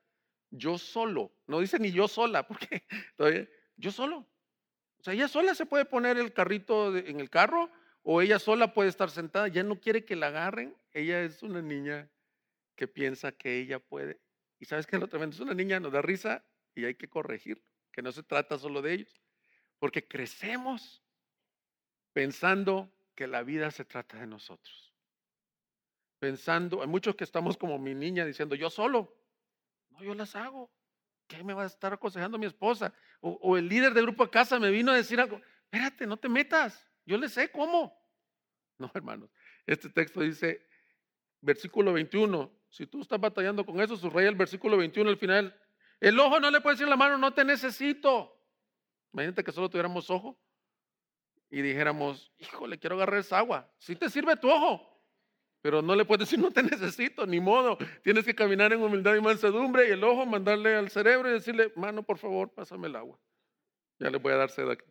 yo 0.51 0.79
solo, 0.79 1.33
no 1.47 1.61
dice 1.61 1.79
ni 1.79 1.93
yo 1.93 2.09
sola, 2.09 2.47
porque 2.49 2.85
todavía, 3.17 3.47
yo 3.77 3.91
solo. 3.91 4.27
O 4.99 5.05
sea, 5.05 5.13
ella 5.13 5.29
sola 5.29 5.55
se 5.55 5.67
puede 5.67 5.85
poner 5.85 6.17
el 6.17 6.33
carrito 6.33 6.97
en 6.97 7.21
el 7.21 7.29
carro 7.29 7.71
o 8.05 8.23
ella 8.23 8.39
sola 8.39 8.73
puede 8.73 8.89
estar 8.89 9.11
sentada, 9.11 9.49
ya 9.49 9.63
no 9.63 9.81
quiere 9.81 10.05
que 10.05 10.17
la 10.17 10.29
agarren. 10.29 10.75
Ella 10.93 11.23
es 11.23 11.43
una 11.43 11.61
niña 11.61 12.09
que 12.77 12.89
piensa 12.89 13.33
que 13.33 13.59
ella 13.59 13.79
puede. 13.79 14.21
Y 14.59 14.67
sabes 14.67 14.87
que 14.87 14.99
lo 14.99 15.09
tremendo 15.09 15.35
es 15.35 15.41
una 15.41 15.55
niña, 15.55 15.81
nos 15.81 15.93
da 15.93 16.03
risa 16.03 16.45
y 16.75 16.85
hay 16.85 16.95
que 16.95 17.09
corregir, 17.09 17.63
que 17.93 18.03
no 18.03 18.13
se 18.13 18.23
trata 18.23 18.59
solo 18.59 18.83
de 18.83 18.95
ellos. 18.95 19.21
Porque 19.79 20.07
crecemos 20.07 21.03
pensando 22.13 22.93
que 23.15 23.27
la 23.27 23.43
vida 23.43 23.71
se 23.71 23.85
trata 23.85 24.19
de 24.19 24.27
nosotros. 24.27 24.95
Pensando, 26.19 26.83
hay 26.83 26.89
muchos 26.89 27.17
que 27.17 27.25
estamos 27.25 27.57
como 27.57 27.79
mi 27.79 27.95
niña 27.95 28.25
diciendo, 28.25 28.55
yo 28.55 28.71
solo, 28.71 29.17
no, 29.91 30.03
yo 30.03 30.15
las 30.15 30.37
hago. 30.37 30.71
¿qué 31.37 31.43
me 31.43 31.55
va 31.55 31.63
a 31.63 31.67
estar 31.67 31.93
aconsejando 31.93 32.39
mi 32.39 32.47
esposa? 32.47 32.93
O, 33.21 33.57
el 33.57 33.69
líder 33.69 33.95
del 33.95 34.05
grupo 34.05 34.25
de 34.25 34.31
casa 34.31 34.59
me 34.59 34.71
vino 34.71 34.93
a 34.93 34.97
decir 34.97 35.21
algo, 35.21 35.41
espérate, 35.65 36.07
no 36.07 36.17
te 36.17 36.29
metas, 36.29 36.87
yo 37.07 37.17
le 37.17 37.29
sé 37.29 37.51
cómo. 37.51 37.99
No, 38.79 38.91
hermanos, 38.95 39.31
este 39.67 39.89
texto 39.89 40.21
dice, 40.21 40.67
versículo 41.41 41.93
21, 41.93 42.53
si 42.73 42.87
tú 42.87 43.03
estás 43.03 43.21
batallando 43.21 43.67
con 43.67 43.79
eso, 43.83 43.99
subraya 43.99 44.31
el 44.31 44.35
versículo 44.35 44.79
21 44.79 45.11
al 45.11 45.19
final. 45.19 45.55
El 46.01 46.19
ojo 46.19 46.41
no 46.41 46.51
le 46.51 46.63
puede 46.63 46.75
decir 46.75 46.87
a 46.87 46.91
la 46.91 46.97
mano, 46.97 47.19
no 47.19 47.35
te 47.35 47.45
necesito. 47.45 48.35
Imagínate 49.13 49.45
que 49.45 49.53
solo 49.53 49.69
tuviéramos 49.69 50.09
ojo 50.09 50.41
y 51.51 51.61
dijéramos, 51.61 52.33
híjole, 52.39 52.79
quiero 52.79 52.97
agarrar 52.97 53.21
esa 53.21 53.37
agua. 53.37 53.71
Si 53.77 53.95
te 53.95 54.09
sirve 54.09 54.37
tu 54.37 54.51
ojo, 54.51 54.91
pero 55.61 55.83
no 55.83 55.95
le 55.95 56.07
puedes 56.07 56.21
decir, 56.27 56.39
no 56.39 56.51
te 56.51 56.63
necesito, 56.63 57.27
ni 57.27 57.41
modo. 57.41 57.77
Tienes 58.03 58.25
que 58.25 58.35
caminar 58.35 58.73
en 58.73 58.81
humildad 58.81 59.17
y 59.17 59.21
mansedumbre 59.21 59.89
y 59.89 59.93
el 59.93 60.03
ojo 60.03 60.25
mandarle 60.25 60.75
al 60.75 60.89
cerebro 60.89 61.29
y 61.29 61.35
decirle, 61.35 61.75
mano, 61.77 62.03
por 62.03 62.17
favor, 62.17 62.55
pásame 62.55 62.89
el 62.89 62.97
agua. 62.97 63.21
Ya 63.99 64.09
le 64.09 64.17
voy 64.17 64.33
a 64.33 64.37
dar 64.37 64.49
sed 64.49 64.71
aquí. 64.71 64.87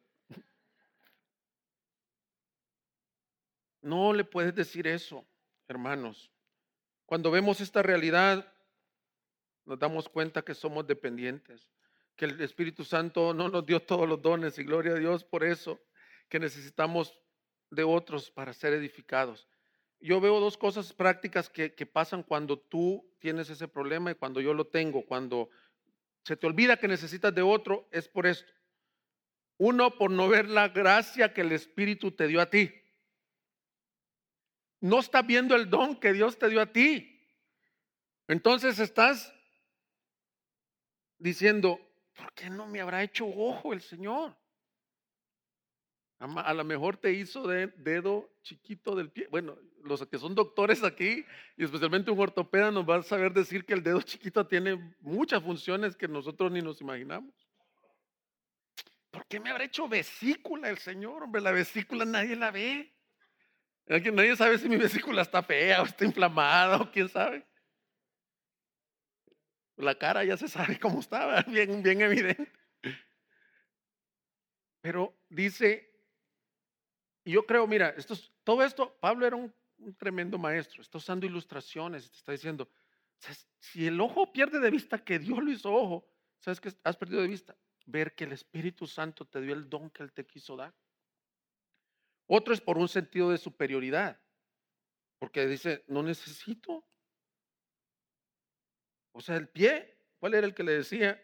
No 3.82 4.14
le 4.14 4.24
puedes 4.24 4.54
decir 4.54 4.86
eso, 4.86 5.26
hermanos. 5.68 6.32
Cuando 7.12 7.30
vemos 7.30 7.60
esta 7.60 7.84
realidad, 7.84 8.54
nos 9.66 9.78
damos 9.78 10.08
cuenta 10.08 10.44
que 10.44 10.54
somos 10.54 10.88
dependientes, 10.88 11.68
que 12.16 12.24
el 12.24 12.40
Espíritu 12.40 12.86
Santo 12.86 13.34
no 13.34 13.50
nos 13.50 13.66
dio 13.66 13.82
todos 13.82 14.08
los 14.08 14.22
dones 14.22 14.58
y 14.58 14.64
gloria 14.64 14.94
a 14.94 15.00
Dios 15.00 15.26
por 15.26 15.44
eso, 15.44 15.82
que 16.30 16.40
necesitamos 16.40 17.20
de 17.70 17.84
otros 17.84 18.32
para 18.32 18.54
ser 18.54 18.72
edificados 18.72 19.50
yo 20.02 20.20
veo 20.20 20.40
dos 20.40 20.58
cosas 20.58 20.94
prácticas 20.94 21.50
que, 21.50 21.70
pasan 21.86 22.24
cuando 22.24 22.58
tú 22.58 23.08
tienes 23.20 23.50
ese 23.50 23.68
problema 23.68 24.12
y 24.12 24.16
cuando 24.16 24.42
yo 24.42 24.54
lo 24.54 24.66
tengo. 24.66 25.06
Cuando 25.06 25.50
se 26.24 26.36
te 26.36 26.48
olvida 26.48 26.78
que 26.78 26.88
necesitas 26.88 27.34
de 27.34 27.44
otro, 27.44 27.88
es 27.92 28.08
por 28.08 28.26
esto. 28.26 28.52
Uno, 29.58 29.98
por 29.98 30.10
no 30.10 30.28
ver 30.28 30.50
la 30.50 30.70
gracia 30.70 31.34
que 31.34 31.42
el 31.42 31.52
Espíritu 31.52 32.12
te 32.12 32.28
dio 32.28 32.42
a 32.42 32.50
ti. 32.50 32.74
No 34.82 35.00
estás 35.00 35.26
viendo 35.26 35.56
el 35.56 35.70
don 35.70 35.96
que 35.96 36.12
Dios 36.12 36.38
te 36.38 36.50
dio 36.50 36.60
a 36.60 36.66
ti. 36.66 37.08
Entonces 38.28 38.80
estás 38.80 39.34
diciendo, 41.18 41.80
¿por 42.16 42.34
qué 42.34 42.50
no 42.50 42.68
me 42.68 42.82
habrá 42.82 43.04
hecho 43.04 43.28
ojo 43.28 43.74
el 43.74 43.82
Señor? 43.82 44.36
A 46.20 46.54
lo 46.54 46.64
mejor 46.64 46.98
te 46.98 47.14
hizo 47.14 47.48
de 47.48 47.68
dedo 47.78 48.30
chiquito 48.44 48.96
del 48.96 49.10
pie. 49.10 49.28
Bueno, 49.32 49.58
los 49.84 50.06
que 50.06 50.20
son 50.20 50.36
doctores 50.36 50.84
aquí, 50.84 51.26
y 51.58 51.64
especialmente 51.64 52.12
un 52.12 52.20
ortopeda, 52.20 52.70
nos 52.70 52.88
va 52.88 52.98
a 52.98 53.04
saber 53.04 53.34
decir 53.34 53.66
que 53.66 53.74
el 53.74 53.82
dedo 53.82 54.02
chiquito 54.02 54.46
tiene 54.46 54.96
muchas 55.00 55.42
funciones 55.42 55.96
que 55.96 56.08
nosotros 56.08 56.52
ni 56.52 56.62
nos 56.62 56.80
imaginamos. 56.80 57.34
¿Por 59.10 59.26
qué 59.26 59.40
me 59.40 59.50
habrá 59.50 59.64
hecho 59.64 59.88
vesícula 59.88 60.70
el 60.70 60.78
Señor? 60.78 61.24
Hombre, 61.24 61.42
la 61.42 61.52
vesícula 61.52 62.06
nadie 62.06 62.36
la 62.36 62.52
ve. 62.52 62.94
Nadie 63.88 64.36
sabe 64.36 64.58
si 64.58 64.70
mi 64.70 64.78
vesícula 64.78 65.22
está 65.22 65.44
fea 65.44 65.82
o 65.82 65.86
está 65.86 66.06
inflamada 66.06 66.78
o 66.78 66.92
quién 66.92 67.10
sabe. 67.10 67.46
La 69.78 69.96
cara 69.96 70.24
ya 70.24 70.38
se 70.38 70.48
sabe 70.48 70.80
cómo 70.80 71.00
estaba, 71.00 71.42
bien, 71.48 71.82
bien 71.82 72.02
evidente. 72.02 72.52
Pero 74.82 75.16
dice 75.30 75.92
yo 77.26 77.46
creo, 77.46 77.68
mira, 77.68 77.90
esto, 77.90 78.16
todo 78.44 78.64
esto, 78.64 78.98
Pablo 79.00 79.26
era 79.26 79.36
un, 79.36 79.54
tremendo 79.98 80.38
maestro, 80.38 80.82
está 80.82 80.98
usando 80.98 81.26
ilustraciones, 81.26 82.10
te 82.10 82.18
está 82.18 82.32
diciendo, 82.32 82.70
si 83.60 83.88
el 83.88 84.00
ojo 84.00 84.32
pierde 84.32 84.60
de 84.60 84.70
vista 84.70 85.04
que 85.04 85.20
Dios 85.20 85.44
lo 85.44 85.52
hizo 85.52 85.74
ojo, 85.74 86.08
¿sabes 86.40 86.60
qué 86.60 86.72
has 86.84 86.98
perdido 86.98 87.22
de 87.22 87.28
vista? 87.28 87.56
Ver 87.86 88.14
que 88.16 88.26
el 88.26 88.32
Espíritu 88.32 88.88
Santo 88.88 89.26
te 89.26 89.42
dio 89.42 89.54
el 89.54 89.70
don 89.70 89.90
que 89.90 90.04
Él 90.04 90.12
te 90.12 90.26
quiso 90.26 90.56
dar. 90.56 90.74
Otro 92.34 92.54
es 92.54 92.62
por 92.62 92.78
un 92.78 92.88
sentido 92.88 93.30
de 93.30 93.38
superioridad, 93.38 94.18
porque 95.20 95.46
dice, 95.48 95.84
no 95.90 96.02
necesito. 96.02 96.88
O 99.12 99.20
sea, 99.20 99.36
el 99.36 99.50
pie, 99.50 99.98
¿cuál 100.18 100.36
era 100.36 100.48
el 100.48 100.54
que 100.54 100.64
le 100.64 100.72
decía? 100.72 101.22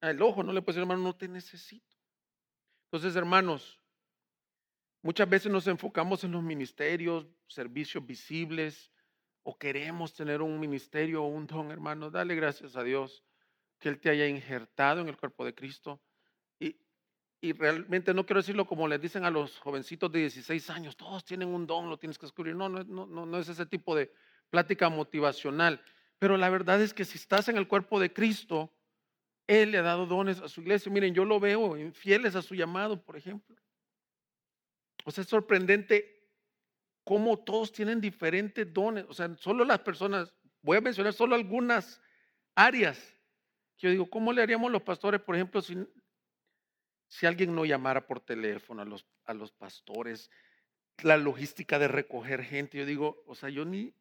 Ah, 0.00 0.10
el 0.10 0.22
ojo, 0.22 0.44
no 0.44 0.52
le 0.52 0.62
puede 0.62 0.74
decir, 0.74 0.82
hermano, 0.82 1.02
no 1.02 1.16
te 1.16 1.26
necesito. 1.26 1.96
Entonces, 2.84 3.16
hermanos, 3.16 3.80
muchas 5.02 5.28
veces 5.28 5.50
nos 5.50 5.66
enfocamos 5.66 6.22
en 6.22 6.30
los 6.30 6.42
ministerios, 6.44 7.26
servicios 7.48 8.06
visibles, 8.06 8.92
o 9.42 9.58
queremos 9.58 10.14
tener 10.14 10.40
un 10.40 10.60
ministerio 10.60 11.24
o 11.24 11.26
un 11.26 11.48
don, 11.48 11.72
hermano. 11.72 12.12
Dale 12.12 12.36
gracias 12.36 12.76
a 12.76 12.84
Dios 12.84 13.24
que 13.80 13.88
Él 13.88 13.98
te 13.98 14.08
haya 14.08 14.28
injertado 14.28 15.00
en 15.00 15.08
el 15.08 15.16
cuerpo 15.16 15.44
de 15.44 15.56
Cristo 15.56 16.00
y 17.40 17.52
realmente 17.52 18.12
no 18.12 18.26
quiero 18.26 18.40
decirlo 18.40 18.66
como 18.66 18.88
les 18.88 19.00
dicen 19.00 19.24
a 19.24 19.30
los 19.30 19.58
jovencitos 19.58 20.10
de 20.10 20.20
16 20.20 20.70
años, 20.70 20.96
todos 20.96 21.24
tienen 21.24 21.48
un 21.48 21.66
don, 21.66 21.88
lo 21.88 21.96
tienes 21.96 22.18
que 22.18 22.26
descubrir. 22.26 22.56
No, 22.56 22.68
no, 22.68 22.82
no, 22.84 23.26
no 23.26 23.38
es 23.38 23.48
ese 23.48 23.64
tipo 23.66 23.94
de 23.94 24.12
plática 24.50 24.88
motivacional. 24.88 25.80
Pero 26.18 26.36
la 26.36 26.50
verdad 26.50 26.82
es 26.82 26.92
que 26.92 27.04
si 27.04 27.16
estás 27.16 27.48
en 27.48 27.56
el 27.56 27.68
cuerpo 27.68 28.00
de 28.00 28.12
Cristo, 28.12 28.72
Él 29.46 29.70
le 29.70 29.78
ha 29.78 29.82
dado 29.82 30.06
dones 30.06 30.40
a 30.40 30.48
su 30.48 30.62
iglesia. 30.62 30.90
Miren, 30.90 31.14
yo 31.14 31.24
lo 31.24 31.38
veo 31.38 31.76
fieles 31.92 32.34
a 32.34 32.42
su 32.42 32.56
llamado, 32.56 33.00
por 33.00 33.16
ejemplo. 33.16 33.56
O 35.04 35.12
sea, 35.12 35.22
es 35.22 35.28
sorprendente 35.28 36.28
cómo 37.04 37.38
todos 37.38 37.70
tienen 37.70 38.00
diferentes 38.00 38.72
dones. 38.72 39.06
O 39.08 39.14
sea, 39.14 39.34
solo 39.36 39.64
las 39.64 39.78
personas, 39.78 40.34
voy 40.60 40.78
a 40.78 40.80
mencionar 40.80 41.12
solo 41.12 41.36
algunas 41.36 42.00
áreas. 42.56 42.98
Que 43.76 43.86
yo 43.86 43.90
digo, 43.92 44.10
¿cómo 44.10 44.32
le 44.32 44.42
haríamos 44.42 44.72
los 44.72 44.82
pastores, 44.82 45.20
por 45.20 45.36
ejemplo, 45.36 45.62
si 45.62 45.76
si 47.08 47.26
alguien 47.26 47.54
no 47.54 47.64
llamara 47.64 48.06
por 48.06 48.20
teléfono 48.20 48.82
a 48.82 48.84
los, 48.84 49.06
a 49.24 49.34
los 49.34 49.50
pastores, 49.52 50.30
la 51.02 51.16
logística 51.16 51.78
de 51.78 51.88
recoger 51.88 52.42
gente, 52.44 52.78
yo 52.78 52.86
digo, 52.86 53.22
o 53.26 53.34
sea, 53.34 53.48
yo 53.48 53.64
ni, 53.64 53.94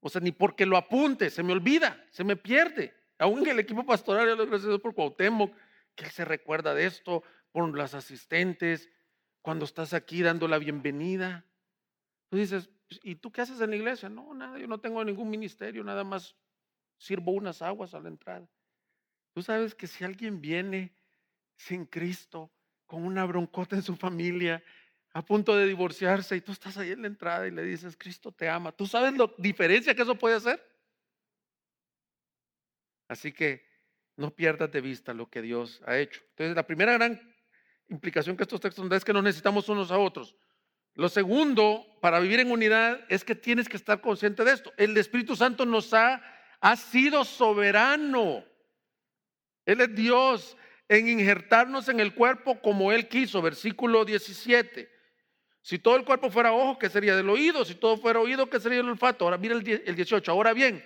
o 0.00 0.08
sea, 0.08 0.20
ni 0.20 0.32
porque 0.32 0.66
lo 0.66 0.76
apunte, 0.76 1.30
se 1.30 1.42
me 1.42 1.52
olvida, 1.52 2.04
se 2.10 2.24
me 2.24 2.36
pierde. 2.36 2.94
Aún 3.18 3.46
el 3.46 3.58
equipo 3.58 3.84
pastoral, 3.84 4.28
yo 4.28 4.36
le 4.36 4.46
gracias 4.46 4.78
por 4.80 4.94
Cuauhtémoc, 4.94 5.54
que 5.94 6.04
él 6.04 6.10
se 6.10 6.24
recuerda 6.24 6.74
de 6.74 6.86
esto, 6.86 7.22
por 7.52 7.76
las 7.76 7.94
asistentes, 7.94 8.88
cuando 9.42 9.64
estás 9.64 9.92
aquí 9.94 10.22
dando 10.22 10.48
la 10.48 10.58
bienvenida. 10.58 11.44
Tú 12.28 12.36
dices, 12.36 12.70
pues, 12.88 13.00
¿y 13.02 13.16
tú 13.16 13.30
qué 13.30 13.42
haces 13.42 13.60
en 13.60 13.70
la 13.70 13.76
iglesia? 13.76 14.08
No, 14.08 14.34
nada, 14.34 14.58
yo 14.58 14.66
no 14.66 14.80
tengo 14.80 15.04
ningún 15.04 15.30
ministerio, 15.30 15.84
nada 15.84 16.04
más 16.04 16.36
sirvo 16.98 17.32
unas 17.32 17.62
aguas 17.62 17.94
a 17.94 18.00
la 18.00 18.08
entrada. 18.08 18.48
Tú 19.32 19.42
sabes 19.42 19.74
que 19.74 19.86
si 19.86 20.04
alguien 20.04 20.40
viene 20.40 20.92
sin 21.60 21.84
Cristo, 21.84 22.50
con 22.86 23.04
una 23.04 23.24
broncota 23.26 23.76
en 23.76 23.82
su 23.82 23.94
familia, 23.94 24.62
a 25.12 25.22
punto 25.22 25.56
de 25.56 25.66
divorciarse, 25.66 26.36
y 26.36 26.40
tú 26.40 26.52
estás 26.52 26.78
ahí 26.78 26.92
en 26.92 27.02
la 27.02 27.08
entrada 27.08 27.46
y 27.46 27.50
le 27.50 27.62
dices, 27.62 27.96
Cristo 27.96 28.32
te 28.32 28.48
ama. 28.48 28.72
¿Tú 28.72 28.86
sabes 28.86 29.12
la 29.16 29.30
diferencia 29.36 29.94
que 29.94 30.02
eso 30.02 30.14
puede 30.14 30.36
hacer? 30.36 30.64
Así 33.08 33.32
que 33.32 33.66
no 34.16 34.30
pierdas 34.30 34.70
de 34.70 34.80
vista 34.80 35.12
lo 35.12 35.28
que 35.28 35.42
Dios 35.42 35.82
ha 35.84 35.98
hecho. 35.98 36.22
Entonces, 36.30 36.56
la 36.56 36.66
primera 36.66 36.92
gran 36.94 37.20
implicación 37.88 38.36
que 38.36 38.44
estos 38.44 38.60
textos 38.60 38.88
dan 38.88 38.96
es 38.96 39.04
que 39.04 39.12
nos 39.12 39.22
necesitamos 39.22 39.68
unos 39.68 39.90
a 39.90 39.98
otros. 39.98 40.34
Lo 40.94 41.08
segundo, 41.08 41.84
para 42.00 42.20
vivir 42.20 42.40
en 42.40 42.50
unidad, 42.50 43.04
es 43.08 43.22
que 43.22 43.34
tienes 43.34 43.68
que 43.68 43.76
estar 43.76 44.00
consciente 44.00 44.44
de 44.44 44.52
esto. 44.52 44.72
El 44.76 44.96
Espíritu 44.96 45.36
Santo 45.36 45.66
nos 45.66 45.92
ha, 45.92 46.22
ha 46.60 46.76
sido 46.76 47.24
soberano. 47.24 48.44
Él 49.66 49.80
es 49.82 49.94
Dios 49.94 50.56
en 50.90 51.06
injertarnos 51.06 51.88
en 51.88 52.00
el 52.00 52.14
cuerpo 52.14 52.60
como 52.60 52.90
Él 52.90 53.06
quiso. 53.06 53.40
Versículo 53.40 54.04
17. 54.04 54.90
Si 55.62 55.78
todo 55.78 55.94
el 55.94 56.04
cuerpo 56.04 56.30
fuera 56.30 56.52
ojo, 56.52 56.80
¿qué 56.80 56.88
sería 56.90 57.14
del 57.14 57.30
oído? 57.30 57.64
Si 57.64 57.76
todo 57.76 57.96
fuera 57.96 58.18
oído, 58.18 58.50
¿qué 58.50 58.58
sería 58.58 58.78
del 58.78 58.88
olfato? 58.88 59.24
Ahora 59.24 59.38
mira 59.38 59.54
el 59.54 59.62
18. 59.62 60.32
Ahora 60.32 60.52
bien, 60.52 60.84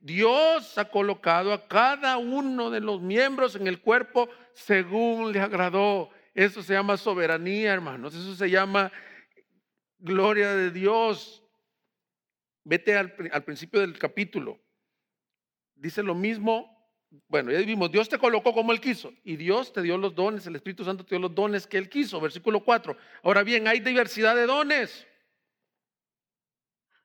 Dios 0.00 0.76
ha 0.78 0.86
colocado 0.86 1.52
a 1.52 1.68
cada 1.68 2.16
uno 2.16 2.70
de 2.70 2.80
los 2.80 3.00
miembros 3.00 3.54
en 3.54 3.68
el 3.68 3.80
cuerpo 3.80 4.28
según 4.52 5.30
le 5.30 5.38
agradó. 5.38 6.10
Eso 6.34 6.60
se 6.60 6.72
llama 6.72 6.96
soberanía, 6.96 7.72
hermanos. 7.72 8.16
Eso 8.16 8.34
se 8.34 8.50
llama 8.50 8.90
gloria 10.00 10.56
de 10.56 10.72
Dios. 10.72 11.44
Vete 12.64 12.96
al 12.96 13.44
principio 13.44 13.78
del 13.78 13.96
capítulo. 13.96 14.60
Dice 15.76 16.02
lo 16.02 16.16
mismo 16.16 16.75
bueno, 17.28 17.52
ya 17.52 17.58
vimos, 17.60 17.90
Dios 17.90 18.08
te 18.08 18.18
colocó 18.18 18.52
como 18.52 18.72
Él 18.72 18.80
quiso 18.80 19.12
y 19.24 19.36
Dios 19.36 19.72
te 19.72 19.82
dio 19.82 19.96
los 19.96 20.14
dones, 20.14 20.46
el 20.46 20.56
Espíritu 20.56 20.84
Santo 20.84 21.04
te 21.04 21.10
dio 21.14 21.20
los 21.20 21.34
dones 21.34 21.66
que 21.66 21.78
Él 21.78 21.88
quiso. 21.88 22.20
Versículo 22.20 22.60
4. 22.60 22.96
Ahora 23.22 23.42
bien, 23.42 23.68
hay 23.68 23.80
diversidad 23.80 24.34
de 24.34 24.46
dones, 24.46 25.06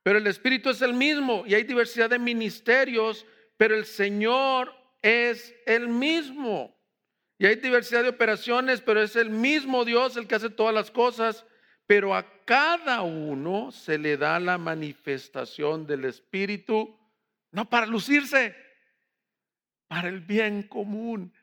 pero 0.04 0.18
el 0.18 0.28
Espíritu 0.28 0.70
es 0.70 0.82
el 0.82 0.94
mismo 0.94 1.44
y 1.46 1.54
hay 1.54 1.64
diversidad 1.64 2.10
de 2.10 2.20
ministerios, 2.20 3.26
pero 3.58 3.76
el 3.76 3.86
Señor 3.86 4.74
es 5.02 5.56
el 5.66 5.88
mismo. 5.88 6.76
Y 7.38 7.46
hay 7.46 7.56
diversidad 7.56 8.04
de 8.04 8.10
operaciones, 8.10 8.82
pero 8.82 9.02
es 9.02 9.16
el 9.16 9.30
mismo 9.30 9.84
Dios 9.86 10.16
el 10.18 10.28
que 10.28 10.36
hace 10.36 10.50
todas 10.50 10.74
las 10.74 10.92
cosas, 10.92 11.46
pero 11.88 12.16
a 12.16 12.26
cada 12.46 13.02
uno 13.02 13.72
se 13.72 13.98
le 13.98 14.18
da 14.18 14.40
la 14.40 14.58
manifestación 14.58 15.86
del 15.88 16.06
Espíritu, 16.06 16.98
no 17.52 17.70
para 17.70 17.86
lucirse 17.86 18.56
para 19.92 20.08
el 20.08 20.22
bien 20.22 20.64
común. 20.64 21.34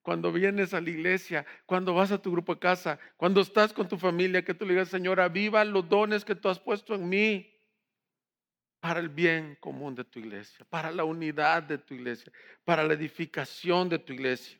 Cuando 0.00 0.32
vienes 0.32 0.72
a 0.72 0.80
la 0.80 0.88
iglesia, 0.88 1.44
cuando 1.66 1.92
vas 1.92 2.10
a 2.10 2.16
tu 2.16 2.32
grupo 2.32 2.54
de 2.54 2.60
casa, 2.60 2.98
cuando 3.18 3.42
estás 3.42 3.70
con 3.74 3.86
tu 3.86 3.98
familia, 3.98 4.42
que 4.42 4.54
tú 4.54 4.64
le 4.64 4.72
digas, 4.72 4.88
Señor, 4.88 5.20
aviva 5.20 5.62
los 5.66 5.86
dones 5.86 6.24
que 6.24 6.34
tú 6.34 6.48
has 6.48 6.58
puesto 6.58 6.94
en 6.94 7.06
mí 7.06 7.54
para 8.80 9.00
el 9.00 9.10
bien 9.10 9.58
común 9.60 9.94
de 9.94 10.04
tu 10.04 10.20
iglesia, 10.20 10.64
para 10.70 10.90
la 10.90 11.04
unidad 11.04 11.64
de 11.64 11.76
tu 11.76 11.92
iglesia, 11.92 12.32
para 12.64 12.82
la 12.82 12.94
edificación 12.94 13.90
de 13.90 13.98
tu 13.98 14.14
iglesia. 14.14 14.58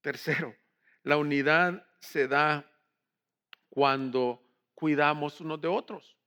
Tercero, 0.00 0.56
la 1.02 1.18
unidad 1.18 1.86
se 2.00 2.26
da 2.26 2.64
cuando 3.68 4.42
cuidamos 4.74 5.42
unos 5.42 5.60
de 5.60 5.68
otros. 5.68 6.17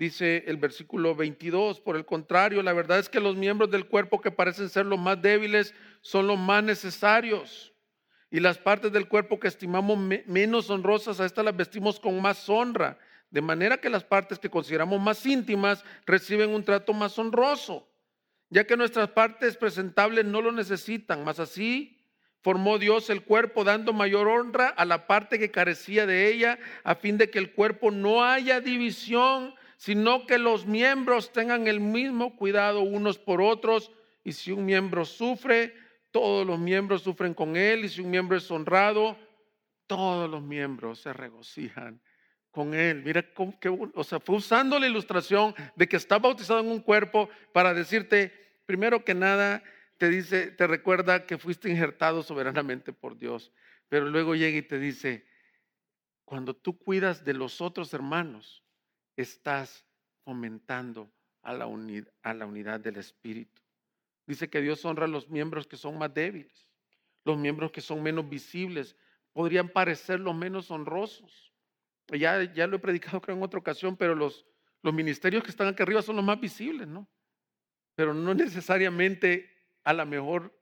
Dice 0.00 0.44
el 0.46 0.56
versículo 0.56 1.14
22, 1.14 1.78
por 1.80 1.94
el 1.94 2.06
contrario, 2.06 2.62
la 2.62 2.72
verdad 2.72 2.98
es 2.98 3.10
que 3.10 3.20
los 3.20 3.36
miembros 3.36 3.70
del 3.70 3.84
cuerpo 3.84 4.18
que 4.22 4.30
parecen 4.30 4.70
ser 4.70 4.86
los 4.86 4.98
más 4.98 5.20
débiles 5.20 5.74
son 6.00 6.26
los 6.26 6.38
más 6.38 6.64
necesarios. 6.64 7.74
Y 8.30 8.40
las 8.40 8.56
partes 8.56 8.92
del 8.92 9.08
cuerpo 9.08 9.38
que 9.38 9.48
estimamos 9.48 9.98
menos 10.24 10.70
honrosas, 10.70 11.20
a 11.20 11.26
estas 11.26 11.44
las 11.44 11.54
vestimos 11.54 12.00
con 12.00 12.18
más 12.22 12.48
honra. 12.48 12.98
De 13.28 13.42
manera 13.42 13.76
que 13.76 13.90
las 13.90 14.02
partes 14.02 14.38
que 14.38 14.48
consideramos 14.48 14.98
más 14.98 15.26
íntimas 15.26 15.84
reciben 16.06 16.48
un 16.48 16.64
trato 16.64 16.94
más 16.94 17.18
honroso, 17.18 17.86
ya 18.48 18.66
que 18.66 18.78
nuestras 18.78 19.10
partes 19.10 19.58
presentables 19.58 20.24
no 20.24 20.40
lo 20.40 20.50
necesitan, 20.50 21.24
más 21.24 21.38
así 21.38 21.98
formó 22.40 22.78
Dios 22.78 23.10
el 23.10 23.22
cuerpo 23.22 23.64
dando 23.64 23.92
mayor 23.92 24.28
honra 24.28 24.68
a 24.68 24.86
la 24.86 25.06
parte 25.06 25.38
que 25.38 25.50
carecía 25.50 26.06
de 26.06 26.32
ella, 26.32 26.58
a 26.84 26.94
fin 26.94 27.18
de 27.18 27.28
que 27.28 27.38
el 27.38 27.52
cuerpo 27.52 27.90
no 27.90 28.24
haya 28.24 28.62
división, 28.62 29.54
sino 29.80 30.26
que 30.26 30.36
los 30.36 30.66
miembros 30.66 31.32
tengan 31.32 31.66
el 31.66 31.80
mismo 31.80 32.36
cuidado 32.36 32.82
unos 32.82 33.16
por 33.16 33.40
otros. 33.40 33.90
Y 34.22 34.32
si 34.32 34.52
un 34.52 34.66
miembro 34.66 35.06
sufre, 35.06 35.74
todos 36.10 36.46
los 36.46 36.58
miembros 36.58 37.00
sufren 37.00 37.32
con 37.32 37.56
él. 37.56 37.86
Y 37.86 37.88
si 37.88 38.02
un 38.02 38.10
miembro 38.10 38.36
es 38.36 38.50
honrado, 38.50 39.16
todos 39.86 40.28
los 40.28 40.42
miembros 40.42 41.00
se 41.00 41.14
regocijan 41.14 41.98
con 42.50 42.74
él. 42.74 43.02
Mira, 43.02 43.24
cómo, 43.32 43.58
o 43.94 44.04
sea, 44.04 44.20
fue 44.20 44.36
usando 44.36 44.78
la 44.78 44.86
ilustración 44.86 45.54
de 45.74 45.88
que 45.88 45.96
está 45.96 46.18
bautizado 46.18 46.60
en 46.60 46.68
un 46.68 46.80
cuerpo 46.80 47.30
para 47.54 47.72
decirte, 47.72 48.34
primero 48.66 49.02
que 49.02 49.14
nada, 49.14 49.62
te 49.96 50.10
dice, 50.10 50.48
te 50.48 50.66
recuerda 50.66 51.24
que 51.24 51.38
fuiste 51.38 51.70
injertado 51.70 52.22
soberanamente 52.22 52.92
por 52.92 53.16
Dios. 53.16 53.50
Pero 53.88 54.10
luego 54.10 54.34
llega 54.34 54.58
y 54.58 54.62
te 54.62 54.78
dice, 54.78 55.26
cuando 56.26 56.54
tú 56.54 56.78
cuidas 56.78 57.24
de 57.24 57.32
los 57.32 57.62
otros 57.62 57.94
hermanos, 57.94 58.62
estás 59.20 59.84
fomentando 60.24 61.10
a 61.42 61.52
la, 61.52 61.66
unidad, 61.66 62.80
del 62.80 62.96
Espíritu. 62.96 63.62
Dice 64.26 64.48
que 64.48 64.60
Dios 64.60 64.84
honra 64.84 65.06
a 65.06 65.08
los 65.08 65.28
miembros 65.28 65.66
que 65.66 65.76
son 65.76 65.98
más 65.98 66.12
débiles, 66.12 66.68
los 67.24 67.38
miembros 67.38 67.72
que 67.72 67.80
son 67.80 68.02
menos 68.02 68.28
visibles, 68.28 68.96
podrían 69.32 69.68
parecer 69.68 70.20
los 70.20 70.34
menos 70.34 70.70
honrosos. 70.70 71.52
Ya, 72.08 72.42
ya 72.52 72.66
lo 72.66 72.76
he 72.76 72.80
predicado 72.80 73.20
creo 73.20 73.36
en 73.36 73.42
otra 73.42 73.60
ocasión, 73.60 73.96
pero 73.96 74.14
los, 74.14 74.46
los 74.82 74.92
ministerios 74.92 75.42
que 75.42 75.50
están 75.50 75.68
aquí 75.68 75.82
arriba 75.82 76.02
son 76.02 76.16
los 76.16 76.24
más 76.24 76.40
visibles, 76.40 76.86
¿no? 76.86 77.08
Pero 77.94 78.14
no 78.14 78.34
necesariamente 78.34 79.50
a 79.84 79.92
lo 79.92 80.04
mejor 80.06 80.58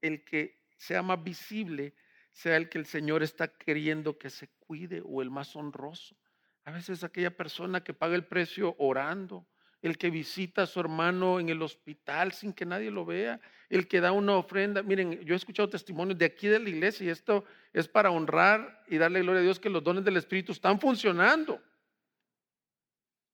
el 0.00 0.24
que 0.24 0.62
sea 0.76 1.02
más 1.02 1.22
visible 1.22 1.94
sea 2.32 2.56
el 2.56 2.68
que 2.68 2.78
el 2.78 2.86
Señor 2.86 3.22
está 3.22 3.48
queriendo 3.48 4.18
que 4.18 4.30
se 4.30 4.48
cuide 4.58 5.02
o 5.04 5.22
el 5.22 5.30
más 5.30 5.54
honroso. 5.54 6.16
A 6.64 6.70
veces 6.70 7.02
aquella 7.02 7.36
persona 7.36 7.82
que 7.82 7.94
paga 7.94 8.14
el 8.14 8.24
precio 8.24 8.74
orando, 8.78 9.46
el 9.82 9.98
que 9.98 10.10
visita 10.10 10.62
a 10.62 10.66
su 10.66 10.78
hermano 10.78 11.40
en 11.40 11.48
el 11.48 11.60
hospital 11.60 12.32
sin 12.32 12.52
que 12.52 12.64
nadie 12.64 12.90
lo 12.90 13.04
vea, 13.04 13.40
el 13.68 13.88
que 13.88 14.00
da 14.00 14.12
una 14.12 14.36
ofrenda. 14.36 14.82
Miren, 14.82 15.20
yo 15.24 15.34
he 15.34 15.36
escuchado 15.36 15.68
testimonios 15.68 16.16
de 16.18 16.24
aquí 16.24 16.46
de 16.46 16.60
la 16.60 16.68
iglesia 16.68 17.06
y 17.06 17.10
esto 17.10 17.44
es 17.72 17.88
para 17.88 18.12
honrar 18.12 18.84
y 18.86 18.96
darle 18.96 19.22
gloria 19.22 19.40
a 19.40 19.44
Dios 19.44 19.58
que 19.58 19.68
los 19.68 19.82
dones 19.82 20.04
del 20.04 20.16
Espíritu 20.16 20.52
están 20.52 20.78
funcionando. 20.78 21.60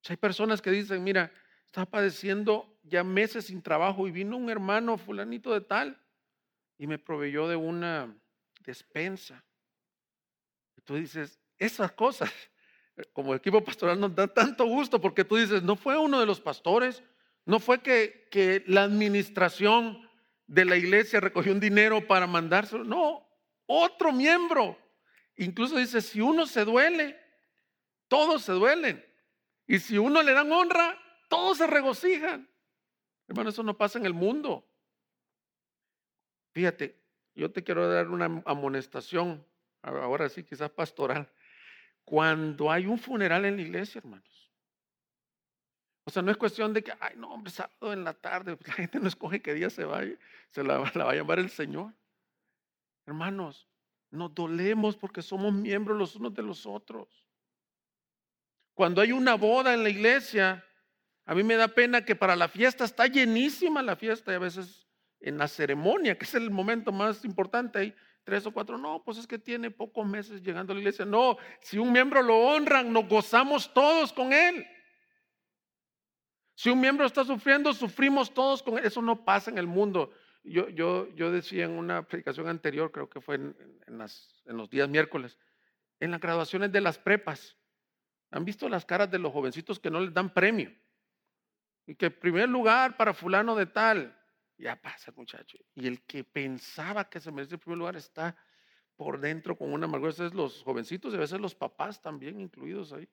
Hay 0.07 0.17
personas 0.17 0.59
que 0.59 0.71
dicen, 0.71 1.03
mira, 1.03 1.31
estaba 1.65 1.85
padeciendo 1.85 2.79
ya 2.81 3.03
meses 3.03 3.45
sin 3.45 3.61
trabajo 3.61 4.07
y 4.07 4.11
vino 4.11 4.37
un 4.37 4.49
hermano 4.49 4.97
fulanito 4.97 5.53
de 5.53 5.61
tal 5.61 6.01
y 6.79 6.87
me 6.87 6.97
proveyó 6.97 7.47
de 7.47 7.55
una 7.55 8.11
despensa. 8.61 9.43
Y 10.75 10.81
tú 10.81 10.95
dices, 10.95 11.39
esas 11.59 11.91
cosas, 11.91 12.31
como 13.13 13.35
equipo 13.35 13.63
pastoral 13.63 13.99
nos 13.99 14.15
da 14.15 14.27
tanto 14.27 14.65
gusto 14.65 14.99
porque 14.99 15.23
tú 15.23 15.35
dices, 15.35 15.63
no 15.63 15.75
fue 15.75 15.97
uno 15.97 16.19
de 16.19 16.25
los 16.25 16.39
pastores, 16.39 17.03
no 17.45 17.59
fue 17.59 17.81
que, 17.81 18.63
la 18.67 18.83
administración 18.83 20.07
de 20.47 20.65
la 20.65 20.75
iglesia 20.75 21.19
recogió 21.19 21.51
un 21.51 21.59
dinero 21.59 22.05
para 22.05 22.27
mandárselo, 22.27 22.83
no, 22.83 23.27
otro 23.65 24.11
miembro. 24.11 24.77
Incluso 25.35 25.77
dice, 25.77 26.01
si 26.01 26.21
uno 26.21 26.45
se 26.45 26.65
duele, 26.65 27.19
todos 28.07 28.43
se 28.43 28.51
duelen. 28.51 29.05
Y 29.65 29.79
si 29.79 29.97
uno 29.97 30.21
le 30.21 30.33
dan 30.33 30.51
honra, 30.51 30.99
todos 31.27 31.59
se 31.59 31.67
regocijan. 31.67 32.49
Hermano, 33.27 33.51
eso 33.51 33.63
no 33.63 33.77
pasa 33.77 33.99
en 33.99 34.05
el 34.05 34.13
mundo. 34.13 34.67
Fíjate, 36.51 36.99
yo 37.35 37.51
te 37.51 37.63
quiero 37.63 37.87
dar 37.87 38.09
una 38.09 38.41
amonestación, 38.45 39.45
ahora 39.81 40.27
sí, 40.29 40.43
quizás 40.43 40.69
pastoral. 40.71 41.31
Cuando 42.09 42.71
hay 42.71 42.87
un 42.87 42.97
funeral 42.97 43.45
en 43.45 43.57
la 43.57 43.61
iglesia, 43.61 43.99
hermanos. 43.99 44.51
O 46.05 46.09
sea, 46.09 46.23
no 46.23 46.31
es 46.31 46.37
cuestión 46.37 46.73
de 46.73 46.83
que, 46.83 46.91
ay, 46.99 47.13
no, 47.17 47.31
hombre, 47.31 47.51
sábado 47.51 47.93
en 47.93 48.03
la 48.03 48.15
tarde, 48.15 48.57
la 48.65 48.73
gente 48.73 48.99
no 48.99 49.07
escoge 49.07 49.43
qué 49.43 49.53
día 49.53 49.69
se 49.69 49.85
va, 49.85 50.01
se 50.49 50.63
la, 50.63 50.91
la 50.95 51.05
va 51.05 51.11
a 51.11 51.15
llamar 51.15 51.37
el 51.37 51.51
Señor. 51.51 51.93
Hermanos, 53.05 53.67
nos 54.09 54.33
dolemos 54.33 54.97
porque 54.97 55.21
somos 55.21 55.53
miembros 55.53 55.99
los 55.99 56.15
unos 56.15 56.33
de 56.33 56.41
los 56.41 56.65
otros. 56.65 57.27
Cuando 58.73 59.01
hay 59.01 59.11
una 59.11 59.35
boda 59.35 59.75
en 59.75 59.83
la 59.83 59.89
iglesia, 59.91 60.65
a 61.25 61.35
mí 61.35 61.43
me 61.43 61.57
da 61.57 61.67
pena 61.67 62.03
que 62.03 62.15
para 62.15 62.35
la 62.35 62.47
fiesta 62.47 62.85
está 62.85 63.05
llenísima 63.05 63.83
la 63.83 63.95
fiesta 63.95 64.31
y 64.31 64.35
a 64.35 64.39
veces 64.39 64.87
en 65.19 65.37
la 65.37 65.47
ceremonia, 65.47 66.17
que 66.17 66.25
es 66.25 66.33
el 66.33 66.49
momento 66.49 66.91
más 66.91 67.23
importante, 67.23 67.77
hay 67.77 67.95
tres 68.29 68.45
o 68.45 68.51
cuatro, 68.51 68.77
no, 68.77 69.03
pues 69.03 69.17
es 69.17 69.27
que 69.27 69.39
tiene 69.39 69.71
pocos 69.71 70.05
meses 70.05 70.41
llegando 70.41 70.71
a 70.71 70.75
la 70.75 70.81
iglesia. 70.81 71.05
No, 71.05 71.37
si 71.61 71.77
un 71.77 71.91
miembro 71.91 72.21
lo 72.21 72.37
honran, 72.37 72.93
nos 72.93 73.07
gozamos 73.07 73.73
todos 73.73 74.13
con 74.13 74.31
él. 74.31 74.65
Si 76.55 76.69
un 76.69 76.79
miembro 76.79 77.05
está 77.05 77.23
sufriendo, 77.23 77.73
sufrimos 77.73 78.33
todos 78.33 78.61
con 78.61 78.77
él. 78.77 78.85
Eso 78.85 79.01
no 79.01 79.25
pasa 79.25 79.49
en 79.49 79.57
el 79.57 79.67
mundo. 79.67 80.11
Yo, 80.43 80.69
yo, 80.69 81.07
yo 81.15 81.31
decía 81.31 81.65
en 81.65 81.71
una 81.71 82.03
predicación 82.07 82.47
anterior, 82.47 82.91
creo 82.91 83.09
que 83.09 83.21
fue 83.21 83.35
en, 83.35 83.55
en 83.87 84.57
los 84.57 84.69
días 84.69 84.87
miércoles, 84.87 85.37
en 85.99 86.11
las 86.11 86.19
graduaciones 86.19 86.71
de 86.71 86.81
las 86.81 86.97
prepas, 86.97 87.59
¿Han 88.31 88.45
visto 88.45 88.69
las 88.69 88.85
caras 88.85 89.09
de 89.09 89.19
los 89.19 89.33
jovencitos 89.33 89.79
que 89.79 89.89
no 89.89 89.99
les 90.01 90.13
dan 90.13 90.33
premio? 90.33 90.71
Y 91.85 91.95
que 91.95 92.11
primer 92.11 92.47
lugar 92.47 92.95
para 92.95 93.13
fulano 93.13 93.55
de 93.55 93.65
tal. 93.65 94.15
Ya 94.59 94.75
pasa, 94.75 95.13
muchacho. 95.15 95.57
Y 95.73 95.87
el 95.87 96.01
que 96.01 96.25
pensaba 96.25 97.09
que 97.09 97.21
se 97.21 97.31
merece 97.31 97.55
el 97.55 97.61
primer 97.61 97.77
lugar 97.77 97.95
está 97.95 98.35
por 98.97 99.21
dentro 99.21 99.57
con 99.57 99.71
una 99.71 99.85
amargura. 99.85 100.13
A 100.19 100.23
los 100.35 100.61
jovencitos 100.63 101.13
y 101.13 101.15
a 101.15 101.19
veces 101.21 101.39
los 101.39 101.55
papás 101.55 102.01
también 102.01 102.41
incluidos 102.41 102.91
ahí. 102.91 103.07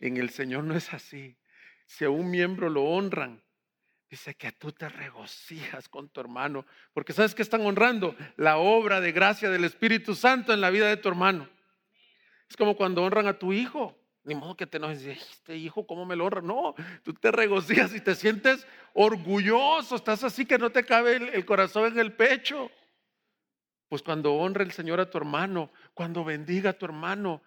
En 0.00 0.18
el 0.18 0.28
Señor 0.28 0.64
no 0.64 0.76
es 0.76 0.92
así. 0.92 1.34
Si 1.86 2.04
a 2.04 2.10
un 2.10 2.30
miembro 2.30 2.68
lo 2.68 2.84
honran, 2.84 3.42
dice 4.10 4.34
que 4.34 4.52
tú 4.52 4.70
te 4.70 4.86
regocijas 4.90 5.88
con 5.88 6.10
tu 6.10 6.20
hermano. 6.20 6.66
Porque 6.92 7.14
¿sabes 7.14 7.34
que 7.34 7.40
están 7.40 7.64
honrando? 7.64 8.14
La 8.36 8.58
obra 8.58 9.00
de 9.00 9.12
gracia 9.12 9.48
del 9.48 9.64
Espíritu 9.64 10.14
Santo 10.14 10.52
en 10.52 10.60
la 10.60 10.68
vida 10.68 10.88
de 10.88 10.98
tu 10.98 11.08
hermano. 11.08 11.48
Es 12.50 12.56
como 12.58 12.76
cuando 12.76 13.02
honran 13.02 13.28
a 13.28 13.38
tu 13.38 13.54
hijo. 13.54 13.98
Ni 14.26 14.34
modo 14.34 14.56
que 14.56 14.66
te 14.66 14.78
enojes 14.78 15.04
y 15.04 15.10
este 15.10 15.56
hijo, 15.56 15.86
¿cómo 15.86 16.04
me 16.04 16.16
lo 16.16 16.24
honra? 16.24 16.42
No, 16.42 16.74
tú 17.04 17.14
te 17.14 17.30
regocijas 17.30 17.94
y 17.94 18.00
te 18.00 18.16
sientes 18.16 18.66
orgulloso, 18.92 19.94
estás 19.94 20.24
así 20.24 20.44
que 20.44 20.58
no 20.58 20.70
te 20.70 20.84
cabe 20.84 21.14
el, 21.32 21.46
corazón 21.46 21.92
en 21.92 21.98
el 22.00 22.12
pecho. 22.12 22.68
Pues 23.88 24.02
cuando 24.02 24.34
honra 24.34 24.64
el 24.64 24.72
Señor 24.72 24.98
a 24.98 25.08
tu 25.08 25.16
hermano, 25.16 25.70
cuando 25.94 26.24
bendiga 26.24 26.70
a 26.70 26.72
tu 26.72 26.86
hermano, 26.86 27.40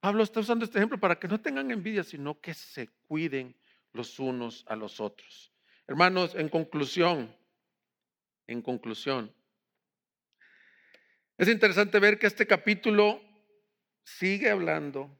Pablo 0.00 0.24
está 0.24 0.40
usando 0.40 0.64
este 0.64 0.78
ejemplo 0.78 0.98
para 0.98 1.16
que 1.16 1.28
no 1.28 1.40
tengan 1.40 1.70
envidia, 1.70 2.02
sino 2.02 2.40
que 2.40 2.54
se 2.54 2.88
cuiden 3.06 3.56
los 3.92 4.18
unos 4.18 4.64
a 4.66 4.74
los 4.74 4.98
otros. 4.98 5.52
Hermanos, 5.86 6.34
en 6.34 6.48
conclusión, 6.48 7.32
en 8.48 8.62
conclusión, 8.62 9.32
es 11.38 11.46
interesante 11.46 12.00
ver 12.00 12.18
que 12.18 12.26
este 12.26 12.48
capítulo 12.48 13.20
sigue 14.02 14.50
hablando 14.50 15.16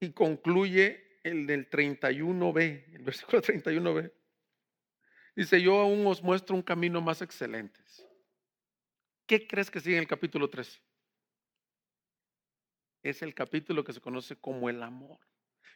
y 0.00 0.12
concluye 0.12 1.20
el 1.22 1.46
del 1.46 1.68
31b, 1.68 2.94
el 2.94 3.02
versículo 3.02 3.42
31b. 3.42 4.12
Dice, 5.34 5.60
yo 5.60 5.80
aún 5.80 6.06
os 6.06 6.22
muestro 6.22 6.56
un 6.56 6.62
camino 6.62 7.00
más 7.00 7.20
excelente. 7.20 7.80
¿Qué 9.26 9.46
crees 9.46 9.70
que 9.70 9.80
sigue 9.80 9.96
en 9.96 10.02
el 10.02 10.08
capítulo 10.08 10.48
13? 10.48 10.80
Es 13.02 13.22
el 13.22 13.34
capítulo 13.34 13.84
que 13.84 13.92
se 13.92 14.00
conoce 14.00 14.36
como 14.36 14.70
el 14.70 14.82
amor. 14.82 15.18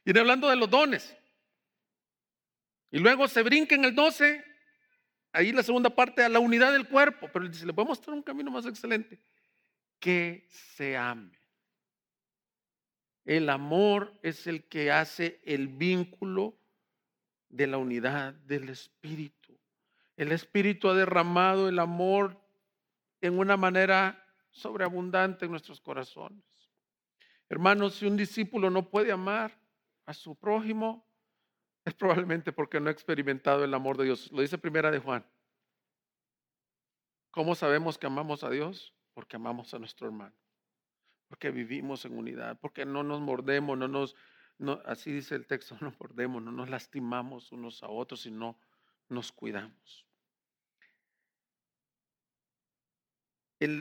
Y 0.05 0.17
hablando 0.19 0.49
de 0.49 0.57
los 0.57 0.71
dones. 0.71 1.17
Y 2.91 2.99
luego 2.99 3.29
se 3.29 3.43
brinca 3.43 3.75
en 3.75 3.85
el 3.85 3.95
12, 3.95 4.45
ahí 5.33 5.53
la 5.53 5.63
segunda 5.63 5.91
parte, 5.91 6.23
a 6.23 6.29
la 6.29 6.41
unidad 6.41 6.73
del 6.73 6.89
cuerpo. 6.89 7.29
Pero 7.33 7.49
dice, 7.49 7.67
le 7.67 7.73
voy 7.73 7.85
a 7.85 7.89
mostrar 7.89 8.15
un 8.15 8.23
camino 8.23 8.51
más 8.51 8.67
excelente. 8.67 9.21
Que 9.99 10.49
se 10.49 10.97
ame. 10.97 11.40
El 13.25 13.51
amor 13.51 14.19
es 14.23 14.47
el 14.47 14.65
que 14.65 14.91
hace 14.91 15.41
el 15.45 15.69
vínculo 15.69 16.57
de 17.49 17.67
la 17.67 17.79
unidad 17.79 18.35
del 18.35 18.69
Espíritu. 18.69 19.59
El 20.17 20.33
Espíritu 20.33 20.89
ha 20.89 20.95
derramado 20.95 21.69
el 21.69 21.79
amor 21.79 22.41
en 23.21 23.39
una 23.39 23.57
manera 23.57 24.25
sobreabundante 24.51 25.45
en 25.45 25.51
nuestros 25.51 25.81
corazones. 25.81 26.45
Hermanos, 27.49 27.97
si 27.97 28.07
un 28.07 28.17
discípulo 28.17 28.71
no 28.71 28.89
puede 28.89 29.13
amar 29.13 29.59
a 30.07 30.15
su 30.15 30.37
prójimo, 30.37 31.07
es 31.85 31.95
probablemente 31.95 32.53
porque 32.53 32.81
no 32.81 32.89
ha 32.89 32.93
experimentado 32.93 33.65
el 33.65 33.75
amor 33.75 33.97
de 33.97 34.05
Dios. 34.05 34.31
Lo 34.33 34.41
dice 34.41 34.59
primera 34.59 34.91
de 34.91 34.99
Juan. 34.99 35.25
¿Cómo 37.31 37.55
sabemos 37.55 37.99
que 37.99 38.07
amamos 38.07 38.45
a 38.45 38.51
Dios? 38.51 38.95
Porque 39.15 39.37
amamos 39.37 39.73
a 39.75 39.79
nuestro 39.79 40.07
hermano 40.07 40.35
porque 41.31 41.53
vivimos 41.53 42.05
en 42.05 42.19
unidad, 42.19 42.59
porque 42.61 42.85
no 42.85 43.05
nos 43.05 43.21
mordemos, 43.21 43.79
no 43.79 43.87
nos, 43.87 44.17
así 44.85 45.13
dice 45.13 45.37
el 45.37 45.47
texto, 45.47 45.77
no 45.81 45.89
nos 45.89 46.01
mordemos, 46.01 46.43
no 46.43 46.51
nos 46.51 46.69
lastimamos 46.69 47.53
unos 47.53 47.85
a 47.85 47.89
otros, 47.89 48.23
sino 48.23 48.59
nos 49.09 49.33
cuidamos. 49.33 50.07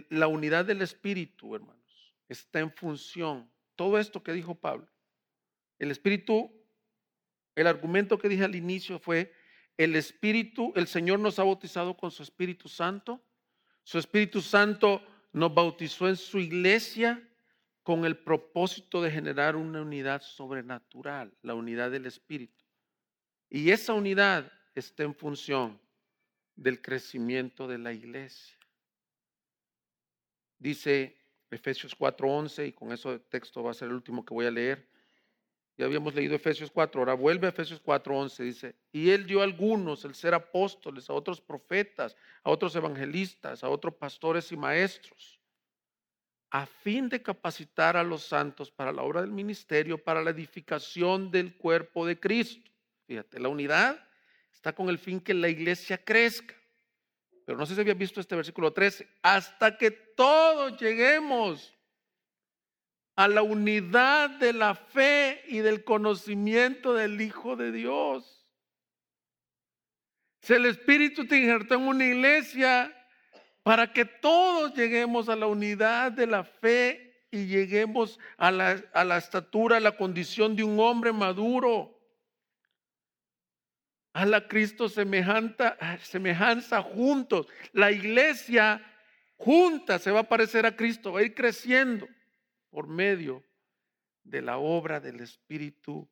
la 0.10 0.28
unidad 0.28 0.66
del 0.66 0.82
Espíritu, 0.82 1.56
hermanos, 1.56 2.14
está 2.28 2.60
en 2.60 2.70
función. 2.70 3.50
Todo 3.78 3.98
esto 3.98 4.22
que 4.22 4.34
dijo 4.34 4.54
Pablo, 4.54 4.86
el 5.80 5.90
Espíritu, 5.90 6.52
el 7.56 7.66
argumento 7.66 8.20
que 8.20 8.28
dije 8.28 8.44
al 8.44 8.56
inicio 8.56 9.00
fue, 9.00 9.34
el 9.78 9.96
Espíritu, 9.96 10.74
el 10.76 10.86
Señor 10.86 11.20
nos 11.20 11.40
ha 11.40 11.46
bautizado 11.46 11.96
con 11.96 12.12
su 12.12 12.24
Espíritu 12.24 12.68
Santo, 12.68 13.24
su 13.84 13.98
Espíritu 13.98 14.42
Santo 14.42 15.02
nos 15.32 15.54
bautizó 15.54 16.10
en 16.10 16.18
su 16.18 16.40
iglesia 16.40 17.26
con 17.84 18.06
el 18.06 18.18
propósito 18.18 19.02
de 19.02 19.12
generar 19.12 19.56
una 19.56 19.82
unidad 19.82 20.22
sobrenatural, 20.22 21.34
la 21.42 21.56
unidad 21.56 21.92
del 21.92 22.06
Espíritu. 22.06 22.66
Y 23.50 23.72
esa 23.72 23.94
unidad 23.94 24.52
está 24.76 25.04
en 25.04 25.16
función 25.16 25.80
del 26.56 26.82
crecimiento 26.82 27.68
de 27.68 27.78
la 27.78 27.94
iglesia. 27.94 28.58
Dice 30.58 31.18
Efesios 31.50 31.96
4:11, 31.96 32.68
y 32.68 32.74
con 32.74 32.92
eso 32.92 33.14
el 33.14 33.22
texto 33.22 33.64
va 33.64 33.72
a 33.72 33.74
ser 33.74 33.88
el 33.88 33.96
último 33.96 34.26
que 34.26 34.34
voy 34.34 34.46
a 34.46 34.52
leer. 34.52 34.88
Ya 35.78 35.86
habíamos 35.86 36.14
leído 36.14 36.36
Efesios 36.36 36.70
4, 36.70 37.00
ahora 37.00 37.14
vuelve 37.14 37.48
a 37.48 37.52
Efesios 37.52 37.82
4:11, 37.82 38.44
dice, 38.44 38.76
y 38.92 39.10
él 39.10 39.26
dio 39.26 39.40
a 39.40 39.46
algunos 39.46 40.04
el 40.04 40.14
ser 40.14 40.34
apóstoles, 40.34 41.10
a 41.10 41.14
otros 41.14 41.40
profetas, 41.40 42.16
a 42.44 42.52
otros 42.52 42.76
evangelistas, 42.76 43.64
a 43.64 43.70
otros 43.70 43.96
pastores 43.96 44.52
y 44.52 44.58
maestros 44.58 45.39
a 46.52 46.66
fin 46.66 47.10
de 47.10 47.22
capacitar 47.22 47.96
a 47.96 48.04
los 48.04 48.24
santos 48.24 48.72
para 48.72 48.92
la 48.92 49.04
obra 49.04 49.22
del 49.22 49.32
ministerio, 49.32 50.04
para 50.04 50.24
la 50.24 50.32
edificación 50.32 51.30
del 51.30 51.56
cuerpo 51.56 52.06
de 52.06 52.20
Cristo. 52.20 52.70
Fíjate, 53.06 53.40
la 53.40 53.50
unidad 53.50 54.04
está 54.52 54.74
con 54.74 54.90
el 54.90 54.98
fin 54.98 55.20
que 55.20 55.34
la 55.34 55.50
iglesia 55.50 56.04
crezca. 56.04 56.56
Pero 57.46 57.58
no 57.58 57.66
sé 57.66 57.76
si 57.76 57.82
había 57.82 57.94
visto 57.94 58.20
este 58.20 58.36
versículo 58.36 58.74
13, 58.74 59.08
hasta 59.22 59.78
que 59.78 59.92
todos 59.92 60.80
lleguemos 60.80 61.76
a 63.16 63.28
la 63.28 63.42
unidad 63.42 64.30
de 64.30 64.54
la 64.54 64.76
fe 64.76 65.44
y 65.48 65.60
del 65.60 65.84
conocimiento 65.84 66.94
del 66.94 67.20
Hijo 67.20 67.56
de 67.56 67.72
Dios. 67.72 68.48
Si 70.42 70.54
el 70.54 70.66
Espíritu 70.66 71.28
te 71.28 71.38
injertó 71.38 71.76
en 71.76 71.82
una 71.82 72.06
iglesia 72.06 72.96
para 73.70 73.94
que 73.94 74.04
todos 74.04 74.74
lleguemos 74.74 75.30
a 75.30 75.36
la 75.36 75.46
unidad 75.46 76.12
de 76.12 76.26
la 76.26 76.44
fe 76.44 77.24
y 77.30 77.46
lleguemos 77.46 78.20
a 78.36 78.50
la, 78.50 78.84
a 78.94 79.04
la 79.04 79.20
estatura, 79.20 79.78
a 79.78 79.80
la 79.80 79.96
condición 79.96 80.56
de 80.56 80.64
un 80.64 80.80
hombre 80.80 81.14
maduro 81.14 81.96
a 84.12 84.26
la 84.26 84.48
Cristo 84.48 84.90
semejanza, 84.90 85.78
semejanza 86.02 86.82
juntos. 86.82 87.46
La 87.72 87.92
iglesia 87.92 88.84
junta 89.38 90.00
se 90.00 90.10
va 90.10 90.22
a 90.22 90.28
parecer 90.28 90.66
a 90.66 90.76
Cristo, 90.76 91.12
va 91.12 91.20
a 91.20 91.24
ir 91.26 91.36
creciendo 91.36 92.08
por 92.72 92.88
medio 92.88 93.44
de 94.24 94.42
la 94.42 94.58
obra 94.58 95.00
del 95.00 95.20
Espíritu 95.20 96.10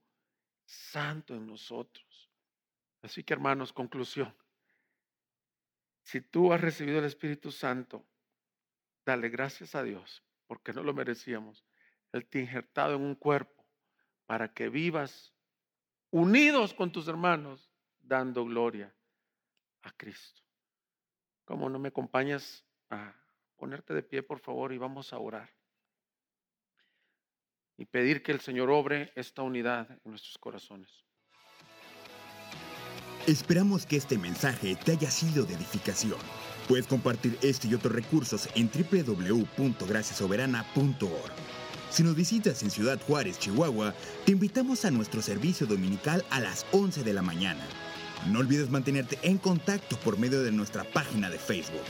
Santo 0.63 1.33
en 1.33 1.47
nosotros. 1.47 2.29
Así 3.01 3.23
que 3.23 3.33
hermanos, 3.33 3.73
conclusión. 3.73 4.31
Si 6.07 6.21
tú 6.21 6.53
has 6.53 6.61
recibido 6.61 6.99
el 6.99 7.03
Espíritu 7.03 7.51
Santo, 7.51 8.07
dale 9.05 9.27
gracias 9.27 9.75
a 9.75 9.83
Dios, 9.83 10.23
porque 10.45 10.71
no 10.71 10.81
lo 10.81 10.93
merecíamos. 10.93 11.65
Él 12.13 12.25
te 12.25 12.39
ha 12.39 12.43
injertado 12.43 12.95
en 12.95 13.01
un 13.01 13.13
cuerpo 13.13 13.65
para 14.25 14.53
que 14.53 14.69
vivas 14.69 15.33
unidos 16.09 16.73
con 16.73 16.93
tus 16.93 17.09
hermanos 17.09 17.69
dando 17.99 18.45
gloria 18.45 18.95
a 19.81 19.91
Cristo. 19.91 20.41
Como 21.43 21.69
no 21.69 21.77
me 21.77 21.89
acompañas 21.89 22.65
a 22.89 23.13
ponerte 23.57 23.93
de 23.93 24.01
pie, 24.01 24.23
por 24.23 24.39
favor, 24.39 24.71
y 24.71 24.77
vamos 24.77 25.11
a 25.11 25.19
orar. 25.19 25.53
Y 27.75 27.83
pedir 27.83 28.23
que 28.23 28.31
el 28.31 28.39
Señor 28.39 28.69
obre 28.69 29.11
esta 29.17 29.41
unidad 29.41 29.91
en 29.91 30.11
nuestros 30.11 30.37
corazones. 30.37 31.06
Esperamos 33.27 33.85
que 33.85 33.95
este 33.97 34.17
mensaje 34.17 34.75
te 34.85 34.93
haya 34.93 35.11
sido 35.11 35.43
de 35.43 35.55
edificación. 35.55 36.15
Puedes 36.69 36.87
compartir 36.87 37.37
este 37.41 37.67
y 37.67 37.75
otros 37.75 37.93
recursos 37.93 38.47
en 38.55 38.71
www.graciasoberana.org. 38.71 41.33
Si 41.89 42.03
nos 42.03 42.15
visitas 42.15 42.63
en 42.63 42.71
Ciudad 42.71 43.01
Juárez, 43.05 43.37
Chihuahua, 43.37 43.93
te 44.25 44.31
invitamos 44.31 44.85
a 44.85 44.91
nuestro 44.91 45.21
servicio 45.21 45.67
dominical 45.67 46.23
a 46.29 46.39
las 46.39 46.65
11 46.71 47.03
de 47.03 47.11
la 47.11 47.21
mañana. 47.21 47.67
No 48.27 48.39
olvides 48.39 48.69
mantenerte 48.69 49.19
en 49.23 49.39
contacto 49.39 49.97
por 49.97 50.17
medio 50.17 50.41
de 50.41 50.53
nuestra 50.53 50.85
página 50.85 51.29
de 51.29 51.37
Facebook. 51.37 51.83